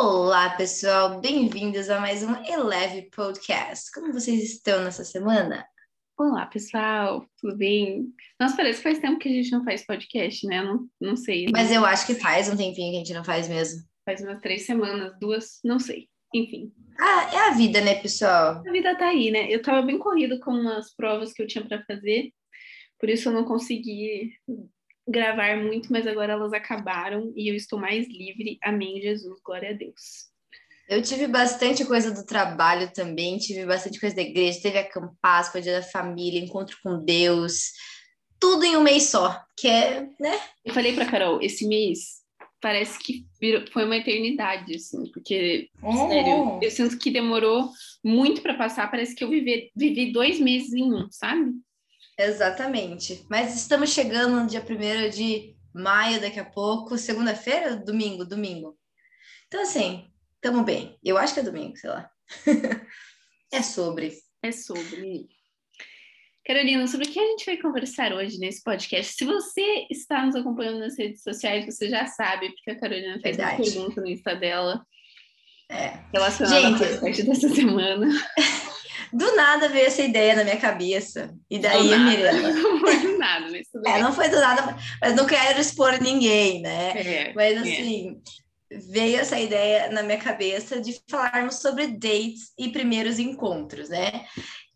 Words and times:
Olá, 0.00 0.50
pessoal, 0.50 1.20
bem-vindos 1.20 1.90
a 1.90 1.98
mais 1.98 2.22
um 2.22 2.32
Eleve 2.44 3.10
Podcast. 3.10 3.90
Como 3.92 4.12
vocês 4.12 4.44
estão 4.44 4.84
nessa 4.84 5.02
semana? 5.02 5.66
Olá, 6.16 6.46
pessoal, 6.46 7.26
tudo 7.36 7.56
bem? 7.56 8.06
Nossa, 8.38 8.54
parece 8.54 8.78
que 8.78 8.84
faz 8.84 9.00
tempo 9.00 9.18
que 9.18 9.28
a 9.28 9.32
gente 9.32 9.50
não 9.50 9.64
faz 9.64 9.84
podcast, 9.84 10.46
né? 10.46 10.62
Não, 10.62 10.86
não 11.00 11.16
sei. 11.16 11.46
Né? 11.46 11.50
Mas 11.52 11.72
eu 11.72 11.84
acho 11.84 12.06
que 12.06 12.14
faz 12.14 12.48
um 12.48 12.56
tempinho 12.56 12.92
que 12.92 12.96
a 12.96 12.98
gente 13.00 13.12
não 13.12 13.24
faz 13.24 13.48
mesmo. 13.48 13.82
Faz 14.04 14.20
umas 14.20 14.40
três 14.40 14.64
semanas, 14.64 15.18
duas, 15.18 15.58
não 15.64 15.80
sei. 15.80 16.08
Enfim. 16.32 16.72
Ah, 17.00 17.30
é 17.34 17.48
a 17.48 17.54
vida, 17.54 17.80
né, 17.80 17.96
pessoal? 17.96 18.62
A 18.64 18.70
vida 18.70 18.96
tá 18.96 19.08
aí, 19.08 19.32
né? 19.32 19.52
Eu 19.52 19.60
tava 19.60 19.82
bem 19.82 19.98
corrido 19.98 20.38
com 20.38 20.52
umas 20.52 20.94
provas 20.94 21.32
que 21.32 21.42
eu 21.42 21.46
tinha 21.48 21.66
para 21.66 21.82
fazer, 21.82 22.32
por 23.00 23.08
isso 23.08 23.30
eu 23.30 23.32
não 23.32 23.44
consegui 23.44 24.32
gravar 25.08 25.56
muito, 25.56 25.90
mas 25.90 26.06
agora 26.06 26.34
elas 26.34 26.52
acabaram 26.52 27.32
e 27.34 27.50
eu 27.50 27.54
estou 27.54 27.78
mais 27.78 28.06
livre. 28.08 28.58
Amém, 28.62 29.00
Jesus, 29.00 29.40
glória 29.42 29.70
a 29.70 29.72
Deus. 29.72 30.28
Eu 30.88 31.02
tive 31.02 31.26
bastante 31.26 31.84
coisa 31.84 32.10
do 32.10 32.24
trabalho 32.24 32.90
também, 32.92 33.38
tive 33.38 33.66
bastante 33.66 34.00
coisa 34.00 34.16
da 34.16 34.22
igreja, 34.22 34.62
teve 34.62 34.78
a 34.78 34.88
Campáscoa, 34.88 35.60
dia 35.60 35.80
da 35.80 35.82
família, 35.82 36.40
encontro 36.40 36.78
com 36.82 37.04
Deus, 37.04 37.72
tudo 38.40 38.64
em 38.64 38.76
um 38.76 38.82
mês 38.82 39.04
só, 39.04 39.38
que 39.56 39.68
é, 39.68 40.08
né? 40.18 40.40
Eu 40.64 40.72
falei 40.72 40.94
para 40.94 41.10
Carol, 41.10 41.42
esse 41.42 41.66
mês 41.66 42.18
parece 42.60 42.98
que 42.98 43.26
virou, 43.40 43.64
foi 43.70 43.84
uma 43.84 43.96
eternidade, 43.96 44.74
assim, 44.74 45.10
porque, 45.12 45.68
é. 45.82 46.08
sério, 46.08 46.58
eu 46.60 46.70
sinto 46.70 46.98
que 46.98 47.10
demorou 47.10 47.70
muito 48.04 48.40
para 48.40 48.54
passar, 48.54 48.90
parece 48.90 49.14
que 49.14 49.22
eu 49.22 49.28
vivi, 49.28 49.70
vivi 49.76 50.12
dois 50.12 50.40
meses 50.40 50.72
em 50.72 50.92
um, 50.92 51.08
sabe? 51.10 51.52
Exatamente. 52.18 53.24
Mas 53.30 53.54
estamos 53.54 53.90
chegando 53.90 54.40
no 54.40 54.46
dia 54.48 54.60
1 54.60 55.10
de 55.10 55.56
maio 55.72 56.20
daqui 56.20 56.40
a 56.40 56.44
pouco, 56.44 56.98
segunda-feira? 56.98 57.76
Domingo, 57.76 58.24
domingo. 58.24 58.76
Então, 59.46 59.62
assim, 59.62 60.10
estamos 60.34 60.64
bem. 60.64 60.98
Eu 61.02 61.16
acho 61.16 61.32
que 61.32 61.40
é 61.40 61.44
domingo, 61.44 61.76
sei 61.76 61.90
lá. 61.90 62.10
é 63.52 63.62
sobre. 63.62 64.12
É 64.42 64.50
sobre. 64.50 65.28
Carolina, 66.44 66.86
sobre 66.86 67.06
o 67.06 67.10
que 67.10 67.20
a 67.20 67.26
gente 67.26 67.46
vai 67.46 67.58
conversar 67.58 68.12
hoje 68.12 68.38
nesse 68.38 68.62
podcast? 68.62 69.14
Se 69.14 69.24
você 69.24 69.86
está 69.90 70.24
nos 70.24 70.34
acompanhando 70.34 70.80
nas 70.80 70.98
redes 70.98 71.22
sociais, 71.22 71.66
você 71.66 71.88
já 71.88 72.06
sabe, 72.06 72.48
porque 72.50 72.70
a 72.70 72.80
Carolina 72.80 73.20
fez 73.20 73.36
Verdade. 73.36 73.62
uma 73.62 73.64
pergunta 73.64 74.00
no 74.00 74.08
Insta 74.08 74.34
dela. 74.34 74.84
É. 75.70 75.98
Relacionada 76.12 76.78
gente, 76.78 76.82
ao 76.82 77.00
podcast 77.00 77.22
dessa 77.22 77.48
semana. 77.50 78.08
Do 79.12 79.34
nada 79.36 79.68
veio 79.68 79.86
essa 79.86 80.02
ideia 80.02 80.34
na 80.36 80.44
minha 80.44 80.56
cabeça. 80.56 81.34
E 81.50 81.58
daí 81.58 81.98
Mirella. 81.98 82.52
Não 82.52 82.80
foi 82.80 82.98
do 82.98 83.18
nada, 83.18 83.48
mas 83.50 83.68
tudo 83.68 83.88
é, 83.88 83.92
bem. 83.92 84.02
não 84.02 84.12
foi 84.12 84.28
do 84.28 84.40
nada, 84.40 84.76
mas 85.00 85.14
não 85.14 85.26
quero 85.26 85.60
expor 85.60 86.00
ninguém, 86.00 86.60
né? 86.60 86.90
É, 86.96 87.32
mas 87.34 87.56
é. 87.56 87.60
assim. 87.60 88.20
É. 88.44 88.48
Veio 88.70 89.18
essa 89.18 89.40
ideia 89.40 89.90
na 89.90 90.02
minha 90.02 90.18
cabeça 90.18 90.78
de 90.78 91.00
falarmos 91.08 91.54
sobre 91.54 91.86
dates 91.86 92.52
e 92.58 92.68
primeiros 92.68 93.18
encontros, 93.18 93.88
né? 93.88 94.26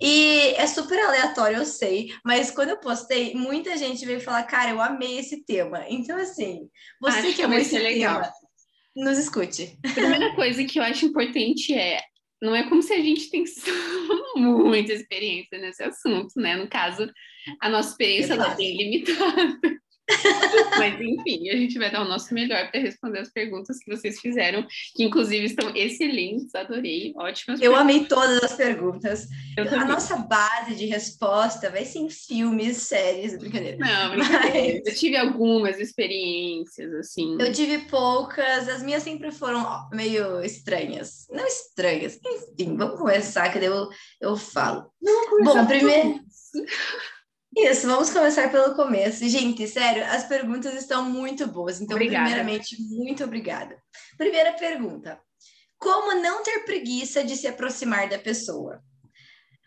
E 0.01 0.55
é 0.57 0.67
super 0.67 0.99
aleatório, 0.99 1.59
eu 1.59 1.67
sei, 1.67 2.09
mas 2.25 2.51
quando 2.51 2.71
eu 2.71 2.81
postei, 2.81 3.35
muita 3.35 3.77
gente 3.77 4.07
veio 4.07 4.19
falar, 4.19 4.45
cara, 4.45 4.71
eu 4.71 4.81
amei 4.81 5.19
esse 5.19 5.45
tema. 5.45 5.85
Então, 5.89 6.17
assim, 6.17 6.69
você 7.01 7.19
acho 7.19 7.37
que 7.37 7.43
amou 7.43 7.59
esse 7.59 7.79
legal. 7.79 8.23
tema, 8.23 8.33
nos 8.97 9.19
escute. 9.19 9.79
A 9.85 9.91
primeira 9.91 10.33
coisa 10.37 10.65
que 10.65 10.79
eu 10.79 10.83
acho 10.83 11.05
importante 11.05 11.75
é 11.75 12.01
não 12.43 12.57
é 12.57 12.69
como 12.69 12.83
se 12.83 12.93
a 12.93 13.01
gente 13.01 13.31
tem 13.31 13.45
muita 14.37 14.93
experiência 14.93 15.59
nesse 15.59 15.83
assunto, 15.85 16.33
né? 16.37 16.57
No 16.57 16.69
caso, 16.69 17.09
a 17.61 17.69
nossa 17.69 17.91
experiência 17.91 18.35
é 18.35 18.57
bem 18.57 18.77
limitada. 18.77 19.61
Mas 20.79 21.01
enfim, 21.01 21.49
a 21.51 21.57
gente 21.57 21.79
vai 21.79 21.91
dar 21.91 22.03
o 22.03 22.09
nosso 22.09 22.33
melhor 22.35 22.71
para 22.71 22.81
responder 22.81 23.21
as 23.21 23.31
perguntas 23.31 23.79
que 23.79 23.91
vocês 23.95 24.21
fizeram, 24.21 24.67
que 24.95 25.05
inclusive 25.05 25.47
estão 25.47 25.75
excelentes, 25.75 26.55
adorei, 26.55 27.13
ótimas. 27.17 27.61
Eu 27.61 27.73
perguntas. 27.73 27.81
amei 27.81 28.05
todas 28.07 28.43
as 28.43 28.55
perguntas. 28.55 29.29
a 29.59 29.85
nossa 29.85 30.17
base 30.17 30.75
de 30.75 30.87
resposta 30.87 31.71
vai 31.71 31.85
ser 31.85 32.01
em 32.01 32.11
filmes, 32.11 32.79
séries, 32.79 33.39
brincadeira. 33.39 33.77
Não, 33.79 34.11
brincadeira. 34.17 34.81
Mas... 34.85 34.87
Eu 34.87 34.99
tive 34.99 35.17
algumas 35.17 35.79
experiências, 35.79 36.93
assim. 36.95 37.37
Eu 37.41 37.53
tive 37.53 37.79
poucas, 37.87 38.69
as 38.69 38.83
minhas 38.83 39.03
sempre 39.03 39.31
foram 39.31 39.89
meio 39.93 40.43
estranhas. 40.43 41.27
Não 41.31 41.47
estranhas, 41.47 42.19
enfim, 42.25 42.77
vamos 42.77 42.99
começar, 42.99 43.51
que 43.51 43.59
daí 43.59 43.69
eu, 43.69 43.89
eu 44.21 44.37
falo. 44.37 44.91
Bom, 45.45 45.67
primeiro. 45.67 46.21
Isso, 47.57 47.87
vamos 47.87 48.11
começar 48.11 48.51
pelo 48.51 48.75
começo. 48.75 49.29
Gente, 49.29 49.69
sério, 49.69 50.05
as 50.05 50.25
perguntas 50.25 50.75
estão 50.75 51.05
muito 51.05 51.47
boas. 51.47 51.81
Então, 51.81 51.97
obrigada. 51.97 52.25
primeiramente, 52.25 52.77
muito 52.81 53.25
obrigada. 53.25 53.77
Primeira 54.17 54.53
pergunta: 54.55 55.21
Como 55.79 56.15
não 56.23 56.43
ter 56.43 56.65
preguiça 56.65 57.23
de 57.23 57.37
se 57.37 57.47
aproximar 57.47 58.09
da 58.09 58.19
pessoa? 58.19 58.83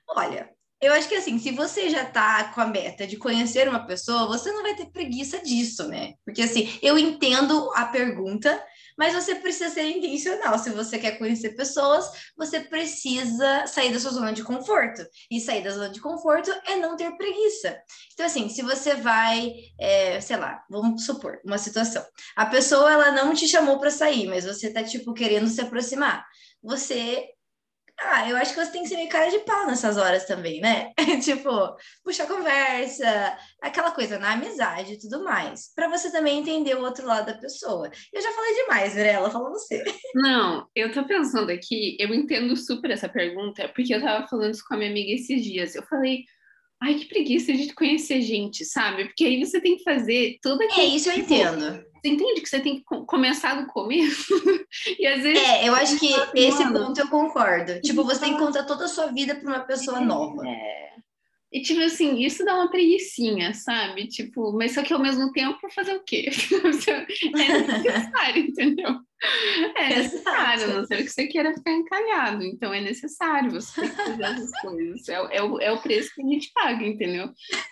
Olha, 0.09 0.49
eu 0.81 0.93
acho 0.93 1.07
que 1.07 1.15
assim, 1.15 1.37
se 1.39 1.51
você 1.51 1.89
já 1.89 2.05
tá 2.05 2.51
com 2.53 2.61
a 2.61 2.67
meta 2.67 3.07
de 3.07 3.17
conhecer 3.17 3.67
uma 3.67 3.85
pessoa, 3.85 4.27
você 4.27 4.51
não 4.51 4.61
vai 4.61 4.75
ter 4.75 4.87
preguiça 4.87 5.39
disso, 5.41 5.87
né? 5.87 6.13
Porque 6.25 6.41
assim, 6.41 6.77
eu 6.81 6.97
entendo 6.97 7.71
a 7.75 7.85
pergunta, 7.85 8.63
mas 8.97 9.13
você 9.13 9.35
precisa 9.35 9.69
ser 9.69 9.89
intencional. 9.89 10.57
Se 10.57 10.69
você 10.69 10.97
quer 10.97 11.17
conhecer 11.17 11.55
pessoas, 11.55 12.09
você 12.35 12.59
precisa 12.59 13.67
sair 13.67 13.91
da 13.91 13.99
sua 13.99 14.11
zona 14.11 14.33
de 14.33 14.43
conforto. 14.43 15.05
E 15.29 15.39
sair 15.39 15.63
da 15.63 15.71
zona 15.71 15.89
de 15.89 15.99
conforto 16.01 16.51
é 16.65 16.75
não 16.77 16.95
ter 16.95 17.15
preguiça. 17.17 17.77
Então, 18.13 18.25
assim, 18.25 18.49
se 18.49 18.61
você 18.61 18.95
vai, 18.95 19.53
é, 19.79 20.19
sei 20.21 20.37
lá, 20.37 20.63
vamos 20.69 21.05
supor, 21.05 21.39
uma 21.45 21.57
situação. 21.57 22.05
A 22.35 22.45
pessoa, 22.45 22.91
ela 22.91 23.11
não 23.11 23.33
te 23.33 23.47
chamou 23.47 23.79
para 23.79 23.91
sair, 23.91 24.27
mas 24.27 24.45
você 24.45 24.71
tá, 24.71 24.83
tipo, 24.83 25.13
querendo 25.13 25.47
se 25.47 25.61
aproximar. 25.61 26.25
Você 26.63 27.34
ah, 27.99 28.29
eu 28.29 28.35
acho 28.37 28.53
que 28.53 28.63
você 28.63 28.71
tem 28.71 28.83
que 28.83 28.89
ser 28.89 28.97
meio 28.97 29.09
cara 29.09 29.29
de 29.29 29.39
pau 29.39 29.67
nessas 29.67 29.97
horas 29.97 30.25
também, 30.25 30.59
né? 30.59 30.91
tipo, 31.23 31.49
puxar 32.03 32.27
conversa, 32.27 33.37
aquela 33.61 33.91
coisa 33.91 34.19
na 34.19 34.33
amizade 34.33 34.93
e 34.93 34.99
tudo 34.99 35.23
mais. 35.23 35.73
para 35.73 35.87
você 35.87 36.11
também 36.11 36.39
entender 36.39 36.75
o 36.75 36.83
outro 36.83 37.05
lado 37.05 37.25
da 37.25 37.37
pessoa. 37.37 37.89
Eu 38.13 38.21
já 38.21 38.31
falei 38.31 38.53
demais, 38.55 38.95
Mirella, 38.95 39.31
fala 39.31 39.49
você. 39.49 39.83
Não, 40.13 40.67
eu 40.75 40.91
tô 40.91 41.05
pensando 41.05 41.49
aqui, 41.51 41.95
eu 41.99 42.13
entendo 42.13 42.55
super 42.57 42.91
essa 42.91 43.07
pergunta, 43.07 43.69
porque 43.69 43.95
eu 43.95 44.01
tava 44.01 44.27
falando 44.27 44.53
isso 44.53 44.63
com 44.67 44.75
a 44.75 44.77
minha 44.77 44.89
amiga 44.89 45.13
esses 45.13 45.43
dias. 45.43 45.75
Eu 45.75 45.83
falei, 45.83 46.23
ai, 46.81 46.95
que 46.95 47.05
preguiça 47.05 47.53
de 47.53 47.73
conhecer 47.73 48.21
gente, 48.21 48.65
sabe? 48.65 49.05
Porque 49.05 49.25
aí 49.25 49.43
você 49.43 49.61
tem 49.61 49.77
que 49.77 49.83
fazer 49.83 50.37
tudo 50.41 50.61
aquilo. 50.63 50.81
É, 50.81 50.85
isso 50.85 51.09
eu 51.09 51.13
tipo, 51.13 51.33
entendo. 51.33 51.85
Você 52.05 52.09
entende 52.09 52.41
que 52.41 52.47
você 52.47 52.59
tem 52.59 52.75
que 52.75 52.83
começar 53.07 53.59
do 53.59 53.65
começo? 53.65 54.31
e 54.99 55.07
às 55.07 55.23
vezes. 55.23 55.43
É, 55.43 55.67
eu 55.67 55.73
acho 55.73 55.97
que 55.97 56.13
esse 56.35 56.63
ponto 56.71 56.99
eu 56.99 57.07
concordo. 57.07 57.81
Tipo, 57.81 58.03
você 58.03 58.19
tem 58.19 58.33
que 58.33 58.39
contar 58.39 58.63
toda 58.63 58.85
a 58.85 58.87
sua 58.87 59.07
vida 59.07 59.33
para 59.33 59.49
uma 59.49 59.59
pessoa 59.61 59.97
é, 59.97 60.05
nova. 60.05 60.47
É. 60.47 60.93
E, 61.51 61.61
tipo 61.61 61.79
assim, 61.81 62.19
isso 62.23 62.43
dá 62.43 62.55
uma 62.55 62.69
preguiçinha, 62.69 63.53
sabe? 63.53 64.07
Tipo, 64.07 64.51
mas 64.51 64.73
só 64.73 64.83
que 64.83 64.93
ao 64.93 64.99
mesmo 64.99 65.31
tempo, 65.31 65.69
fazer 65.69 65.95
o 65.95 66.03
quê? 66.03 66.29
é 66.89 67.81
necessário, 67.81 68.43
entendeu? 68.43 68.99
É 69.75 69.89
necessário, 69.89 70.65
a 70.65 70.67
não 70.67 70.85
ser 70.85 70.97
que 70.97 71.09
você 71.09 71.27
queira 71.27 71.53
ficar 71.53 71.71
encalhado. 71.71 72.43
Então, 72.43 72.73
é 72.73 72.81
necessário 72.81 73.51
você 73.51 73.87
fazer 73.87 74.23
essas 74.23 74.51
coisas. 74.61 75.07
É, 75.07 75.13
é, 75.37 75.43
o, 75.43 75.59
é 75.59 75.71
o 75.71 75.81
preço 75.81 76.13
que 76.13 76.21
a 76.21 76.27
gente 76.27 76.51
paga, 76.53 76.85
entendeu? 76.85 77.29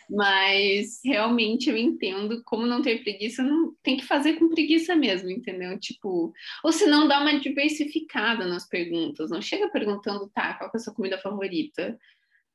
Mas, 0.10 1.00
realmente, 1.04 1.70
eu 1.70 1.78
entendo 1.78 2.42
como 2.46 2.66
não 2.66 2.82
ter 2.82 3.04
preguiça, 3.04 3.44
não 3.44 3.76
tem 3.84 3.98
que 3.98 4.06
fazer 4.06 4.34
com 4.34 4.50
preguiça 4.50 4.96
mesmo, 4.96 5.30
entendeu? 5.30 5.78
Tipo, 5.80 6.34
ou 6.64 6.72
se 6.72 6.86
não, 6.86 7.08
dá 7.08 7.20
uma 7.20 7.40
diversificada 7.40 8.46
nas 8.46 8.68
perguntas. 8.68 9.30
Não 9.30 9.42
chega 9.42 9.70
perguntando, 9.70 10.30
tá, 10.34 10.54
qual 10.54 10.72
é 10.74 10.78
a 10.78 10.80
sua 10.80 10.94
comida 10.94 11.18
favorita? 11.18 12.00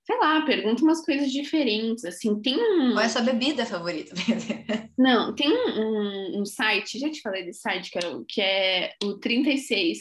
Sei 0.08 0.18
lá, 0.18 0.40
pergunta 0.40 0.82
umas 0.82 1.04
coisas 1.04 1.30
diferentes, 1.30 2.02
assim, 2.02 2.40
tem 2.40 2.56
um... 2.56 2.92
Qual 2.92 3.02
é 3.02 3.04
a 3.04 3.08
sua 3.10 3.20
bebida 3.20 3.66
favorita? 3.66 4.14
Não, 4.96 5.34
tem 5.34 5.52
um, 5.52 5.80
um, 5.80 6.40
um, 6.40 6.44
site, 6.46 6.98
já 6.98 7.10
te 7.10 7.20
falei 7.20 7.44
desse 7.44 7.60
site, 7.60 7.90
que, 7.90 7.98
era, 7.98 8.24
que 8.26 8.40
é 8.40 8.94
o 9.04 9.18
36, 9.18 9.98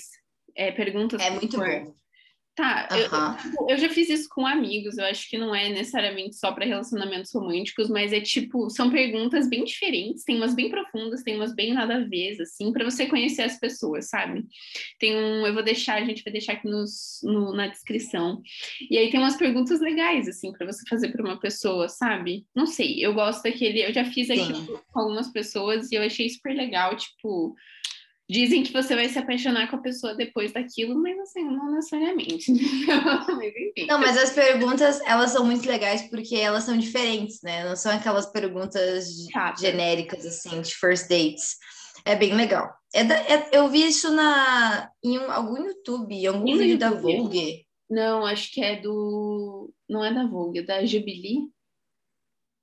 é, 0.55 0.71
perguntas... 0.71 1.21
É 1.21 1.29
muito 1.29 1.57
bom. 1.57 1.93
Tá, 2.57 2.87
eu, 2.89 3.69
eu, 3.69 3.77
já 3.77 3.87
fiz 3.87 4.09
isso 4.09 4.27
com 4.27 4.43
amigos, 4.43 4.97
eu 4.97 5.05
acho 5.05 5.29
que 5.29 5.37
não 5.37 5.53
é 5.53 5.69
necessariamente 5.69 6.37
só 6.37 6.51
para 6.51 6.65
relacionamentos 6.65 7.31
românticos, 7.31 7.87
mas 7.87 8.11
é 8.11 8.19
tipo, 8.19 8.67
são 8.71 8.89
perguntas 8.89 9.47
bem 9.47 9.63
diferentes, 9.63 10.23
tem 10.23 10.37
umas 10.37 10.55
bem 10.55 10.67
profundas, 10.67 11.21
tem 11.21 11.35
umas 11.35 11.53
bem 11.53 11.71
nada 11.71 11.97
a 11.97 11.99
ver, 11.99 12.35
assim, 12.41 12.73
para 12.73 12.83
você 12.83 13.05
conhecer 13.05 13.43
as 13.43 13.59
pessoas, 13.59 14.09
sabe? 14.09 14.43
Tem 14.97 15.15
um, 15.15 15.45
eu 15.45 15.53
vou 15.53 15.61
deixar, 15.61 16.01
a 16.01 16.05
gente 16.05 16.23
vai 16.23 16.33
deixar 16.33 16.53
aqui 16.53 16.67
nos, 16.67 17.19
no, 17.21 17.53
na 17.53 17.67
descrição. 17.67 18.41
E 18.89 18.97
aí 18.97 19.11
tem 19.11 19.19
umas 19.19 19.37
perguntas 19.37 19.79
legais, 19.79 20.27
assim, 20.27 20.51
para 20.51 20.65
você 20.65 20.83
fazer 20.89 21.09
para 21.09 21.23
uma 21.23 21.39
pessoa, 21.39 21.87
sabe? 21.87 22.43
Não 22.55 22.65
sei, 22.65 23.05
eu 23.05 23.13
gosto 23.13 23.43
daquele, 23.43 23.85
eu 23.85 23.93
já 23.93 24.03
fiz 24.03 24.31
aqui 24.31 24.55
Sim. 24.55 24.79
com 24.91 24.99
algumas 24.99 25.31
pessoas 25.31 25.91
e 25.91 25.95
eu 25.95 26.01
achei 26.01 26.27
super 26.27 26.55
legal, 26.55 26.97
tipo 26.97 27.55
Dizem 28.29 28.61
que 28.61 28.73
você 28.73 28.93
vai 28.93 29.07
se 29.07 29.17
apaixonar 29.17 29.69
com 29.69 29.77
a 29.77 29.81
pessoa 29.81 30.13
depois 30.13 30.51
daquilo, 30.51 31.01
mas 31.01 31.17
assim, 31.17 31.43
não 31.45 31.71
necessariamente. 31.71 32.51
mas, 33.27 33.53
enfim. 33.55 33.87
Não, 33.87 33.99
mas 33.99 34.17
as 34.17 34.31
perguntas, 34.31 34.99
elas 35.05 35.31
são 35.31 35.45
muito 35.45 35.65
legais 35.65 36.01
porque 36.09 36.35
elas 36.35 36.65
são 36.65 36.77
diferentes, 36.77 37.41
né? 37.41 37.63
Não 37.63 37.75
são 37.75 37.91
aquelas 37.91 38.25
perguntas 38.25 39.07
genéricas, 39.57 40.25
assim, 40.25 40.61
de 40.61 40.75
first 40.75 41.07
dates. 41.07 41.55
É 42.03 42.17
bem 42.17 42.35
legal. 42.35 42.69
É, 42.93 43.03
da, 43.03 43.15
é 43.15 43.49
eu 43.53 43.69
vi 43.69 43.87
isso 43.87 44.11
na, 44.11 44.89
em 45.03 45.17
um, 45.17 45.31
algum 45.31 45.63
YouTube, 45.63 46.13
em 46.13 46.27
algum 46.27 46.45
vídeo 46.45 46.71
YouTube. 46.71 46.79
da 46.79 46.89
Vogue. 46.89 47.65
Não, 47.89 48.25
acho 48.25 48.51
que 48.51 48.61
é 48.61 48.81
do. 48.81 49.71
Não 49.89 50.03
é 50.03 50.13
da 50.13 50.27
Vogue, 50.27 50.59
é 50.59 50.63
da 50.63 50.85
Jubilee. 50.85 51.49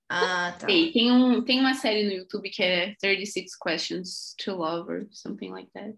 Ah, 0.09 0.55
tá. 0.59 0.67
Tem, 0.67 0.93
tem, 0.93 1.11
um, 1.11 1.43
tem 1.43 1.61
uma 1.61 1.75
série 1.75 2.05
no 2.05 2.13
YouTube 2.13 2.51
que 2.51 2.63
é 2.63 2.95
36 3.01 3.57
Questions 3.57 4.35
to 4.43 4.55
Love 4.55 4.93
or 4.93 5.07
something 5.11 5.51
like 5.51 5.71
that. 5.73 5.97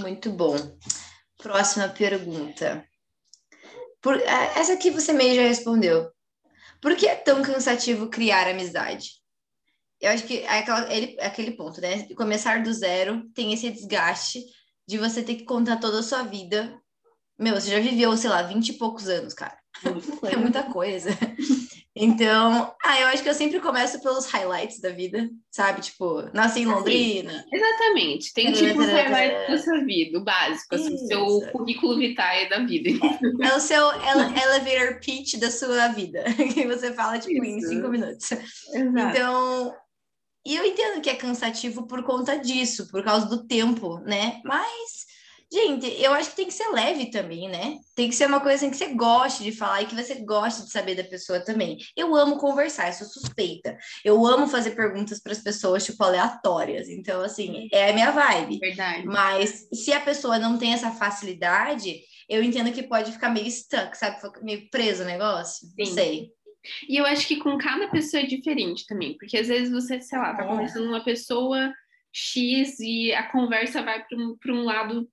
Muito 0.00 0.30
bom. 0.30 0.56
Próxima 1.38 1.88
pergunta. 1.88 2.86
Por, 4.00 4.16
é, 4.16 4.58
essa 4.58 4.74
aqui 4.74 4.90
você 4.90 5.12
meio 5.12 5.34
já 5.34 5.42
respondeu. 5.42 6.10
Por 6.80 6.96
que 6.96 7.06
é 7.06 7.14
tão 7.16 7.42
cansativo 7.42 8.08
criar 8.08 8.48
amizade? 8.48 9.10
Eu 10.00 10.10
acho 10.10 10.26
que 10.26 10.38
é 10.38 10.58
aquela, 10.58 10.92
ele, 10.92 11.16
é 11.18 11.26
aquele 11.26 11.52
ponto, 11.52 11.80
né? 11.80 12.06
Começar 12.14 12.62
do 12.62 12.72
zero 12.72 13.28
tem 13.34 13.52
esse 13.52 13.70
desgaste 13.70 14.44
de 14.86 14.98
você 14.98 15.22
ter 15.22 15.36
que 15.36 15.44
contar 15.44 15.78
toda 15.78 16.00
a 16.00 16.02
sua 16.02 16.22
vida. 16.22 16.78
Meu, 17.38 17.54
você 17.54 17.70
já 17.70 17.80
viveu, 17.80 18.16
sei 18.16 18.30
lá, 18.30 18.42
vinte 18.42 18.70
e 18.70 18.72
poucos 18.74 19.08
anos, 19.08 19.34
cara. 19.34 19.58
É 20.30 20.36
muita 20.36 20.62
coisa. 20.62 21.10
Então, 21.98 22.74
ah, 22.84 23.00
eu 23.00 23.06
acho 23.06 23.22
que 23.22 23.28
eu 23.28 23.34
sempre 23.34 23.58
começo 23.58 24.02
pelos 24.02 24.26
highlights 24.26 24.80
da 24.80 24.90
vida, 24.90 25.30
sabe? 25.50 25.80
Tipo, 25.80 26.28
nasci 26.34 26.60
em 26.60 26.66
Londrina. 26.66 27.42
exatamente. 27.50 28.34
Tem 28.34 28.52
tipo 28.52 28.78
os 28.78 28.86
highlights 28.86 29.48
da 29.48 29.58
sua 29.58 29.82
vida, 29.82 30.18
o 30.18 30.24
básico, 30.24 30.74
assim, 30.74 30.94
o 30.94 30.98
seu 30.98 31.50
currículo 31.52 31.96
vitae 31.96 32.50
da 32.50 32.58
vida. 32.58 32.90
É, 32.90 33.46
é 33.48 33.56
o 33.56 33.60
seu 33.60 33.82
elevator 33.92 35.00
pitch 35.00 35.36
da 35.36 35.50
sua 35.50 35.88
vida, 35.88 36.22
que 36.52 36.66
você 36.66 36.92
fala, 36.92 37.18
tipo, 37.18 37.42
Isso. 37.42 37.44
em 37.44 37.60
cinco 37.62 37.88
minutos. 37.88 38.30
Exato. 38.30 39.16
Então, 39.16 39.74
e 40.46 40.54
eu 40.54 40.64
entendo 40.64 41.00
que 41.00 41.10
é 41.10 41.14
cansativo 41.16 41.88
por 41.88 42.04
conta 42.04 42.38
disso, 42.38 42.88
por 42.88 43.02
causa 43.02 43.26
do 43.26 43.46
tempo, 43.48 43.98
né? 44.00 44.40
Mas 44.44 44.95
Gente, 45.52 45.86
eu 46.02 46.12
acho 46.12 46.30
que 46.30 46.36
tem 46.36 46.46
que 46.46 46.54
ser 46.54 46.68
leve 46.70 47.06
também, 47.06 47.48
né? 47.48 47.78
Tem 47.94 48.08
que 48.08 48.16
ser 48.16 48.26
uma 48.26 48.40
coisa 48.40 48.56
assim 48.56 48.70
que 48.70 48.76
você 48.76 48.94
goste 48.94 49.44
de 49.44 49.52
falar 49.52 49.82
e 49.82 49.86
que 49.86 49.94
você 49.94 50.16
goste 50.16 50.64
de 50.64 50.70
saber 50.70 50.96
da 50.96 51.04
pessoa 51.04 51.38
também. 51.38 51.78
Eu 51.96 52.16
amo 52.16 52.36
conversar, 52.36 52.88
eu 52.88 52.92
sou 52.94 53.06
suspeita. 53.06 53.76
Eu 54.04 54.26
amo 54.26 54.48
fazer 54.48 54.72
perguntas 54.72 55.20
para 55.20 55.32
as 55.32 55.38
pessoas, 55.38 55.84
tipo, 55.84 56.02
aleatórias. 56.02 56.88
Então, 56.88 57.22
assim, 57.22 57.68
é 57.72 57.90
a 57.90 57.92
minha 57.92 58.10
vibe. 58.10 58.58
Verdade. 58.58 59.06
Mas 59.06 59.68
se 59.72 59.92
a 59.92 60.00
pessoa 60.00 60.38
não 60.38 60.58
tem 60.58 60.72
essa 60.72 60.90
facilidade, 60.90 62.00
eu 62.28 62.42
entendo 62.42 62.72
que 62.72 62.82
pode 62.82 63.12
ficar 63.12 63.30
meio 63.30 63.48
stuck, 63.48 63.96
sabe? 63.96 64.18
Meio 64.42 64.68
preso 64.68 65.04
o 65.04 65.06
negócio. 65.06 65.68
Sim. 65.68 65.74
Não 65.78 65.86
sei. 65.86 66.30
E 66.88 66.96
eu 66.96 67.06
acho 67.06 67.26
que 67.28 67.36
com 67.36 67.56
cada 67.56 67.88
pessoa 67.88 68.20
é 68.20 68.26
diferente 68.26 68.84
também, 68.86 69.16
porque 69.16 69.36
às 69.36 69.46
vezes 69.46 69.70
você, 69.70 70.00
sei 70.00 70.18
lá, 70.18 70.34
tá 70.34 70.44
é. 70.44 70.48
conversando 70.48 70.86
com 70.86 70.88
uma 70.90 71.04
pessoa 71.04 71.72
X 72.12 72.80
e 72.80 73.12
a 73.12 73.30
conversa 73.30 73.82
vai 73.82 74.02
para 74.04 74.18
um, 74.18 74.36
um 74.48 74.64
lado 74.64 75.08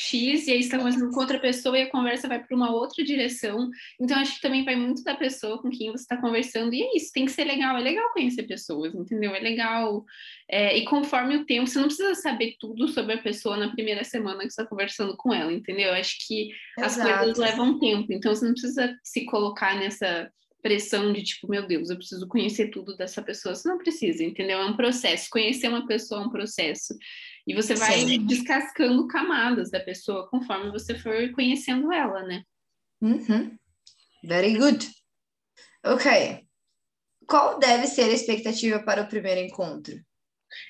X 0.00 0.46
e 0.46 0.52
aí 0.52 0.60
está 0.60 0.78
conversando 0.78 1.10
com 1.10 1.18
outra 1.18 1.40
pessoa 1.40 1.76
e 1.76 1.82
a 1.82 1.90
conversa 1.90 2.28
vai 2.28 2.40
para 2.40 2.56
uma 2.56 2.70
outra 2.72 3.02
direção. 3.02 3.68
Então, 4.00 4.16
acho 4.16 4.36
que 4.36 4.40
também 4.40 4.64
vai 4.64 4.76
muito 4.76 5.02
da 5.02 5.16
pessoa 5.16 5.60
com 5.60 5.68
quem 5.70 5.90
você 5.90 6.02
está 6.02 6.16
conversando. 6.16 6.72
E 6.72 6.82
é 6.82 6.96
isso, 6.96 7.12
tem 7.12 7.24
que 7.24 7.32
ser 7.32 7.42
legal. 7.42 7.76
É 7.76 7.80
legal 7.80 8.12
conhecer 8.12 8.44
pessoas, 8.44 8.94
entendeu? 8.94 9.34
É 9.34 9.40
legal. 9.40 10.04
É, 10.48 10.78
e 10.78 10.84
conforme 10.84 11.36
o 11.36 11.44
tempo, 11.44 11.66
você 11.66 11.80
não 11.80 11.86
precisa 11.86 12.14
saber 12.14 12.54
tudo 12.60 12.86
sobre 12.86 13.14
a 13.14 13.18
pessoa 13.18 13.56
na 13.56 13.72
primeira 13.72 14.04
semana 14.04 14.44
que 14.44 14.50
você 14.50 14.60
está 14.60 14.66
conversando 14.66 15.16
com 15.16 15.34
ela, 15.34 15.52
entendeu? 15.52 15.92
Acho 15.92 16.16
que 16.24 16.50
Exato. 16.78 17.10
as 17.10 17.18
coisas 17.18 17.38
levam 17.38 17.80
tempo. 17.80 18.12
Então, 18.12 18.32
você 18.32 18.44
não 18.44 18.52
precisa 18.52 18.96
se 19.02 19.24
colocar 19.24 19.76
nessa 19.80 20.30
pressão 20.62 21.12
de 21.12 21.22
tipo, 21.22 21.48
meu 21.48 21.66
Deus, 21.66 21.90
eu 21.90 21.96
preciso 21.96 22.26
conhecer 22.28 22.68
tudo 22.68 22.96
dessa 22.96 23.22
pessoa. 23.22 23.54
Você 23.54 23.68
não 23.68 23.78
precisa, 23.78 24.22
entendeu? 24.22 24.58
É 24.58 24.66
um 24.66 24.76
processo. 24.76 25.28
Conhecer 25.30 25.68
uma 25.68 25.86
pessoa 25.86 26.22
é 26.22 26.26
um 26.26 26.30
processo. 26.30 26.94
E 27.48 27.54
você 27.54 27.74
vai 27.74 28.00
Sim. 28.00 28.26
descascando 28.26 29.08
camadas 29.08 29.70
da 29.70 29.80
pessoa 29.80 30.28
conforme 30.28 30.70
você 30.70 30.98
for 30.98 31.32
conhecendo 31.32 31.90
ela, 31.90 32.22
né? 32.22 32.42
Uhum. 33.00 33.56
Very 34.22 34.58
good. 34.58 34.86
Ok. 35.82 36.46
Qual 37.26 37.58
deve 37.58 37.86
ser 37.86 38.02
a 38.02 38.12
expectativa 38.12 38.80
para 38.80 39.00
o 39.02 39.08
primeiro 39.08 39.40
encontro? 39.40 39.94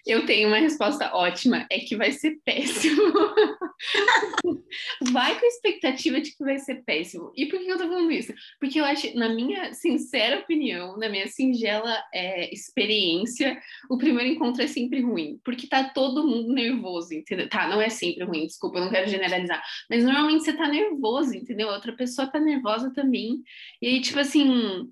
Eu 0.06 0.26
tenho 0.26 0.48
uma 0.48 0.58
resposta 0.58 1.14
ótima, 1.14 1.66
é 1.70 1.78
que 1.78 1.96
vai 1.96 2.12
ser 2.12 2.38
péssimo. 2.44 3.02
vai 5.12 5.38
com 5.38 5.44
a 5.44 5.48
expectativa 5.48 6.20
de 6.20 6.34
que 6.34 6.44
vai 6.44 6.58
ser 6.58 6.82
péssimo. 6.84 7.32
E 7.36 7.46
por 7.46 7.58
que 7.58 7.68
eu 7.68 7.78
tô 7.78 7.86
falando 7.86 8.10
isso? 8.10 8.32
Porque 8.60 8.80
eu 8.80 8.84
acho, 8.84 9.14
na 9.16 9.28
minha 9.28 9.72
sincera 9.74 10.40
opinião, 10.40 10.96
na 10.96 11.08
minha 11.08 11.26
singela 11.28 11.96
é, 12.12 12.52
experiência, 12.52 13.60
o 13.90 13.98
primeiro 13.98 14.30
encontro 14.30 14.62
é 14.62 14.66
sempre 14.66 15.00
ruim, 15.00 15.40
porque 15.44 15.66
tá 15.66 15.84
todo 15.84 16.26
mundo 16.26 16.52
nervoso, 16.52 17.14
entendeu? 17.14 17.48
Tá, 17.48 17.68
não 17.68 17.80
é 17.80 17.88
sempre 17.88 18.24
ruim, 18.24 18.46
desculpa, 18.46 18.78
eu 18.78 18.84
não 18.84 18.90
quero 18.90 19.08
generalizar, 19.08 19.62
mas 19.88 20.04
normalmente 20.04 20.44
você 20.44 20.52
tá 20.52 20.68
nervoso, 20.68 21.34
entendeu? 21.34 21.68
Outra 21.68 21.92
pessoa 21.92 22.26
tá 22.26 22.40
nervosa 22.40 22.92
também. 22.92 23.42
E 23.80 23.88
aí, 23.88 24.00
tipo 24.00 24.18
assim, 24.18 24.88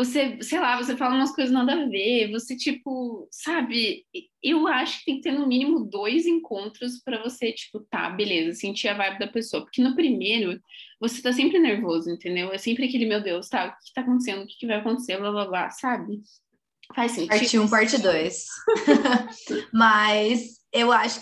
você, 0.00 0.38
sei 0.40 0.58
lá, 0.58 0.78
você 0.78 0.96
fala 0.96 1.14
umas 1.14 1.34
coisas 1.34 1.52
nada 1.52 1.74
a 1.74 1.86
ver, 1.86 2.30
você, 2.30 2.56
tipo, 2.56 3.28
sabe? 3.30 4.06
Eu 4.42 4.66
acho 4.66 5.00
que 5.00 5.04
tem 5.04 5.16
que 5.16 5.22
ter 5.22 5.32
no 5.32 5.46
mínimo 5.46 5.84
dois 5.84 6.24
encontros 6.24 7.02
para 7.04 7.22
você, 7.22 7.52
tipo, 7.52 7.80
tá, 7.80 8.08
beleza, 8.08 8.58
sentir 8.58 8.88
a 8.88 8.94
vibe 8.94 9.18
da 9.18 9.26
pessoa. 9.26 9.62
Porque 9.62 9.82
no 9.82 9.94
primeiro, 9.94 10.58
você 10.98 11.20
tá 11.20 11.34
sempre 11.34 11.58
nervoso, 11.58 12.10
entendeu? 12.10 12.50
É 12.50 12.56
sempre 12.56 12.86
aquele, 12.86 13.04
meu 13.04 13.22
Deus, 13.22 13.50
tá, 13.50 13.66
o 13.66 13.84
que 13.84 13.92
tá 13.92 14.00
acontecendo? 14.00 14.42
O 14.42 14.46
que, 14.46 14.56
que 14.56 14.66
vai 14.66 14.76
acontecer? 14.76 15.18
Blá, 15.18 15.30
blá, 15.30 15.46
blá, 15.46 15.70
sabe? 15.70 16.18
Faz 16.94 17.12
sentido. 17.12 17.28
Parte 17.28 17.58
1, 17.58 17.62
um, 17.62 17.68
parte 17.68 17.98
2. 17.98 18.46
Mas 19.70 20.60
eu 20.72 20.90
acho, 20.90 21.20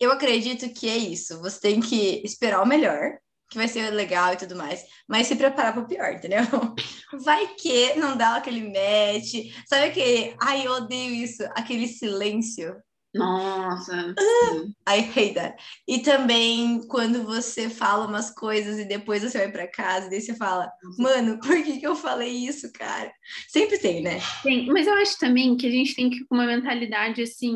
eu 0.00 0.10
acredito 0.10 0.68
que 0.74 0.88
é 0.88 0.96
isso. 0.96 1.40
Você 1.40 1.60
tem 1.60 1.80
que 1.80 2.20
esperar 2.24 2.60
o 2.62 2.66
melhor 2.66 3.16
que 3.52 3.58
vai 3.58 3.68
ser 3.68 3.90
legal 3.90 4.32
e 4.32 4.36
tudo 4.36 4.56
mais, 4.56 4.84
mas 5.06 5.26
se 5.26 5.36
preparar 5.36 5.74
para 5.74 5.82
o 5.82 5.86
pior, 5.86 6.14
entendeu? 6.14 6.40
Vai 7.22 7.48
que 7.48 7.94
não 7.94 8.16
dá 8.16 8.36
aquele 8.36 8.62
match, 8.62 9.54
sabe 9.68 9.88
aquele, 9.88 10.34
ai, 10.40 10.66
eu 10.66 10.72
odeio 10.72 11.14
isso, 11.14 11.42
aquele 11.54 11.86
silêncio. 11.86 12.74
Nossa. 13.14 14.14
I 14.88 15.00
hate 15.00 15.34
that. 15.34 15.62
E 15.86 15.98
também 15.98 16.80
quando 16.88 17.24
você 17.24 17.68
fala 17.68 18.06
umas 18.06 18.30
coisas 18.30 18.78
e 18.78 18.86
depois 18.86 19.22
você 19.22 19.36
vai 19.36 19.52
para 19.52 19.66
casa 19.66 20.06
e 20.06 20.10
daí 20.10 20.20
você 20.22 20.34
fala, 20.34 20.72
mano, 20.98 21.38
por 21.38 21.62
que, 21.62 21.78
que 21.78 21.86
eu 21.86 21.94
falei 21.94 22.30
isso, 22.30 22.72
cara? 22.72 23.12
Sempre 23.48 23.78
tem, 23.78 24.02
né? 24.02 24.18
Tem, 24.42 24.66
mas 24.68 24.86
eu 24.86 24.94
acho 24.94 25.18
também 25.18 25.58
que 25.58 25.66
a 25.66 25.70
gente 25.70 25.94
tem 25.94 26.08
que 26.08 26.20
ir 26.20 26.24
com 26.24 26.34
uma 26.34 26.46
mentalidade 26.46 27.20
assim, 27.20 27.54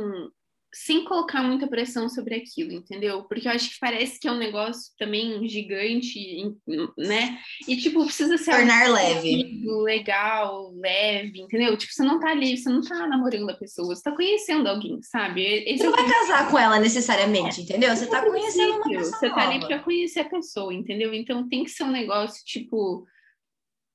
sem 0.84 1.04
colocar 1.04 1.42
muita 1.42 1.66
pressão 1.66 2.06
sobre 2.06 2.34
aquilo, 2.34 2.72
entendeu? 2.72 3.22
Porque 3.22 3.48
eu 3.48 3.52
acho 3.52 3.70
que 3.70 3.80
parece 3.80 4.20
que 4.20 4.28
é 4.28 4.32
um 4.32 4.36
negócio 4.36 4.92
também 4.98 5.48
gigante, 5.48 6.54
né? 6.98 7.38
E, 7.66 7.76
tipo, 7.78 8.04
precisa 8.04 8.36
ser... 8.36 8.50
Tornar 8.50 8.90
leve. 8.90 9.62
Legal, 9.82 10.70
leve, 10.76 11.40
entendeu? 11.40 11.76
Tipo, 11.78 11.94
você 11.94 12.02
não 12.02 12.20
tá 12.20 12.30
ali, 12.30 12.58
você 12.58 12.68
não 12.68 12.82
tá 12.82 13.06
namorando 13.06 13.48
a 13.48 13.54
pessoa, 13.54 13.94
você 13.94 14.02
tá 14.02 14.14
conhecendo 14.14 14.68
alguém, 14.68 15.00
sabe? 15.02 15.42
Esse 15.42 15.78
você 15.78 15.84
não 15.84 15.94
é 15.94 16.02
vai 16.02 16.10
casar 16.10 16.50
com 16.50 16.58
ela 16.58 16.78
necessariamente, 16.78 17.62
entendeu? 17.62 17.96
Você 17.96 18.06
tá 18.06 18.22
conhecendo 18.22 18.74
uma 18.74 18.88
pessoa 18.88 19.18
Você 19.18 19.30
tá 19.30 19.48
ali 19.48 19.60
pra 19.60 19.78
conhecer 19.78 20.20
a 20.20 20.28
pessoa, 20.28 20.74
entendeu? 20.74 21.14
Então 21.14 21.48
tem 21.48 21.64
que 21.64 21.70
ser 21.70 21.84
um 21.84 21.90
negócio, 21.90 22.44
tipo 22.44 23.06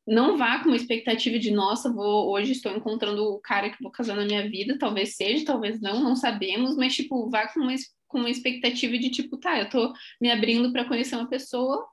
não 0.07 0.37
vá 0.37 0.59
com 0.59 0.69
uma 0.69 0.75
expectativa 0.75 1.37
de, 1.37 1.51
nossa, 1.51 1.91
vou 1.91 2.31
hoje 2.31 2.53
estou 2.53 2.75
encontrando 2.75 3.23
o 3.23 3.39
cara 3.39 3.69
que 3.69 3.81
vou 3.81 3.91
casar 3.91 4.15
na 4.15 4.25
minha 4.25 4.49
vida, 4.49 4.77
talvez 4.77 5.15
seja, 5.15 5.45
talvez 5.45 5.79
não, 5.79 6.01
não 6.01 6.15
sabemos, 6.15 6.75
mas 6.75 6.95
tipo, 6.95 7.29
vá 7.29 7.47
com 7.47 7.59
uma, 7.59 7.75
com 8.07 8.19
uma 8.19 8.29
expectativa 8.29 8.97
de 8.97 9.09
tipo, 9.09 9.37
tá, 9.37 9.59
eu 9.59 9.69
tô 9.69 9.93
me 10.19 10.31
abrindo 10.31 10.71
para 10.71 10.85
conhecer 10.85 11.15
uma 11.15 11.29
pessoa 11.29 11.87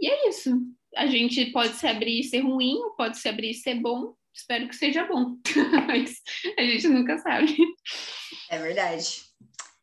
e 0.00 0.08
é 0.08 0.28
isso. 0.28 0.50
A 0.96 1.06
gente 1.06 1.46
pode 1.46 1.74
se 1.74 1.86
abrir 1.86 2.20
e 2.20 2.24
ser 2.24 2.40
ruim, 2.40 2.76
pode 2.96 3.18
se 3.18 3.28
abrir 3.28 3.50
e 3.50 3.54
ser 3.54 3.74
bom. 3.74 4.14
Espero 4.34 4.68
que 4.68 4.76
seja 4.76 5.04
bom, 5.04 5.36
mas 5.86 6.20
a 6.56 6.62
gente 6.62 6.88
nunca 6.88 7.18
sabe. 7.18 7.56
É 8.48 8.58
verdade. 8.58 9.22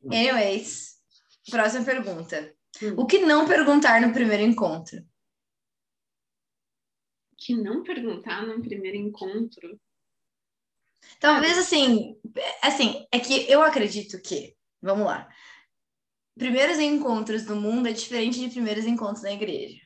Anyways, 0.06 0.96
próxima 1.50 1.84
pergunta. 1.84 2.54
Hum. 2.82 2.94
O 2.98 3.06
que 3.06 3.20
não 3.20 3.48
perguntar 3.48 4.02
no 4.02 4.14
primeiro 4.14 4.44
encontro? 4.44 5.04
Que 7.46 7.56
não 7.56 7.84
perguntar 7.84 8.46
no 8.46 8.60
primeiro 8.60 8.98
encontro? 8.98 9.80
Talvez 11.20 11.58
assim, 11.60 12.20
assim, 12.64 13.06
é 13.12 13.20
que 13.20 13.50
eu 13.50 13.62
acredito 13.62 14.20
que, 14.20 14.56
vamos 14.82 15.06
lá, 15.06 15.30
primeiros 16.36 16.80
encontros 16.80 17.46
no 17.46 17.56
mundo 17.56 17.88
é 17.88 17.92
diferente 17.92 18.40
de 18.40 18.50
primeiros 18.50 18.86
encontros 18.86 19.22
na 19.22 19.32
igreja. 19.32 19.80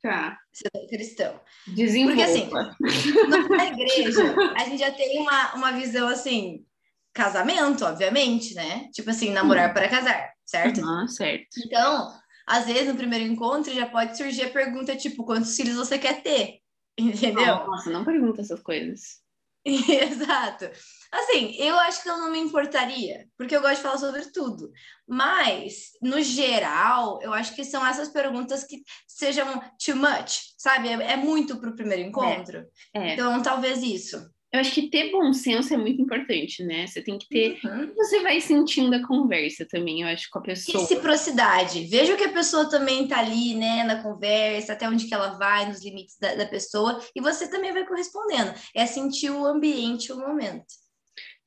Tá. 0.00 0.38
Você 0.50 0.64
é 0.74 0.86
cristão. 0.86 1.40
Desenvolva. 1.66 2.74
Porque 2.78 2.92
assim, 2.92 3.48
na 3.48 3.66
igreja, 3.66 4.34
a 4.56 4.64
gente 4.64 4.78
já 4.78 4.90
tem 4.90 5.20
uma, 5.20 5.54
uma 5.54 5.72
visão 5.72 6.08
assim, 6.08 6.64
casamento, 7.12 7.84
obviamente, 7.84 8.54
né? 8.54 8.88
Tipo 8.92 9.10
assim, 9.10 9.30
namorar 9.30 9.74
para 9.74 9.88
casar, 9.88 10.32
certo? 10.46 10.82
Ah, 10.82 11.06
certo. 11.08 11.46
Então, 11.64 12.10
às 12.46 12.66
vezes 12.66 12.88
no 12.88 12.96
primeiro 12.96 13.24
encontro 13.24 13.72
já 13.72 13.86
pode 13.86 14.16
surgir 14.16 14.44
a 14.44 14.50
pergunta 14.50 14.96
tipo, 14.96 15.24
quantos 15.24 15.54
filhos 15.56 15.76
você 15.76 15.98
quer 15.98 16.22
ter? 16.22 16.58
Entendeu? 16.98 17.66
Nossa, 17.66 17.90
não 17.90 18.04
pergunta 18.04 18.40
essas 18.40 18.60
coisas. 18.60 19.22
Exato. 19.64 20.70
Assim, 21.10 21.54
eu 21.56 21.78
acho 21.78 22.02
que 22.02 22.08
eu 22.08 22.18
não 22.18 22.30
me 22.30 22.38
importaria, 22.38 23.26
porque 23.36 23.56
eu 23.56 23.62
gosto 23.62 23.76
de 23.76 23.82
falar 23.82 23.98
sobre 23.98 24.30
tudo. 24.30 24.70
Mas, 25.08 25.92
no 26.02 26.20
geral, 26.20 27.18
eu 27.22 27.32
acho 27.32 27.54
que 27.54 27.64
são 27.64 27.84
essas 27.86 28.08
perguntas 28.08 28.64
que 28.64 28.82
sejam 29.06 29.60
too 29.82 29.96
much, 29.96 30.52
sabe? 30.58 30.88
É, 30.88 31.12
é 31.12 31.16
muito 31.16 31.58
para 31.58 31.70
o 31.70 31.74
primeiro 31.74 32.02
encontro. 32.02 32.66
É. 32.94 33.10
É. 33.10 33.14
Então, 33.14 33.40
talvez 33.42 33.82
isso 33.82 34.33
eu 34.54 34.60
acho 34.60 34.72
que 34.72 34.88
ter 34.88 35.10
bom 35.10 35.32
senso 35.32 35.74
é 35.74 35.76
muito 35.76 36.00
importante, 36.00 36.62
né? 36.62 36.86
Você 36.86 37.02
tem 37.02 37.18
que 37.18 37.28
ter. 37.28 37.58
Uhum. 37.64 37.92
Você 37.96 38.20
vai 38.20 38.40
sentindo 38.40 38.94
a 38.94 39.04
conversa 39.04 39.66
também, 39.68 40.02
eu 40.02 40.06
acho, 40.06 40.28
com 40.30 40.38
a 40.38 40.42
pessoa. 40.42 40.80
Reciprocidade. 40.80 41.88
Veja 41.88 42.16
que 42.16 42.22
a 42.22 42.32
pessoa 42.32 42.70
também 42.70 43.08
tá 43.08 43.18
ali, 43.18 43.56
né, 43.56 43.82
na 43.82 44.00
conversa, 44.00 44.72
até 44.72 44.88
onde 44.88 45.06
que 45.08 45.14
ela 45.14 45.30
vai, 45.30 45.66
nos 45.66 45.84
limites 45.84 46.16
da, 46.20 46.36
da 46.36 46.46
pessoa, 46.46 47.00
e 47.16 47.20
você 47.20 47.50
também 47.50 47.72
vai 47.72 47.84
correspondendo. 47.84 48.54
É 48.72 48.86
sentir 48.86 49.30
o 49.30 49.44
ambiente, 49.44 50.12
o 50.12 50.18
momento. 50.20 50.66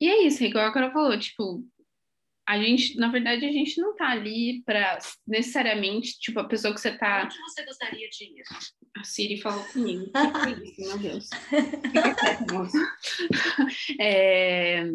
E 0.02 0.10
é 0.10 0.24
isso, 0.24 0.44
igual 0.44 0.68
a 0.68 0.74
Carol 0.74 0.92
falou, 0.92 1.18
tipo, 1.18 1.64
a 2.48 2.58
gente, 2.58 2.98
na 2.98 3.10
verdade, 3.10 3.46
a 3.46 3.52
gente 3.52 3.80
não 3.82 3.94
tá 3.94 4.08
ali 4.08 4.64
para 4.66 5.00
necessariamente, 5.28 6.18
tipo, 6.18 6.40
a 6.40 6.46
pessoa 6.46 6.74
que 6.74 6.80
você 6.80 6.98
tá. 6.98 7.24
Onde 7.26 7.38
você 7.42 7.66
gostaria 7.66 8.10
de 8.10 8.24
ir? 8.24 8.44
A 8.98 9.04
Siri 9.04 9.42
falou 9.42 9.64
comigo. 9.66 10.10
Que 10.76 10.82
meu 10.82 10.98
Deus. 10.98 11.30
é... 14.00 14.86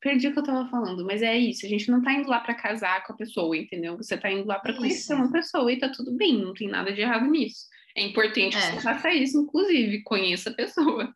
Perdi 0.00 0.28
o 0.28 0.32
que 0.32 0.38
eu 0.38 0.44
tava 0.44 0.68
falando, 0.70 1.04
mas 1.04 1.22
é 1.22 1.36
isso. 1.36 1.66
A 1.66 1.68
gente 1.68 1.90
não 1.90 2.02
tá 2.02 2.12
indo 2.12 2.28
lá 2.28 2.40
para 2.40 2.54
casar 2.54 3.04
com 3.04 3.12
a 3.12 3.16
pessoa, 3.16 3.56
entendeu? 3.56 3.96
Você 3.98 4.16
tá 4.16 4.30
indo 4.30 4.46
lá 4.46 4.58
para 4.58 4.74
conhecer 4.74 5.14
uma 5.14 5.30
pessoa 5.30 5.70
e 5.70 5.78
tá 5.78 5.90
tudo 5.90 6.12
bem, 6.12 6.42
não 6.42 6.54
tem 6.54 6.68
nada 6.68 6.92
de 6.92 7.02
errado 7.02 7.26
nisso. 7.26 7.66
É 7.96 8.02
importante 8.02 8.56
é. 8.56 8.60
que 8.60 8.66
você 8.66 8.80
faça 8.80 9.12
isso, 9.12 9.38
inclusive, 9.38 10.02
conheça 10.02 10.50
a 10.50 10.54
pessoa. 10.54 11.14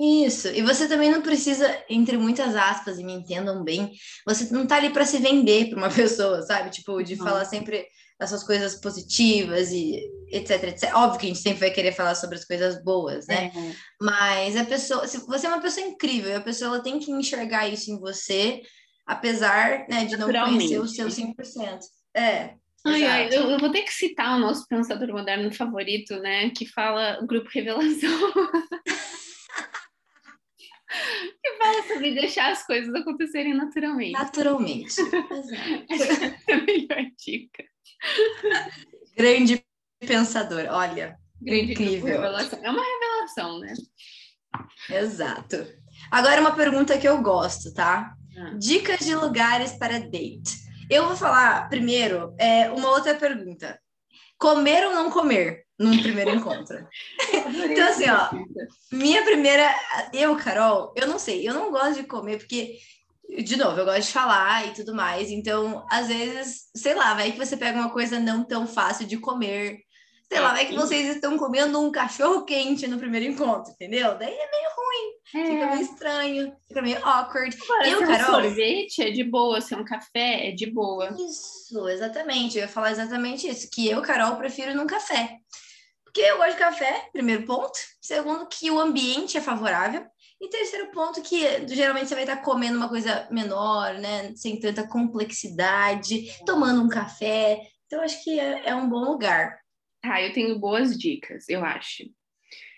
Isso, 0.00 0.48
e 0.48 0.60
você 0.60 0.88
também 0.88 1.10
não 1.10 1.22
precisa, 1.22 1.84
entre 1.88 2.16
muitas 2.16 2.56
aspas, 2.56 2.98
e 2.98 3.04
me 3.04 3.12
entendam 3.12 3.62
bem, 3.62 3.92
você 4.26 4.52
não 4.52 4.66
tá 4.66 4.76
ali 4.76 4.90
para 4.90 5.04
se 5.04 5.18
vender 5.18 5.70
para 5.70 5.78
uma 5.78 5.90
pessoa, 5.94 6.42
sabe? 6.42 6.70
Tipo, 6.70 7.02
de 7.02 7.14
uhum. 7.14 7.24
falar 7.24 7.44
sempre 7.44 7.86
essas 8.20 8.42
coisas 8.44 8.80
positivas 8.80 9.70
e 9.70 10.00
etc, 10.30 10.64
etc. 10.64 10.94
Óbvio 10.94 11.20
que 11.20 11.26
a 11.26 11.28
gente 11.28 11.40
sempre 11.40 11.60
vai 11.60 11.70
querer 11.70 11.92
falar 11.92 12.14
sobre 12.14 12.36
as 12.36 12.44
coisas 12.44 12.82
boas, 12.82 13.26
né? 13.26 13.52
Uhum. 13.54 13.74
Mas 14.00 14.56
a 14.56 14.64
pessoa, 14.64 15.06
se 15.06 15.18
você 15.26 15.46
é 15.46 15.50
uma 15.50 15.60
pessoa 15.60 15.86
incrível, 15.86 16.36
a 16.36 16.40
pessoa 16.40 16.82
tem 16.82 16.98
que 16.98 17.10
enxergar 17.10 17.68
isso 17.68 17.90
em 17.90 17.98
você, 17.98 18.62
apesar 19.06 19.86
né, 19.88 20.06
de 20.06 20.16
não 20.16 20.28
conhecer 20.28 20.80
o 20.80 20.88
seu 20.88 21.08
100%. 21.08 21.34
É. 22.16 22.54
Ai, 22.86 23.04
ai, 23.04 23.28
eu, 23.32 23.50
eu, 23.50 23.58
vou 23.58 23.70
ter 23.70 23.82
que 23.82 23.92
citar 23.92 24.36
o 24.36 24.40
nosso 24.40 24.66
pensador 24.68 25.08
moderno 25.08 25.50
favorito, 25.52 26.18
né? 26.20 26.50
Que 26.50 26.66
fala 26.66 27.18
o 27.22 27.26
grupo 27.26 27.48
Revelação. 27.52 28.32
que 31.42 31.56
fala 31.56 31.82
sobre 31.82 32.14
deixar 32.14 32.52
as 32.52 32.66
coisas 32.66 32.94
acontecerem 32.94 33.54
naturalmente. 33.54 34.12
Naturalmente. 34.12 35.00
Essa 35.90 36.24
é 36.48 36.52
a 36.52 36.62
melhor 36.62 37.10
dica. 37.18 37.64
Grande 39.16 39.64
pensador, 40.00 40.66
olha. 40.70 41.16
Grande 41.40 41.72
incrível. 41.72 42.22
É 42.24 42.70
uma 42.70 42.84
revelação, 42.84 43.60
né? 43.60 43.74
Exato. 44.90 45.66
Agora 46.10 46.40
uma 46.40 46.54
pergunta 46.54 46.98
que 46.98 47.08
eu 47.08 47.20
gosto, 47.22 47.72
tá? 47.72 48.14
Ah. 48.36 48.54
Dicas 48.58 49.00
de 49.00 49.14
lugares 49.14 49.72
para 49.72 49.98
date. 49.98 50.64
Eu 50.90 51.06
vou 51.06 51.16
falar 51.16 51.68
primeiro 51.68 52.34
é, 52.38 52.70
uma 52.70 52.90
outra 52.90 53.14
pergunta. 53.14 53.80
Comer 54.38 54.86
ou 54.86 54.94
não 54.94 55.10
comer 55.10 55.63
num 55.78 56.00
primeiro 56.00 56.30
encontro? 56.30 56.86
então, 57.70 57.88
assim, 57.88 58.08
ó, 58.08 58.30
minha 58.92 59.22
primeira. 59.24 59.74
Eu, 60.12 60.36
Carol, 60.36 60.92
eu 60.96 61.06
não 61.06 61.18
sei, 61.18 61.48
eu 61.48 61.54
não 61.54 61.70
gosto 61.70 61.94
de 61.94 62.04
comer 62.04 62.38
porque 62.38 62.78
de 63.42 63.56
novo, 63.56 63.78
eu 63.78 63.84
gosto 63.84 64.02
de 64.02 64.12
falar 64.12 64.66
e 64.66 64.72
tudo 64.72 64.94
mais. 64.94 65.30
Então, 65.30 65.84
às 65.90 66.08
vezes, 66.08 66.68
sei 66.76 66.94
lá, 66.94 67.14
vai 67.14 67.32
que 67.32 67.38
você 67.38 67.56
pega 67.56 67.78
uma 67.78 67.90
coisa 67.90 68.20
não 68.20 68.44
tão 68.44 68.66
fácil 68.66 69.06
de 69.06 69.16
comer. 69.16 69.78
Sei 70.28 70.40
lá, 70.40 70.52
vai 70.52 70.66
que 70.66 70.74
vocês 70.74 71.14
estão 71.14 71.36
comendo 71.36 71.80
um 71.80 71.92
cachorro 71.92 72.44
quente 72.44 72.88
no 72.88 72.98
primeiro 72.98 73.26
encontro, 73.26 73.72
entendeu? 73.72 74.16
Daí 74.18 74.34
é 74.34 74.50
meio 74.50 74.68
ruim, 74.76 75.14
é. 75.34 75.52
fica 75.52 75.66
meio 75.66 75.82
estranho, 75.82 76.56
fica 76.66 76.82
meio 76.82 77.06
awkward. 77.06 77.56
Agora, 77.62 77.88
eu, 77.88 78.00
Carol. 78.00 78.20
Um 78.20 78.42
sorvete 78.42 79.02
é 79.02 79.10
de 79.10 79.22
boa, 79.22 79.60
se 79.60 79.74
é 79.74 79.76
um 79.76 79.84
café 79.84 80.48
é 80.48 80.52
de 80.52 80.66
boa. 80.66 81.14
Isso, 81.18 81.88
exatamente. 81.88 82.56
Eu 82.56 82.62
ia 82.62 82.68
falar 82.68 82.90
exatamente 82.90 83.46
isso. 83.46 83.68
Que 83.70 83.88
eu, 83.88 84.00
Carol, 84.02 84.36
prefiro 84.36 84.74
num 84.74 84.86
café. 84.86 85.38
Porque 86.14 86.30
eu 86.30 86.36
gosto 86.36 86.52
de 86.52 86.58
café, 86.58 87.08
primeiro 87.12 87.44
ponto. 87.44 87.76
Segundo, 88.00 88.46
que 88.46 88.70
o 88.70 88.78
ambiente 88.78 89.36
é 89.36 89.40
favorável. 89.40 90.06
E 90.40 90.48
terceiro 90.48 90.92
ponto, 90.92 91.20
que 91.20 91.66
geralmente 91.66 92.06
você 92.06 92.14
vai 92.14 92.22
estar 92.22 92.36
comendo 92.36 92.76
uma 92.76 92.88
coisa 92.88 93.26
menor, 93.32 93.94
né? 93.94 94.32
Sem 94.36 94.60
tanta 94.60 94.86
complexidade, 94.86 96.32
tomando 96.46 96.84
um 96.84 96.88
café. 96.88 97.60
Então, 97.86 98.00
acho 98.00 98.22
que 98.22 98.38
é, 98.38 98.68
é 98.68 98.74
um 98.76 98.88
bom 98.88 99.04
lugar. 99.04 99.58
Tá, 100.00 100.22
eu 100.22 100.32
tenho 100.32 100.56
boas 100.56 100.96
dicas, 100.96 101.48
eu 101.48 101.64
acho. 101.64 102.04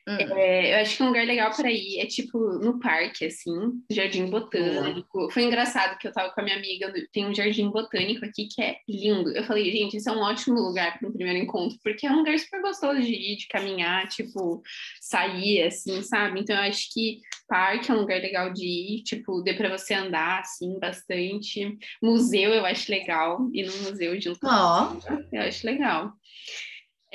Hum. 0.08 0.16
É, 0.18 0.74
eu 0.74 0.82
acho 0.82 0.96
que 0.96 1.02
um 1.02 1.08
lugar 1.08 1.26
legal 1.26 1.50
para 1.50 1.70
ir 1.70 1.98
é 1.98 2.06
tipo 2.06 2.38
no 2.38 2.78
parque, 2.78 3.24
assim, 3.24 3.72
jardim 3.90 4.26
botânico. 4.26 5.22
Uhum. 5.22 5.30
Foi 5.30 5.42
engraçado 5.42 5.98
que 5.98 6.06
eu 6.06 6.12
tava 6.12 6.32
com 6.32 6.40
a 6.40 6.44
minha 6.44 6.56
amiga, 6.56 6.92
tem 7.12 7.26
um 7.26 7.34
jardim 7.34 7.68
botânico 7.68 8.24
aqui 8.24 8.46
que 8.46 8.62
é 8.62 8.76
lindo. 8.88 9.30
Eu 9.36 9.42
falei, 9.42 9.70
gente, 9.72 9.96
isso 9.96 10.08
é 10.08 10.12
um 10.12 10.20
ótimo 10.20 10.60
lugar 10.60 10.96
para 10.96 11.08
um 11.08 11.12
primeiro 11.12 11.40
encontro, 11.40 11.76
porque 11.82 12.06
é 12.06 12.10
um 12.10 12.18
lugar 12.18 12.38
super 12.38 12.62
gostoso 12.62 13.00
de 13.00 13.12
ir, 13.12 13.36
de 13.36 13.48
caminhar, 13.48 14.06
tipo, 14.08 14.62
sair, 15.00 15.62
assim, 15.62 16.00
sabe? 16.02 16.40
Então 16.40 16.54
eu 16.54 16.62
acho 16.62 16.92
que 16.92 17.20
parque 17.48 17.90
é 17.90 17.94
um 17.94 18.00
lugar 18.00 18.20
legal 18.20 18.52
de 18.52 18.64
ir, 18.64 19.02
tipo, 19.02 19.42
dê 19.42 19.54
para 19.54 19.76
você 19.76 19.94
andar, 19.94 20.40
assim, 20.40 20.78
bastante. 20.78 21.76
Museu 22.00 22.54
eu 22.54 22.64
acho 22.64 22.92
legal, 22.92 23.48
ir 23.52 23.66
no 23.66 23.76
museu 23.82 24.20
junto 24.20 24.38
oh. 24.44 25.14
eu 25.32 25.42
acho 25.42 25.66
legal. 25.66 26.12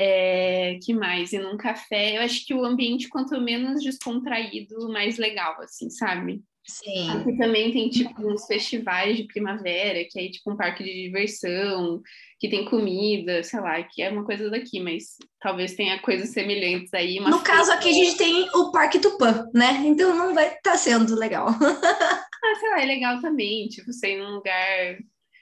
É, 0.04 0.80
que 0.82 0.96
mais? 0.96 1.32
E 1.32 1.38
num 1.38 1.56
café, 1.56 2.18
eu 2.18 2.24
acho 2.24 2.44
que 2.44 2.56
o 2.56 2.66
ambiente, 2.66 3.08
quanto 3.08 3.40
menos 3.40 3.84
descontraído, 3.84 4.92
mais 4.92 5.20
legal, 5.20 5.62
assim, 5.62 5.92
sabe? 5.92 6.42
Sim. 6.66 7.12
Aqui 7.12 7.38
também 7.38 7.72
tem, 7.72 7.88
tipo, 7.88 8.28
uns 8.28 8.48
festivais 8.48 9.16
de 9.16 9.26
primavera, 9.26 10.04
que 10.10 10.20
é, 10.20 10.30
tipo, 10.32 10.52
um 10.52 10.58
parque 10.58 10.84
de 10.84 11.04
diversão, 11.04 12.02
que 12.40 12.50
tem 12.50 12.66
comida, 12.66 13.44
sei 13.44 13.60
lá, 13.60 13.84
que 13.84 14.02
é 14.02 14.10
uma 14.10 14.26
coisa 14.26 14.50
daqui, 14.50 14.80
mas 14.80 15.18
talvez 15.40 15.76
tenha 15.76 16.00
coisas 16.00 16.30
semelhantes 16.30 16.92
aí. 16.96 17.20
No 17.20 17.44
caso, 17.44 17.72
aqui 17.72 17.90
a 17.90 17.94
gente 17.94 18.18
tem 18.18 18.50
o 18.56 18.72
Parque 18.72 18.98
Tupã, 18.98 19.48
né? 19.54 19.84
Então 19.86 20.16
não 20.16 20.34
vai 20.34 20.48
estar 20.48 20.72
tá 20.72 20.78
sendo 20.78 21.14
legal. 21.14 21.48
ah, 21.62 22.56
sei 22.60 22.70
lá, 22.72 22.82
é 22.82 22.86
legal 22.86 23.22
também, 23.22 23.68
tipo, 23.68 23.94
ser 23.94 24.18
em 24.18 24.22
um 24.24 24.32
lugar 24.32 24.98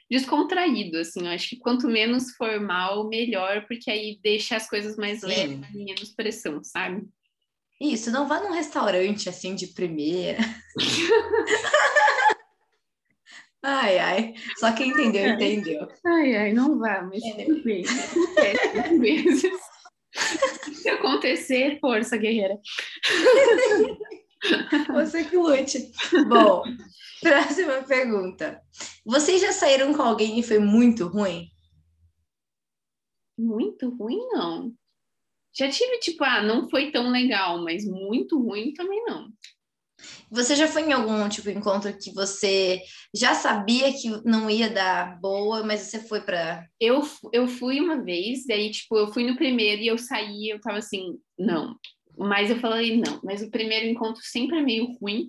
descontraído, 0.10 0.98
assim. 0.98 1.22
Eu 1.22 1.32
acho 1.32 1.50
que 1.50 1.58
quanto 1.58 1.88
menos 1.88 2.32
formal, 2.32 3.08
melhor, 3.08 3.66
porque 3.68 3.92
aí 3.92 4.20
deixa 4.24 4.56
as 4.56 4.70
coisas 4.70 4.98
mais 4.98 5.22
leves, 5.22 5.60
menos 5.74 6.12
pressão, 6.12 6.64
sabe? 6.64 7.08
Isso, 7.80 8.12
não 8.12 8.28
vá 8.28 8.42
num 8.42 8.52
restaurante 8.52 9.30
assim 9.30 9.56
de 9.56 9.68
primeira. 9.68 10.40
ai, 13.64 13.98
ai. 13.98 14.34
Só 14.58 14.74
quem 14.74 14.90
entendeu, 14.90 15.28
entendeu. 15.28 15.88
Ai, 16.06 16.36
ai, 16.36 16.54
não 16.54 16.78
vá, 16.78 17.02
mas 17.02 17.24
é. 17.24 17.46
tudo 17.46 17.64
bem. 17.64 17.84
vezes. 19.00 19.54
Se 20.74 20.90
acontecer, 20.90 21.80
força, 21.80 22.18
guerreira. 22.18 22.60
Você 24.94 25.24
que 25.24 25.36
lute. 25.36 25.92
Bom, 26.28 26.64
próxima 27.22 27.84
pergunta. 27.84 28.62
Vocês 29.10 29.42
já 29.42 29.52
saíram 29.52 29.92
com 29.92 30.04
alguém 30.04 30.38
e 30.38 30.44
foi 30.44 30.60
muito 30.60 31.08
ruim? 31.08 31.50
Muito 33.36 33.90
ruim, 33.90 34.20
não. 34.32 34.72
Já 35.52 35.68
tive, 35.68 35.98
tipo, 35.98 36.24
ah, 36.24 36.44
não 36.44 36.70
foi 36.70 36.92
tão 36.92 37.10
legal, 37.10 37.64
mas 37.64 37.84
muito 37.86 38.40
ruim 38.40 38.72
também 38.72 39.04
não. 39.06 39.34
Você 40.30 40.56
já 40.56 40.68
foi 40.68 40.84
em 40.84 40.94
algum 40.94 41.28
tipo 41.28 41.52
de 41.52 41.58
encontro 41.58 41.92
que 41.98 42.14
você 42.14 42.84
já 43.12 43.34
sabia 43.34 43.92
que 43.92 44.10
não 44.24 44.48
ia 44.48 44.70
dar 44.70 45.20
boa, 45.20 45.64
mas 45.64 45.80
você 45.80 46.00
foi 46.08 46.22
para 46.22 46.68
Eu 46.80 47.02
eu 47.34 47.48
fui 47.48 47.80
uma 47.80 48.04
vez, 48.04 48.46
daí 48.46 48.70
tipo, 48.70 48.96
eu 48.96 49.12
fui 49.12 49.26
no 49.26 49.36
primeiro 49.36 49.82
e 49.82 49.88
eu 49.88 49.98
saí, 49.98 50.50
eu 50.50 50.62
tava 50.62 50.78
assim, 50.78 51.18
não, 51.38 51.76
mas 52.16 52.52
eu 52.52 52.60
falei, 52.60 52.96
não, 52.96 53.20
mas 53.24 53.42
o 53.42 53.50
primeiro 53.50 53.88
encontro 53.88 54.22
sempre 54.24 54.60
é 54.60 54.62
meio 54.62 54.86
ruim. 55.02 55.28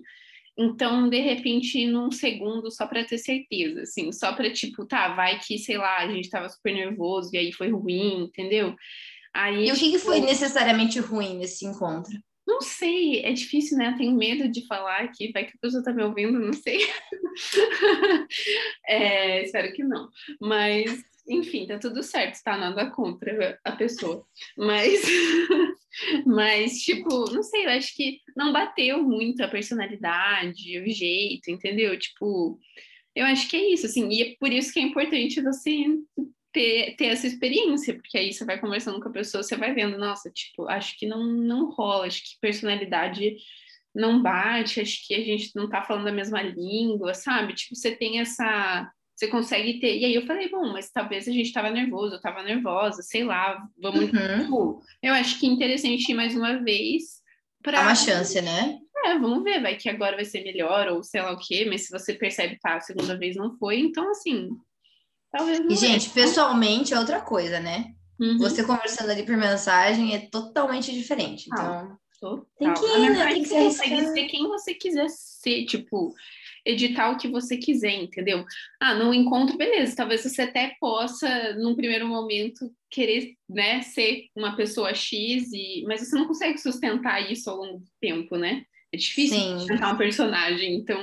Então, 0.57 1.09
de 1.09 1.19
repente, 1.19 1.85
num 1.87 2.11
segundo, 2.11 2.69
só 2.69 2.85
para 2.85 3.05
ter 3.05 3.17
certeza, 3.17 3.81
assim, 3.81 4.11
só 4.11 4.33
para 4.33 4.51
tipo, 4.51 4.85
tá, 4.85 5.15
vai 5.15 5.39
que, 5.39 5.57
sei 5.57 5.77
lá, 5.77 5.99
a 5.99 6.07
gente 6.07 6.29
tava 6.29 6.49
super 6.49 6.73
nervoso 6.73 7.29
e 7.33 7.37
aí 7.37 7.51
foi 7.51 7.71
ruim, 7.71 8.25
entendeu? 8.25 8.75
Aí, 9.33 9.69
e 9.69 9.71
o 9.71 9.75
que, 9.75 9.91
que 9.91 9.99
foi 9.99 10.15
tipo 10.15 10.27
necessariamente 10.27 10.99
ruim 10.99 11.37
nesse 11.37 11.65
encontro? 11.65 12.11
Não 12.45 12.59
sei, 12.59 13.21
é 13.21 13.31
difícil, 13.31 13.77
né? 13.77 13.89
Eu 13.89 13.97
tenho 13.97 14.15
medo 14.15 14.49
de 14.49 14.65
falar 14.67 15.01
aqui, 15.01 15.31
vai 15.31 15.45
que 15.45 15.53
a 15.55 15.61
pessoa 15.61 15.83
tá 15.83 15.93
me 15.93 16.03
ouvindo, 16.03 16.37
não 16.39 16.53
sei. 16.53 16.79
é, 18.85 19.43
espero 19.43 19.71
que 19.73 19.83
não. 19.83 20.09
Mas, 20.39 21.01
enfim, 21.27 21.65
tá 21.65 21.79
tudo 21.79 22.03
certo, 22.03 22.41
tá? 22.43 22.57
Nada 22.57 22.89
contra 22.89 23.57
a 23.63 23.71
pessoa. 23.71 24.25
Mas 24.57 25.01
Mas, 26.25 26.79
tipo, 26.79 27.31
não 27.31 27.43
sei, 27.43 27.65
eu 27.65 27.69
acho 27.71 27.95
que 27.95 28.19
não 28.35 28.53
bateu 28.53 29.03
muito 29.03 29.43
a 29.43 29.47
personalidade, 29.47 30.79
o 30.79 30.89
jeito, 30.89 31.51
entendeu? 31.51 31.97
Tipo, 31.97 32.59
eu 33.15 33.25
acho 33.25 33.49
que 33.49 33.57
é 33.57 33.73
isso, 33.73 33.85
assim, 33.85 34.09
e 34.09 34.21
é 34.23 34.35
por 34.39 34.51
isso 34.51 34.71
que 34.73 34.79
é 34.79 34.83
importante 34.83 35.41
você 35.41 35.85
ter, 36.51 36.95
ter 36.95 37.05
essa 37.07 37.27
experiência, 37.27 37.93
porque 37.93 38.17
aí 38.17 38.33
você 38.33 38.45
vai 38.45 38.59
conversando 38.59 38.99
com 39.01 39.09
a 39.09 39.13
pessoa, 39.13 39.43
você 39.43 39.55
vai 39.55 39.73
vendo, 39.73 39.97
nossa, 39.97 40.29
tipo, 40.29 40.67
acho 40.67 40.97
que 40.97 41.05
não, 41.05 41.25
não 41.25 41.69
rola, 41.69 42.07
acho 42.07 42.23
que 42.23 42.39
personalidade 42.41 43.35
não 43.93 44.21
bate, 44.21 44.79
acho 44.79 45.05
que 45.05 45.13
a 45.13 45.23
gente 45.23 45.51
não 45.55 45.69
tá 45.69 45.83
falando 45.83 46.07
a 46.07 46.13
mesma 46.13 46.41
língua, 46.41 47.13
sabe? 47.13 47.53
Tipo, 47.53 47.75
você 47.75 47.95
tem 47.95 48.19
essa. 48.19 48.89
Você 49.21 49.27
consegue 49.27 49.79
ter. 49.79 49.99
E 49.99 50.05
aí 50.05 50.15
eu 50.15 50.25
falei, 50.25 50.49
bom, 50.49 50.73
mas 50.73 50.89
talvez 50.89 51.27
a 51.27 51.31
gente 51.31 51.53
tava 51.53 51.69
nervoso, 51.69 52.15
eu 52.15 52.21
tava 52.21 52.41
nervosa, 52.41 53.03
sei 53.03 53.23
lá, 53.23 53.63
vamos. 53.79 54.05
Uhum. 54.05 54.39
Tipo, 54.41 54.83
eu 54.99 55.13
acho 55.13 55.39
que 55.39 55.45
é 55.45 55.49
interessante 55.49 56.11
ir 56.11 56.15
mais 56.15 56.35
uma 56.35 56.57
vez. 56.57 57.21
Dá 57.63 57.81
uma 57.81 57.93
chance, 57.93 58.41
né? 58.41 58.79
É, 59.05 59.19
vamos 59.19 59.43
ver, 59.43 59.61
vai 59.61 59.75
que 59.75 59.87
agora 59.87 60.15
vai 60.15 60.25
ser 60.25 60.43
melhor, 60.43 60.87
ou 60.87 61.03
sei 61.03 61.21
lá 61.21 61.33
o 61.33 61.37
quê, 61.37 61.67
mas 61.69 61.85
se 61.85 61.91
você 61.91 62.15
percebe 62.15 62.55
que 62.55 62.61
tá, 62.61 62.77
a 62.77 62.81
segunda 62.81 63.15
vez 63.15 63.35
não 63.35 63.55
foi, 63.59 63.79
então 63.79 64.09
assim, 64.09 64.49
talvez 65.31 65.59
não 65.59 65.69
E, 65.69 65.75
gente, 65.75 66.09
pessoalmente 66.09 66.91
é 66.91 66.99
outra 66.99 67.21
coisa, 67.21 67.59
né? 67.59 67.93
Uhum. 68.19 68.39
Você 68.39 68.63
conversando 68.63 69.11
ali 69.11 69.21
por 69.21 69.37
mensagem 69.37 70.15
é 70.15 70.19
totalmente 70.31 70.91
diferente. 70.91 71.47
Ah. 71.53 71.59
Então, 71.61 71.99
Total. 72.21 72.47
Tem 72.57 72.73
que 72.73 72.85
ir, 72.85 72.99
né? 72.99 73.07
verdade, 73.07 73.33
Tem 73.33 73.43
que 73.43 73.49
você 73.49 73.69
se 73.71 73.79
consegue 73.79 74.07
ser 74.07 74.25
quem 74.27 74.47
você 74.47 74.73
quiser 74.75 75.09
ser, 75.09 75.65
tipo, 75.65 76.13
editar 76.65 77.11
o 77.11 77.17
que 77.17 77.27
você 77.27 77.57
quiser, 77.57 77.93
entendeu? 77.93 78.45
Ah, 78.79 78.93
no 78.93 79.13
encontro, 79.13 79.57
beleza, 79.57 79.95
talvez 79.95 80.23
você 80.23 80.43
até 80.43 80.75
possa, 80.79 81.53
num 81.55 81.75
primeiro 81.75 82.07
momento, 82.07 82.71
querer, 82.89 83.35
né, 83.49 83.81
ser 83.81 84.27
uma 84.35 84.55
pessoa 84.55 84.93
X, 84.93 85.51
e... 85.53 85.83
mas 85.87 86.01
você 86.01 86.15
não 86.15 86.27
consegue 86.27 86.57
sustentar 86.57 87.31
isso 87.31 87.49
ao 87.49 87.57
longo 87.57 87.79
do 87.79 87.91
tempo, 87.99 88.35
né? 88.37 88.63
É 88.93 88.97
difícil 88.97 89.37
Sim. 89.37 89.59
sustentar 89.59 89.93
um 89.93 89.97
personagem, 89.97 90.75
então, 90.75 91.01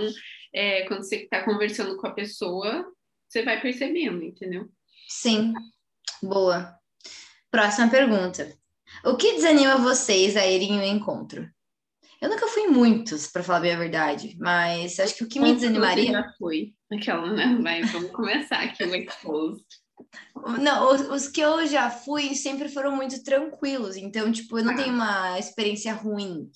é, 0.55 0.83
quando 0.83 1.03
você 1.03 1.17
está 1.17 1.43
conversando 1.43 1.97
com 1.97 2.07
a 2.07 2.13
pessoa, 2.13 2.87
você 3.29 3.43
vai 3.43 3.61
percebendo, 3.61 4.23
entendeu? 4.23 4.69
sim. 5.09 5.53
Boa. 6.23 6.75
Próxima 7.51 7.89
pergunta. 7.89 8.53
O 9.05 9.17
que 9.17 9.35
desanima 9.35 9.79
vocês 9.79 10.37
a 10.37 10.47
irem 10.47 10.73
em 10.73 10.79
um 10.79 10.83
encontro? 10.83 11.49
Eu 12.21 12.29
nunca 12.29 12.49
fui 12.49 12.63
em 12.65 12.69
muitos, 12.71 13.29
para 13.29 13.45
falar 13.45 13.61
bem 13.61 13.75
a 13.75 13.79
verdade, 13.79 14.37
mas 14.41 14.99
acho 14.99 15.15
que 15.15 15.25
o 15.25 15.29
que 15.29 15.39
me 15.39 15.55
desanimaria. 15.55 16.11
Já 16.13 16.33
foi. 16.39 16.75
Aquela, 16.93 17.33
né? 17.33 17.59
Vai, 17.63 17.83
vamos 17.85 18.11
começar 18.11 18.59
aqui 18.61 18.83
o 18.85 18.95
expose. 18.95 19.63
Não, 20.61 20.93
os, 20.95 21.01
os 21.09 21.29
que 21.29 21.41
eu 21.41 21.67
já 21.67 21.91
fui 21.91 22.35
sempre 22.35 22.69
foram 22.69 22.95
muito 22.95 23.23
tranquilos, 23.25 23.97
então, 23.97 24.31
tipo, 24.33 24.59
eu 24.59 24.65
não 24.65 24.73
Ah. 24.73 24.77
tenho 24.77 24.95
uma 24.95 25.39
experiência 25.39 25.93
ruim. 25.93 26.49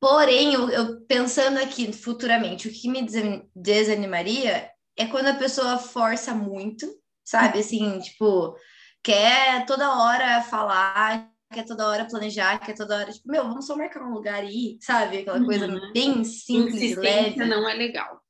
Porém, 0.00 0.52
eu, 0.54 0.68
eu 0.70 1.00
pensando 1.06 1.58
aqui 1.58 1.92
futuramente, 1.92 2.68
o 2.68 2.72
que 2.72 2.88
me 2.88 3.02
desa- 3.02 3.42
desanimaria 3.56 4.70
é 4.96 5.06
quando 5.06 5.26
a 5.28 5.34
pessoa 5.34 5.78
força 5.78 6.32
muito, 6.34 6.86
sabe? 7.24 7.58
Assim, 7.58 7.98
tipo, 8.00 8.54
quer 9.02 9.66
toda 9.66 9.98
hora 9.98 10.42
falar, 10.42 11.28
quer 11.54 11.64
toda 11.64 11.86
hora 11.88 12.06
planejar, 12.06 12.58
quer 12.58 12.74
toda 12.74 12.96
hora, 12.98 13.12
tipo, 13.12 13.30
meu, 13.30 13.44
vamos 13.44 13.66
só 13.66 13.76
marcar 13.76 14.02
um 14.02 14.12
lugar 14.12 14.42
aí, 14.42 14.76
sabe? 14.80 15.18
Aquela 15.18 15.42
coisa 15.44 15.66
Uhum. 15.68 15.92
bem 15.92 16.24
simples 16.24 16.82
e 16.82 16.94
leve. 16.96 17.36
Não 17.44 17.68
é 17.68 17.74
legal. 17.74 18.20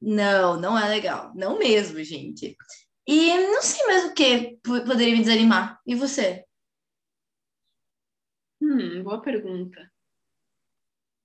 Não, 0.00 0.60
não 0.60 0.76
é 0.78 0.88
legal. 0.88 1.32
Não 1.34 1.58
mesmo, 1.58 2.02
gente. 2.02 2.56
E 3.06 3.36
não 3.38 3.62
sei 3.62 3.86
mais 3.86 4.04
o 4.06 4.14
que 4.14 4.58
po- 4.62 4.84
poderia 4.84 5.14
me 5.14 5.20
desanimar. 5.22 5.80
E 5.86 5.94
você? 5.94 6.44
Hum, 8.60 9.02
boa 9.02 9.20
pergunta. 9.22 9.90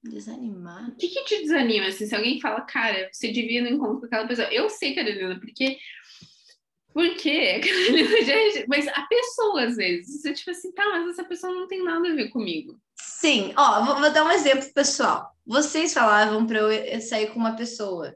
Desanimar? 0.04 0.90
O 0.90 0.96
que, 0.96 1.08
que 1.10 1.24
te 1.26 1.42
desanima? 1.42 1.88
Assim, 1.88 2.06
se 2.06 2.16
alguém 2.16 2.40
fala, 2.40 2.62
cara, 2.62 3.10
você 3.12 3.32
devia 3.32 3.60
ir 3.60 3.64
no 3.64 3.70
encontro 3.70 4.00
com 4.02 4.06
aquela 4.06 4.28
pessoa. 4.28 4.48
Eu 4.54 4.70
sei, 4.70 4.96
Carolina, 4.96 5.40
porque. 5.40 5.78
Por 6.98 7.14
quê? 7.14 7.62
Mas 8.68 8.88
a 8.88 9.04
pessoa, 9.04 9.66
às 9.66 9.76
vezes, 9.76 10.20
você 10.20 10.34
tipo 10.34 10.50
assim, 10.50 10.72
tá, 10.72 10.84
mas 10.90 11.10
essa 11.10 11.24
pessoa 11.24 11.54
não 11.54 11.68
tem 11.68 11.84
nada 11.84 12.10
a 12.10 12.16
ver 12.16 12.30
comigo. 12.30 12.82
Sim, 13.00 13.54
ó, 13.56 13.86
vou, 13.86 14.00
vou 14.00 14.12
dar 14.12 14.26
um 14.26 14.32
exemplo 14.32 14.68
pessoal. 14.74 15.32
Vocês 15.46 15.94
falavam 15.94 16.48
para 16.48 16.58
eu 16.58 17.00
sair 17.00 17.28
com 17.28 17.38
uma 17.38 17.56
pessoa 17.56 18.16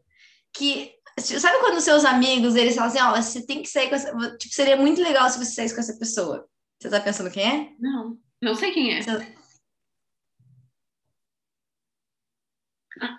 que. 0.51 0.95
Sabe 1.19 1.59
quando 1.59 1.79
seus 1.79 2.03
amigos 2.03 2.55
eles 2.55 2.73
falam 2.73 2.89
assim, 2.89 2.99
ó, 2.99 3.21
você 3.21 3.45
tem 3.45 3.61
que 3.61 3.69
sair 3.69 3.87
com 3.87 3.93
essa. 3.93 4.37
Tipo, 4.37 4.55
seria 4.55 4.75
muito 4.75 4.99
legal 4.99 5.29
se 5.29 5.37
você 5.37 5.51
saísse 5.51 5.75
com 5.75 5.81
essa 5.81 5.99
pessoa. 5.99 6.49
Você 6.81 6.89
tá 6.89 6.99
pensando 6.99 7.29
quem 7.29 7.43
é? 7.43 7.69
Não, 7.77 8.17
não 8.41 8.55
sei 8.55 8.71
quem 8.71 8.95
é. 8.95 9.03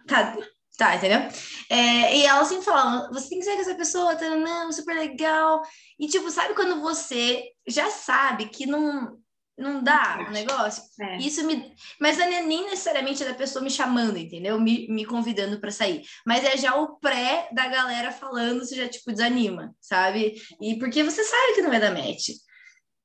Tá, 0.08 0.36
tá, 0.76 0.96
entendeu? 0.96 1.20
É, 1.68 2.16
e 2.16 2.24
ela 2.24 2.44
sempre 2.44 2.64
falava, 2.64 3.10
você 3.12 3.28
tem 3.28 3.38
que 3.38 3.44
sair 3.44 3.54
com 3.56 3.62
essa 3.62 3.74
pessoa, 3.74 4.16
tá, 4.16 4.28
não, 4.36 4.72
super 4.72 4.94
legal. 4.94 5.62
E 5.98 6.06
tipo, 6.08 6.30
sabe 6.30 6.54
quando 6.54 6.80
você 6.80 7.44
já 7.66 7.90
sabe 7.90 8.46
que 8.46 8.66
não, 8.66 9.18
não 9.56 9.82
dá 9.82 10.26
o 10.28 10.32
negócio? 10.32 10.82
É. 11.00 11.18
Isso 11.18 11.44
me. 11.44 11.74
Mas 12.00 12.16
não 12.16 12.24
é 12.24 12.42
nem 12.42 12.64
necessariamente 12.64 13.24
da 13.24 13.34
pessoa 13.34 13.62
me 13.62 13.70
chamando, 13.70 14.16
entendeu? 14.16 14.58
Me, 14.60 14.88
me 14.88 15.04
convidando 15.04 15.60
para 15.60 15.70
sair. 15.70 16.02
Mas 16.26 16.44
é 16.44 16.56
já 16.56 16.74
o 16.76 16.96
pré 16.98 17.48
da 17.52 17.68
galera 17.68 18.10
falando, 18.10 18.60
você 18.60 18.74
já, 18.74 18.88
tipo, 18.88 19.12
desanima, 19.12 19.74
sabe? 19.80 20.34
E 20.60 20.78
porque 20.78 21.02
você 21.02 21.22
sabe 21.22 21.54
que 21.54 21.62
não 21.62 21.70
vai 21.70 21.80
dar 21.80 21.92
match. 21.92 22.30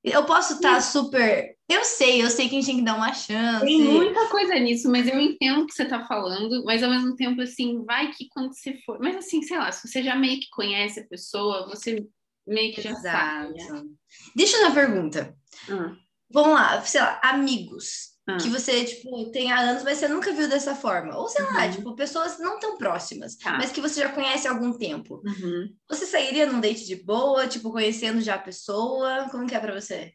Eu 0.04 0.26
posso 0.26 0.54
estar 0.54 0.82
super. 0.82 1.57
Eu 1.70 1.84
sei, 1.84 2.24
eu 2.24 2.30
sei 2.30 2.48
que 2.48 2.56
a 2.56 2.60
gente 2.60 2.66
tem 2.68 2.78
que 2.78 2.84
dar 2.86 2.96
uma 2.96 3.14
chance. 3.14 3.66
Tem 3.66 3.82
muita 3.82 4.28
coisa 4.28 4.56
nisso, 4.56 4.90
mas 4.90 5.08
eu 5.08 5.20
entendo 5.20 5.62
o 5.62 5.68
que 5.68 5.74
você 5.74 5.84
tá 5.86 6.06
falando, 6.06 6.64
mas 6.64 6.82
ao 6.82 6.90
mesmo 6.90 7.14
tempo, 7.16 7.42
assim, 7.42 7.84
vai 7.84 8.10
que 8.12 8.28
quando 8.30 8.54
você 8.54 8.74
for. 8.86 8.98
Mas 9.00 9.18
assim, 9.18 9.42
sei 9.42 9.58
lá, 9.58 9.70
se 9.72 9.86
você 9.88 10.02
já 10.02 10.16
meio 10.16 10.40
que 10.40 10.50
conhece 10.50 11.02
a 11.02 11.06
pessoa, 11.08 11.68
você 11.68 12.06
meio 12.48 12.74
que 12.74 12.82
já 12.82 12.96
sabe. 12.96 13.54
né? 13.54 13.64
Exato. 13.64 13.88
Deixa 14.36 14.58
eu 14.58 14.62
uma 14.64 14.74
pergunta. 14.74 15.36
Ah, 15.70 15.94
Vamos 16.32 16.54
lá, 16.54 16.82
sei 16.84 17.02
lá, 17.02 17.20
amigos. 17.24 18.16
ah. 18.30 18.38
Que 18.38 18.48
você, 18.50 18.86
tipo, 18.86 19.30
tem 19.32 19.52
há 19.52 19.60
anos, 19.60 19.84
mas 19.84 19.98
você 19.98 20.08
nunca 20.08 20.32
viu 20.34 20.48
dessa 20.50 20.74
forma. 20.76 21.18
Ou 21.18 21.28
sei 21.28 21.44
lá, 21.46 21.66
Uhum. 21.66 21.72
tipo, 21.72 21.96
pessoas 21.96 22.40
não 22.40 22.60
tão 22.60 22.78
próximas, 22.78 23.36
Tá. 23.36 23.58
mas 23.58 23.72
que 23.72 23.82
você 23.82 24.02
já 24.02 24.10
conhece 24.10 24.48
há 24.48 24.52
algum 24.52 24.72
tempo. 24.78 25.22
Uhum. 25.26 25.70
Você 25.90 26.06
sairia 26.06 26.46
num 26.46 26.60
date 26.62 26.86
de 26.86 26.96
boa, 26.96 27.46
tipo, 27.48 27.72
conhecendo 27.72 28.22
já 28.22 28.36
a 28.36 28.40
pessoa? 28.40 29.28
Como 29.32 29.46
que 29.48 29.56
é 29.56 29.60
pra 29.60 29.74
você? 29.78 30.14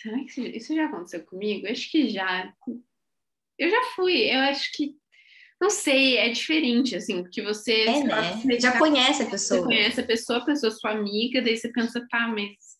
Será 0.00 0.18
que 0.24 0.40
isso, 0.56 0.74
já 0.74 0.86
aconteceu 0.86 1.24
comigo? 1.24 1.66
Eu 1.66 1.72
acho 1.72 1.90
que 1.90 2.08
já. 2.08 2.52
Eu 3.58 3.68
já 3.70 3.82
fui, 3.94 4.14
eu 4.34 4.38
acho 4.40 4.70
que. 4.72 4.94
Não 5.60 5.68
sei, 5.68 6.16
é 6.16 6.30
diferente, 6.30 6.96
assim, 6.96 7.22
porque 7.22 7.42
você. 7.42 7.82
É, 7.84 8.04
lá, 8.04 8.22
né? 8.22 8.36
você 8.42 8.60
Já 8.60 8.72
já- 8.72 8.78
conhece 8.78 9.22
a 9.22 9.24
Você 9.26 9.30
pessoa. 9.30 9.64
conhece 9.64 10.00
a 10.00 10.04
pessoa, 10.06 10.38
a 10.38 10.44
pessoa 10.44 10.72
é 10.72 10.74
sua 10.74 10.90
amiga, 10.92 11.42
daí 11.42 11.56
você 11.56 11.70
pensa, 11.70 12.06
tá, 12.08 12.28
mas 12.28 12.79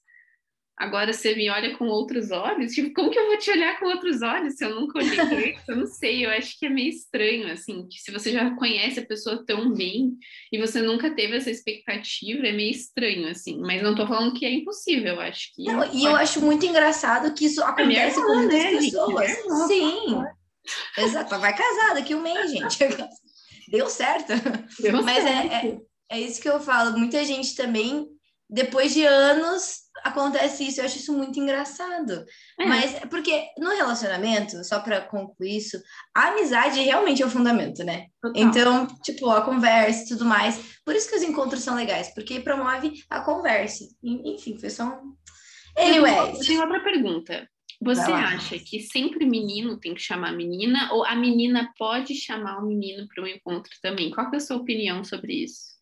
agora 0.81 1.13
você 1.13 1.35
me 1.35 1.51
olha 1.51 1.77
com 1.77 1.87
outros 1.89 2.31
olhos? 2.31 2.73
Tipo, 2.73 2.95
como 2.95 3.11
que 3.11 3.19
eu 3.19 3.27
vou 3.27 3.37
te 3.37 3.51
olhar 3.51 3.79
com 3.79 3.85
outros 3.87 4.23
olhos 4.23 4.55
se 4.55 4.65
eu 4.65 4.75
nunca 4.75 4.99
olhei? 4.99 5.55
Eu 5.69 5.77
não 5.77 5.87
sei, 5.87 6.25
eu 6.25 6.31
acho 6.31 6.59
que 6.59 6.65
é 6.65 6.71
meio 6.71 6.89
estranho, 6.89 7.53
assim, 7.53 7.87
que 7.87 8.01
se 8.01 8.11
você 8.11 8.33
já 8.33 8.51
conhece 8.57 8.99
a 8.99 9.07
pessoa 9.07 9.45
tão 9.47 9.75
bem 9.75 10.17
e 10.51 10.59
você 10.59 10.81
nunca 10.81 11.15
teve 11.15 11.37
essa 11.37 11.51
expectativa, 11.51 12.47
é 12.47 12.53
meio 12.53 12.71
estranho, 12.71 13.29
assim. 13.29 13.61
Mas 13.61 13.83
não 13.83 13.95
tô 13.95 14.07
falando 14.07 14.33
que 14.33 14.47
é 14.47 14.51
impossível, 14.51 15.17
eu 15.17 15.21
acho 15.21 15.55
que. 15.55 15.65
Não, 15.65 15.93
e 15.93 16.07
eu 16.07 16.17
acho 16.17 16.41
muito 16.41 16.65
engraçado 16.65 17.35
que 17.35 17.45
isso 17.45 17.63
acontece 17.63 18.19
irmã, 18.19 18.27
com 18.27 18.35
muitas 18.37 18.65
né, 18.65 18.71
pessoas. 18.71 19.31
Irmã, 19.31 19.67
Sim. 19.67 20.25
Exato. 20.97 21.39
Vai 21.39 21.55
casar 21.55 21.95
daqui 21.95 22.15
um 22.15 22.23
mês, 22.23 22.51
gente. 22.51 22.79
Deu 23.71 23.89
certo. 23.89 24.33
Deu 24.81 25.03
Mas 25.03 25.25
é, 25.25 25.49
certo. 25.49 25.83
é, 26.11 26.17
é 26.17 26.21
isso 26.21 26.41
que 26.41 26.49
eu 26.49 26.59
falo. 26.59 26.99
Muita 26.99 27.23
gente 27.25 27.55
também, 27.55 28.09
depois 28.51 28.93
de 28.93 29.05
anos, 29.05 29.81
acontece 30.03 30.67
isso. 30.67 30.81
Eu 30.81 30.85
acho 30.87 30.99
isso 30.99 31.13
muito 31.17 31.39
engraçado. 31.39 32.25
É. 32.59 32.65
Mas 32.67 32.99
porque 33.09 33.47
no 33.59 33.71
relacionamento, 33.71 34.63
só 34.65 34.81
para 34.81 35.01
concluir 35.03 35.57
isso, 35.59 35.81
a 36.15 36.29
amizade 36.29 36.81
realmente 36.81 37.23
é 37.23 37.27
o 37.27 37.31
fundamento, 37.31 37.85
né? 37.85 38.07
Total. 38.21 38.43
Então, 38.43 38.87
tipo, 39.03 39.31
a 39.31 39.43
conversa 39.43 40.05
e 40.05 40.09
tudo 40.09 40.25
mais. 40.25 40.59
Por 40.85 40.95
isso 40.95 41.09
que 41.09 41.17
os 41.17 41.23
encontros 41.23 41.63
são 41.63 41.75
legais, 41.75 42.13
porque 42.15 42.41
promove 42.41 42.93
a 43.09 43.21
conversa. 43.21 43.85
En- 44.03 44.35
Enfim, 44.35 44.59
foi 44.59 44.71
só 44.71 44.85
um. 44.85 45.15
Eu 45.77 45.85
Anyways. 46.05 46.47
tenho 46.47 46.61
outra 46.63 46.81
pergunta. 46.83 47.49
Você 47.83 48.13
acha 48.13 48.59
que 48.59 48.81
sempre 48.81 49.25
menino 49.25 49.79
tem 49.81 49.95
que 49.95 50.03
chamar 50.03 50.33
menina 50.33 50.93
ou 50.93 51.03
a 51.03 51.15
menina 51.17 51.73
pode 51.79 52.15
chamar 52.15 52.59
o 52.59 52.67
menino 52.67 53.07
para 53.09 53.25
um 53.25 53.27
encontro 53.27 53.71
também? 53.81 54.11
Qual 54.11 54.31
é 54.31 54.37
a 54.37 54.41
sua 54.41 54.57
opinião 54.59 55.03
sobre 55.03 55.45
isso? 55.45 55.80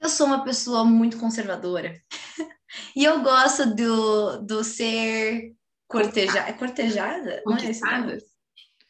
Eu 0.00 0.08
sou 0.08 0.26
uma 0.26 0.44
pessoa 0.44 0.84
muito 0.84 1.18
conservadora. 1.18 2.00
e 2.96 3.04
eu 3.04 3.20
gosto 3.22 3.74
do, 3.74 4.38
do 4.38 4.64
ser 4.64 5.52
cortejada. 5.86 6.48
É 6.48 6.52
cortejada? 6.52 7.30
É 7.30 7.36
esse 7.36 7.44
nome? 7.44 7.60
Conquistadas? 7.60 8.22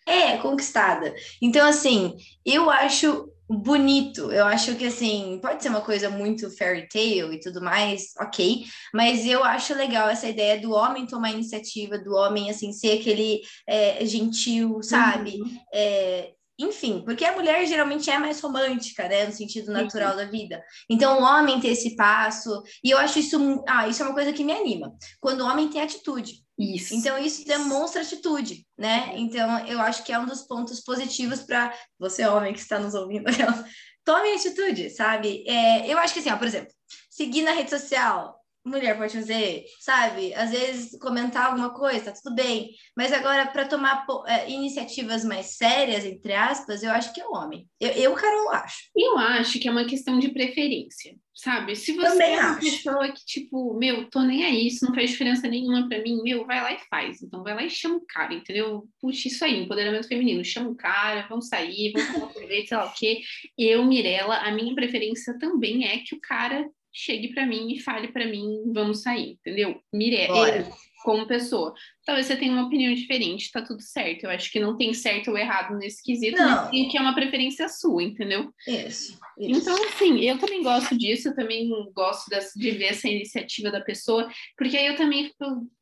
É, 0.07 0.37
conquistada. 0.39 1.15
Então, 1.41 1.67
assim, 1.69 2.17
eu 2.45 2.71
acho 2.71 3.31
bonito. 3.49 4.31
Eu 4.31 4.47
acho 4.47 4.77
que 4.77 4.87
assim, 4.87 5.41
pode 5.43 5.63
ser 5.63 5.71
uma 5.71 5.81
coisa 5.81 6.09
muito 6.09 6.51
fairy 6.57 6.89
tale 6.89 7.35
e 7.35 7.41
tudo 7.41 7.61
mais, 7.61 8.15
ok. 8.21 8.65
Mas 8.95 9.27
eu 9.27 9.43
acho 9.43 9.75
legal 9.75 10.09
essa 10.09 10.29
ideia 10.29 10.61
do 10.61 10.71
homem 10.71 11.07
tomar 11.07 11.33
iniciativa, 11.33 11.99
do 11.99 12.15
homem 12.15 12.49
assim 12.49 12.73
ser 12.73 13.01
aquele 13.01 13.41
é, 13.67 14.05
gentil, 14.07 14.81
sabe? 14.83 15.41
Uhum. 15.41 15.59
É, 15.75 16.33
enfim, 16.65 17.03
porque 17.05 17.25
a 17.25 17.35
mulher 17.35 17.67
geralmente 17.67 18.11
é 18.11 18.19
mais 18.19 18.41
romântica, 18.41 19.09
né, 19.09 19.27
no 19.27 19.33
sentido 19.33 19.73
natural 19.73 20.17
da 20.17 20.25
vida. 20.25 20.63
Então, 20.89 21.19
o 21.19 21.23
homem 21.23 21.61
ter 21.61 21.69
esse 21.69 21.97
passo, 21.97 22.63
e 22.85 22.91
eu 22.91 22.99
acho 22.99 23.19
isso, 23.19 23.65
ah, 23.69 23.89
isso 23.89 24.03
é 24.03 24.07
uma 24.07 24.15
coisa 24.15 24.33
que 24.33 24.45
me 24.45 24.53
anima. 24.53 24.95
Quando 25.21 25.41
o 25.41 25.47
homem 25.47 25.69
tem 25.69 25.83
atitude. 25.83 26.45
Isso. 26.59 26.95
Então, 26.95 27.17
isso 27.17 27.47
demonstra 27.47 28.03
atitude, 28.03 28.67
né? 28.77 29.15
Então, 29.17 29.67
eu 29.67 29.81
acho 29.81 30.05
que 30.05 30.13
é 30.13 30.19
um 30.19 30.27
dos 30.27 30.43
pontos 30.43 30.81
positivos 30.81 31.41
para 31.41 31.73
você, 31.99 32.27
homem, 32.27 32.53
que 32.53 32.61
está 32.61 32.79
nos 32.79 32.95
ouvindo. 32.95 33.25
Tome 34.05 34.35
atitude, 34.35 34.91
sabe? 34.91 35.45
É, 35.47 35.87
eu 35.91 35.99
acho 35.99 36.13
que 36.13 36.21
assim, 36.21 36.31
ó, 36.31 36.37
por 36.37 36.47
exemplo, 36.47 36.73
seguir 37.09 37.43
na 37.43 37.53
rede 37.53 37.71
social, 37.71 38.40
mulher 38.65 38.97
pode 38.97 39.15
fazer, 39.15 39.65
sabe? 39.79 40.35
Às 40.35 40.51
vezes 40.51 40.99
comentar 40.99 41.47
alguma 41.47 41.71
coisa, 41.73 42.07
tá 42.07 42.13
tudo 42.23 42.35
bem. 42.35 42.71
Mas 42.97 43.13
agora, 43.13 43.47
para 43.47 43.67
tomar 43.67 44.05
é, 44.27 44.51
iniciativas 44.51 45.25
mais 45.25 45.57
sérias, 45.57 46.05
entre 46.05 46.33
aspas, 46.33 46.83
eu 46.83 46.91
acho 46.91 47.13
que 47.13 47.21
é 47.21 47.27
o 47.27 47.33
homem. 47.33 47.67
Eu, 47.81 47.91
eu, 47.91 48.15
Carol, 48.15 48.51
acho. 48.51 48.77
Eu 48.95 49.19
acho 49.19 49.59
que 49.59 49.67
é 49.67 49.71
uma 49.71 49.85
questão 49.87 50.19
de 50.19 50.29
preferência, 50.29 51.15
sabe? 51.35 51.75
Se 51.75 51.93
você 51.93 52.09
Também 52.11 52.35
é 52.35 52.41
uma 52.41 52.51
acho. 52.51 52.61
pessoa 52.61 53.13
que, 53.13 53.25
tipo, 53.25 53.75
meu, 53.79 54.11
tô 54.11 54.21
nem 54.21 54.45
aí, 54.45 54.67
isso 54.67 54.85
não 54.85 54.95
faz 54.95 55.11
diferença 55.11 55.49
nenhuma 55.49 55.89
para 55.89 56.03
mim, 56.03 56.23
meu, 56.23 56.45
vai 56.47 56.61
lá 56.61 56.73
e 56.73 56.79
faz. 56.91 57.23
Então, 57.23 57.43
vai 57.43 57.55
lá 57.55 57.63
e 57.65 57.71
chama 57.71 57.97
o 57.97 58.07
cara, 58.07 58.35
entendeu? 58.35 58.87
Puxa, 59.01 59.29
isso 59.29 59.45
aí, 59.45 59.63
empoderamento 59.63 60.07
feminino. 60.09 60.45
Chama 60.45 60.69
o 60.71 60.77
cara, 60.77 61.27
vamos 61.29 61.49
sair, 61.49 61.93
vamos 61.93 62.13
tomar 62.13 62.33
sorvete, 62.33 62.69
sei 62.69 62.77
lá 62.77 62.85
o 62.85 62.93
quê. 62.93 63.21
Eu, 63.57 63.85
Mirella, 63.85 64.37
a 64.37 64.53
minha 64.53 64.75
preferência 64.75 65.39
também 65.39 65.87
é 65.87 65.99
que 65.99 66.15
o 66.15 66.21
cara 66.21 66.69
chegue 66.93 67.33
para 67.33 67.47
mim 67.47 67.73
e 67.73 67.81
fale 67.81 68.09
para 68.09 68.27
mim, 68.27 68.73
vamos 68.73 69.03
sair, 69.03 69.33
entendeu? 69.33 69.81
Mire, 69.93 70.27
eu, 70.27 70.67
como 71.03 71.27
pessoa. 71.27 71.73
Talvez 72.05 72.27
você 72.27 72.37
tenha 72.37 72.53
uma 72.53 72.67
opinião 72.67 72.93
diferente, 72.95 73.51
tá 73.51 73.63
tudo 73.63 73.83
certo. 73.83 74.25
Eu 74.25 74.31
acho 74.31 74.51
que 74.51 74.61
não 74.61 74.77
tem 74.77 74.93
certo 74.93 75.31
ou 75.31 75.39
errado 75.39 75.77
nesse 75.77 76.03
quesito, 76.03 76.37
não. 76.37 76.49
mas 76.49 76.71
tem 76.71 76.89
que 76.89 76.99
é 76.99 77.01
uma 77.01 77.15
preferência 77.15 77.69
sua, 77.69 78.03
entendeu? 78.03 78.53
Isso, 78.67 79.19
isso. 79.39 79.61
Então, 79.61 79.85
assim, 79.87 80.21
eu 80.21 80.39
também 80.39 80.63
gosto 80.63 80.97
disso, 80.97 81.29
eu 81.29 81.35
também 81.35 81.71
gosto 81.95 82.29
de 82.57 82.71
ver 82.73 82.87
essa 82.87 83.09
iniciativa 83.09 83.71
da 83.71 83.81
pessoa, 83.81 84.29
porque 84.57 84.77
aí 84.77 84.87
eu 84.87 84.97
também, 84.97 85.33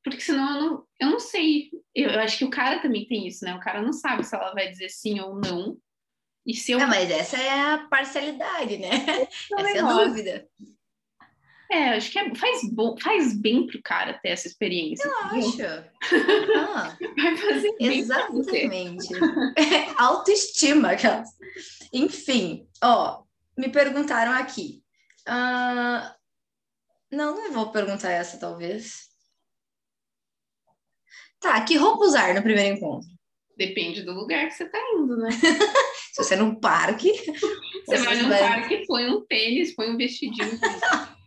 porque 0.02 0.20
senão 0.20 0.54
eu 0.54 0.60
não, 0.60 0.84
eu 1.00 1.10
não 1.10 1.20
sei. 1.20 1.70
Eu, 1.94 2.10
eu 2.10 2.20
acho 2.20 2.38
que 2.38 2.44
o 2.44 2.50
cara 2.50 2.80
também 2.80 3.06
tem 3.06 3.26
isso, 3.26 3.44
né? 3.44 3.54
O 3.54 3.60
cara 3.60 3.82
não 3.82 3.92
sabe 3.92 4.24
se 4.24 4.34
ela 4.34 4.52
vai 4.52 4.68
dizer 4.68 4.88
sim 4.88 5.20
ou 5.20 5.34
não. 5.40 5.76
E 6.46 6.54
se 6.54 6.72
eu... 6.72 6.80
É, 6.80 6.86
mas 6.86 7.10
essa 7.10 7.36
é 7.36 7.50
a 7.50 7.86
parcialidade, 7.90 8.78
né? 8.78 8.88
Essa 9.58 9.70
é 9.76 9.80
a 9.80 9.92
dúvida. 9.92 10.48
É, 11.70 11.90
acho 11.90 12.10
que 12.10 12.18
é, 12.18 12.34
faz, 12.34 12.62
bom, 12.72 12.96
faz 12.98 13.38
bem 13.38 13.66
pro 13.66 13.82
cara 13.82 14.18
ter 14.22 14.30
essa 14.30 14.48
experiência. 14.48 15.10
Acho. 15.10 15.62
Ah, 16.56 16.96
Vai 17.16 17.36
fazer 17.36 17.76
bem 17.78 17.98
Exatamente. 17.98 19.08
Autoestima, 19.98 20.92
aquelas. 20.92 21.28
Enfim, 21.92 22.66
ó, 22.82 23.22
me 23.56 23.68
perguntaram 23.68 24.32
aqui. 24.32 24.82
Uh, 25.28 26.10
não, 27.10 27.34
não 27.34 27.52
vou 27.52 27.70
perguntar 27.70 28.10
essa, 28.10 28.38
talvez. 28.38 29.08
Tá, 31.38 31.60
que 31.60 31.76
roupa 31.76 32.04
usar 32.04 32.34
no 32.34 32.42
primeiro 32.42 32.76
encontro? 32.76 33.08
Depende 33.56 34.02
do 34.02 34.12
lugar 34.12 34.46
que 34.48 34.54
você 34.54 34.66
tá 34.66 34.78
indo, 34.94 35.16
né? 35.16 35.30
Se 36.12 36.24
você 36.24 36.34
é 36.34 36.36
num 36.36 36.54
parque. 36.54 37.12
Você 37.84 37.98
vai 37.98 38.22
num 38.22 38.28
vai... 38.28 38.38
parque, 38.40 38.86
põe 38.86 39.06
um 39.08 39.24
tênis, 39.26 39.74
põe 39.74 39.90
um 39.90 39.96
vestidinho. 39.96 40.58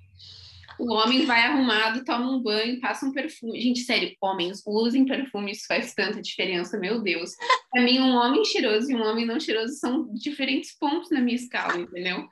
O 0.82 0.94
homem 0.94 1.28
vai 1.28 1.41
arrumado, 1.41 2.04
toma 2.04 2.32
um 2.32 2.41
banho, 2.41 2.80
passa 2.80 3.06
um 3.06 3.12
perfume. 3.12 3.62
Gente, 3.62 3.82
sério, 3.82 4.15
homens, 4.20 4.63
usem 4.65 5.06
perfume, 5.06 5.52
isso 5.52 5.67
faz 5.67 5.94
tanta 5.94 6.20
diferença, 6.20 6.76
meu 6.80 7.00
Deus. 7.02 7.36
Pra 7.72 7.84
mim, 7.84 8.00
um 8.00 8.15
homem 8.15 8.44
cheiroso 8.44 8.91
e 8.91 8.96
um 8.96 9.04
homem 9.04 9.24
não 9.24 9.39
cheiroso 9.39 9.76
são 9.76 10.12
diferentes 10.12 10.76
pontos 10.80 11.12
na 11.12 11.22
minha 11.22 11.36
escala, 11.36 11.78
entendeu? 11.78 12.28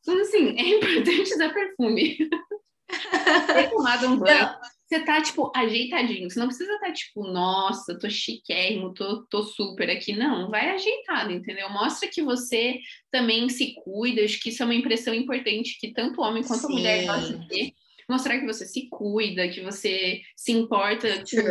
Então, 0.00 0.20
assim, 0.20 0.58
é 0.58 0.68
importante 0.76 1.32
usar 1.32 1.54
perfume. 1.54 2.28
Ter 3.54 3.70
tomado 3.70 4.06
um 4.08 4.16
banho. 4.16 4.50
Você 4.88 5.00
tá, 5.04 5.22
tipo, 5.22 5.52
ajeitadinho. 5.54 6.28
Você 6.28 6.40
não 6.40 6.48
precisa 6.48 6.72
estar, 6.72 6.88
tá, 6.88 6.92
tipo, 6.92 7.22
nossa, 7.22 7.96
tô 7.96 8.10
chiquérrimo, 8.10 8.92
tô, 8.92 9.24
tô 9.26 9.44
super 9.44 9.88
aqui. 9.88 10.12
Não, 10.12 10.50
vai 10.50 10.70
ajeitado, 10.70 11.32
entendeu? 11.32 11.70
Mostra 11.70 12.10
que 12.12 12.20
você 12.20 12.80
também 13.12 13.48
se 13.48 13.74
cuida. 13.84 14.22
Acho 14.22 14.40
que 14.40 14.48
isso 14.48 14.60
é 14.60 14.66
uma 14.66 14.74
impressão 14.74 15.14
importante 15.14 15.78
que 15.78 15.92
tanto 15.92 16.20
o 16.20 16.24
homem 16.24 16.42
quanto 16.42 16.66
Sim. 16.66 16.66
a 16.66 16.76
mulher 16.76 17.20
de 17.20 17.48
ter 17.48 17.72
mostrar 18.12 18.38
que 18.38 18.46
você 18.46 18.66
se 18.66 18.88
cuida, 18.88 19.48
que 19.48 19.62
você 19.62 20.20
se 20.36 20.52
importa. 20.52 21.22
Tipo, 21.22 21.42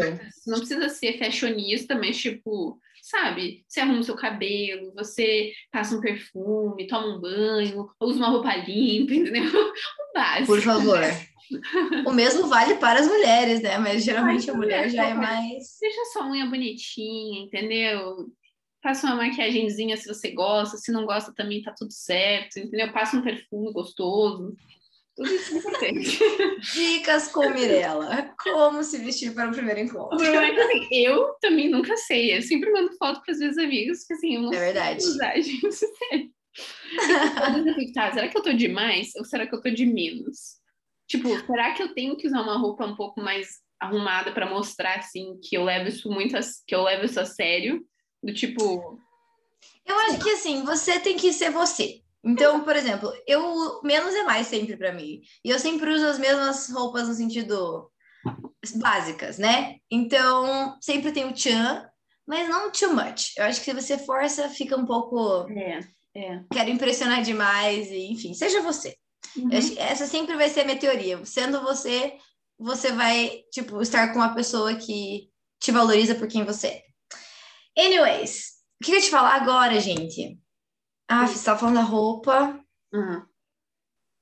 não 0.47 0.59
precisa 0.59 0.89
ser 0.89 1.17
fashionista, 1.17 1.95
mas 1.95 2.17
tipo, 2.17 2.79
sabe? 3.01 3.65
Você 3.67 3.79
arruma 3.79 3.99
o 3.99 4.03
seu 4.03 4.15
cabelo, 4.15 4.93
você 4.93 5.51
passa 5.71 5.95
um 5.95 6.01
perfume, 6.01 6.87
toma 6.87 7.17
um 7.17 7.19
banho, 7.19 7.89
usa 7.99 8.17
uma 8.17 8.29
roupa 8.29 8.55
limpa, 8.55 9.13
entendeu? 9.15 9.51
O 9.51 10.13
básico. 10.13 10.47
Por 10.47 10.61
favor. 10.61 10.99
o 12.07 12.13
mesmo 12.13 12.47
vale 12.47 12.75
para 12.75 12.99
as 12.99 13.07
mulheres, 13.07 13.61
né? 13.61 13.77
Mas 13.77 14.03
geralmente 14.03 14.49
a 14.49 14.53
mulher 14.53 14.89
já 14.89 15.09
é 15.09 15.13
mais. 15.13 15.77
Deixa 15.81 16.05
sua 16.13 16.27
unha 16.29 16.45
bonitinha, 16.45 17.43
entendeu? 17.43 18.27
Passa 18.81 19.07
uma 19.07 19.15
maquiagemzinha 19.15 19.97
se 19.97 20.07
você 20.07 20.31
gosta, 20.31 20.77
se 20.77 20.91
não 20.91 21.05
gosta 21.05 21.33
também 21.35 21.61
tá 21.61 21.73
tudo 21.77 21.91
certo, 21.91 22.57
entendeu? 22.57 22.91
Passa 22.91 23.17
um 23.17 23.21
perfume 23.21 23.71
gostoso. 23.73 24.55
Tudo 25.15 25.29
isso 25.33 25.53
é 25.53 25.57
importante. 25.57 26.19
Dicas 26.73 27.27
com 27.27 27.49
Mirella. 27.49 28.33
Como 28.41 28.83
se 28.83 28.97
vestir 28.99 29.33
para 29.33 29.49
o 29.49 29.53
primeiro 29.53 29.81
encontro. 29.81 30.17
O 30.17 30.23
é 30.23 30.51
que, 30.51 30.59
assim, 30.59 30.87
eu 30.91 31.35
também 31.41 31.69
nunca 31.69 31.97
sei. 31.97 32.37
Eu 32.37 32.41
sempre 32.41 32.71
mando 32.71 32.95
foto 32.97 33.21
para 33.21 33.31
os 33.31 33.39
meus 33.39 33.57
amigos, 33.57 33.99
porque 33.99 34.13
assim, 34.13 34.35
eu 34.35 34.41
não 34.43 34.53
é 34.53 34.59
verdade. 34.59 35.01
sei 35.03 35.11
usar, 35.11 35.35
gente. 35.41 35.71
Sério. 35.71 36.31
tá, 37.93 38.11
será 38.13 38.27
que 38.27 38.37
eu 38.37 38.43
tô 38.43 38.53
de 38.53 38.67
mais 38.67 39.15
ou 39.15 39.25
será 39.25 39.47
que 39.47 39.55
eu 39.55 39.61
tô 39.61 39.69
de 39.69 39.85
menos? 39.85 40.59
Tipo, 41.07 41.29
será 41.45 41.73
que 41.73 41.83
eu 41.83 41.93
tenho 41.93 42.15
que 42.15 42.27
usar 42.27 42.41
uma 42.41 42.57
roupa 42.57 42.85
um 42.85 42.95
pouco 42.95 43.21
mais 43.21 43.59
arrumada 43.79 44.31
para 44.31 44.49
mostrar 44.49 44.99
assim 44.99 45.39
que 45.43 45.57
eu 45.57 45.63
levo 45.63 45.89
isso 45.89 46.09
muito 46.09 46.37
a, 46.37 46.39
que 46.65 46.75
eu 46.75 46.83
levo 46.83 47.05
isso 47.05 47.19
a 47.19 47.25
sério? 47.25 47.85
Do 48.23 48.33
tipo, 48.33 48.99
eu 49.85 49.99
acho 49.99 50.23
que 50.23 50.29
assim, 50.31 50.63
você 50.63 50.99
tem 50.99 51.17
que 51.17 51.33
ser 51.33 51.51
você. 51.51 52.01
Então, 52.23 52.63
por 52.63 52.75
exemplo, 52.75 53.11
eu 53.27 53.81
menos 53.83 54.13
é 54.13 54.23
mais 54.23 54.47
sempre 54.47 54.77
para 54.77 54.93
mim. 54.93 55.21
E 55.43 55.49
eu 55.49 55.57
sempre 55.57 55.91
uso 55.91 56.05
as 56.05 56.19
mesmas 56.19 56.69
roupas 56.69 57.07
no 57.07 57.13
sentido 57.13 57.89
básicas, 58.75 59.37
né? 59.37 59.77
Então, 59.89 60.77
sempre 60.79 61.11
tem 61.11 61.25
o 61.25 61.33
tchan, 61.33 61.83
mas 62.27 62.47
não 62.47 62.71
too 62.71 62.93
much. 62.93 63.35
Eu 63.37 63.45
acho 63.45 63.59
que 63.59 63.65
se 63.65 63.73
você 63.73 63.97
força, 63.97 64.49
fica 64.49 64.77
um 64.77 64.85
pouco. 64.85 65.49
É, 65.51 65.79
é. 66.15 66.43
Quero 66.51 66.69
impressionar 66.69 67.23
demais, 67.23 67.89
e, 67.89 68.11
enfim, 68.11 68.33
seja 68.33 68.61
você. 68.61 68.95
Uhum. 69.35 69.49
Essa 69.77 70.05
sempre 70.05 70.35
vai 70.35 70.49
ser 70.49 70.61
a 70.61 70.65
minha 70.65 70.79
teoria. 70.79 71.23
Sendo 71.25 71.61
você, 71.61 72.17
você 72.57 72.91
vai, 72.91 73.41
tipo, 73.51 73.81
estar 73.81 74.09
com 74.09 74.19
uma 74.19 74.35
pessoa 74.35 74.75
que 74.75 75.29
te 75.59 75.71
valoriza 75.71 76.15
por 76.15 76.27
quem 76.27 76.43
você 76.43 76.67
é. 76.67 76.83
Anyways, 77.77 78.51
o 78.79 78.85
que 78.85 78.91
eu 78.91 78.95
ia 78.95 79.01
te 79.01 79.09
falar 79.09 79.35
agora, 79.35 79.79
gente? 79.79 80.37
Ah, 81.13 81.27
você 81.27 81.33
estava 81.33 81.59
falando 81.59 81.75
da 81.75 81.81
roupa. 81.81 82.63
Uhum. 82.93 83.25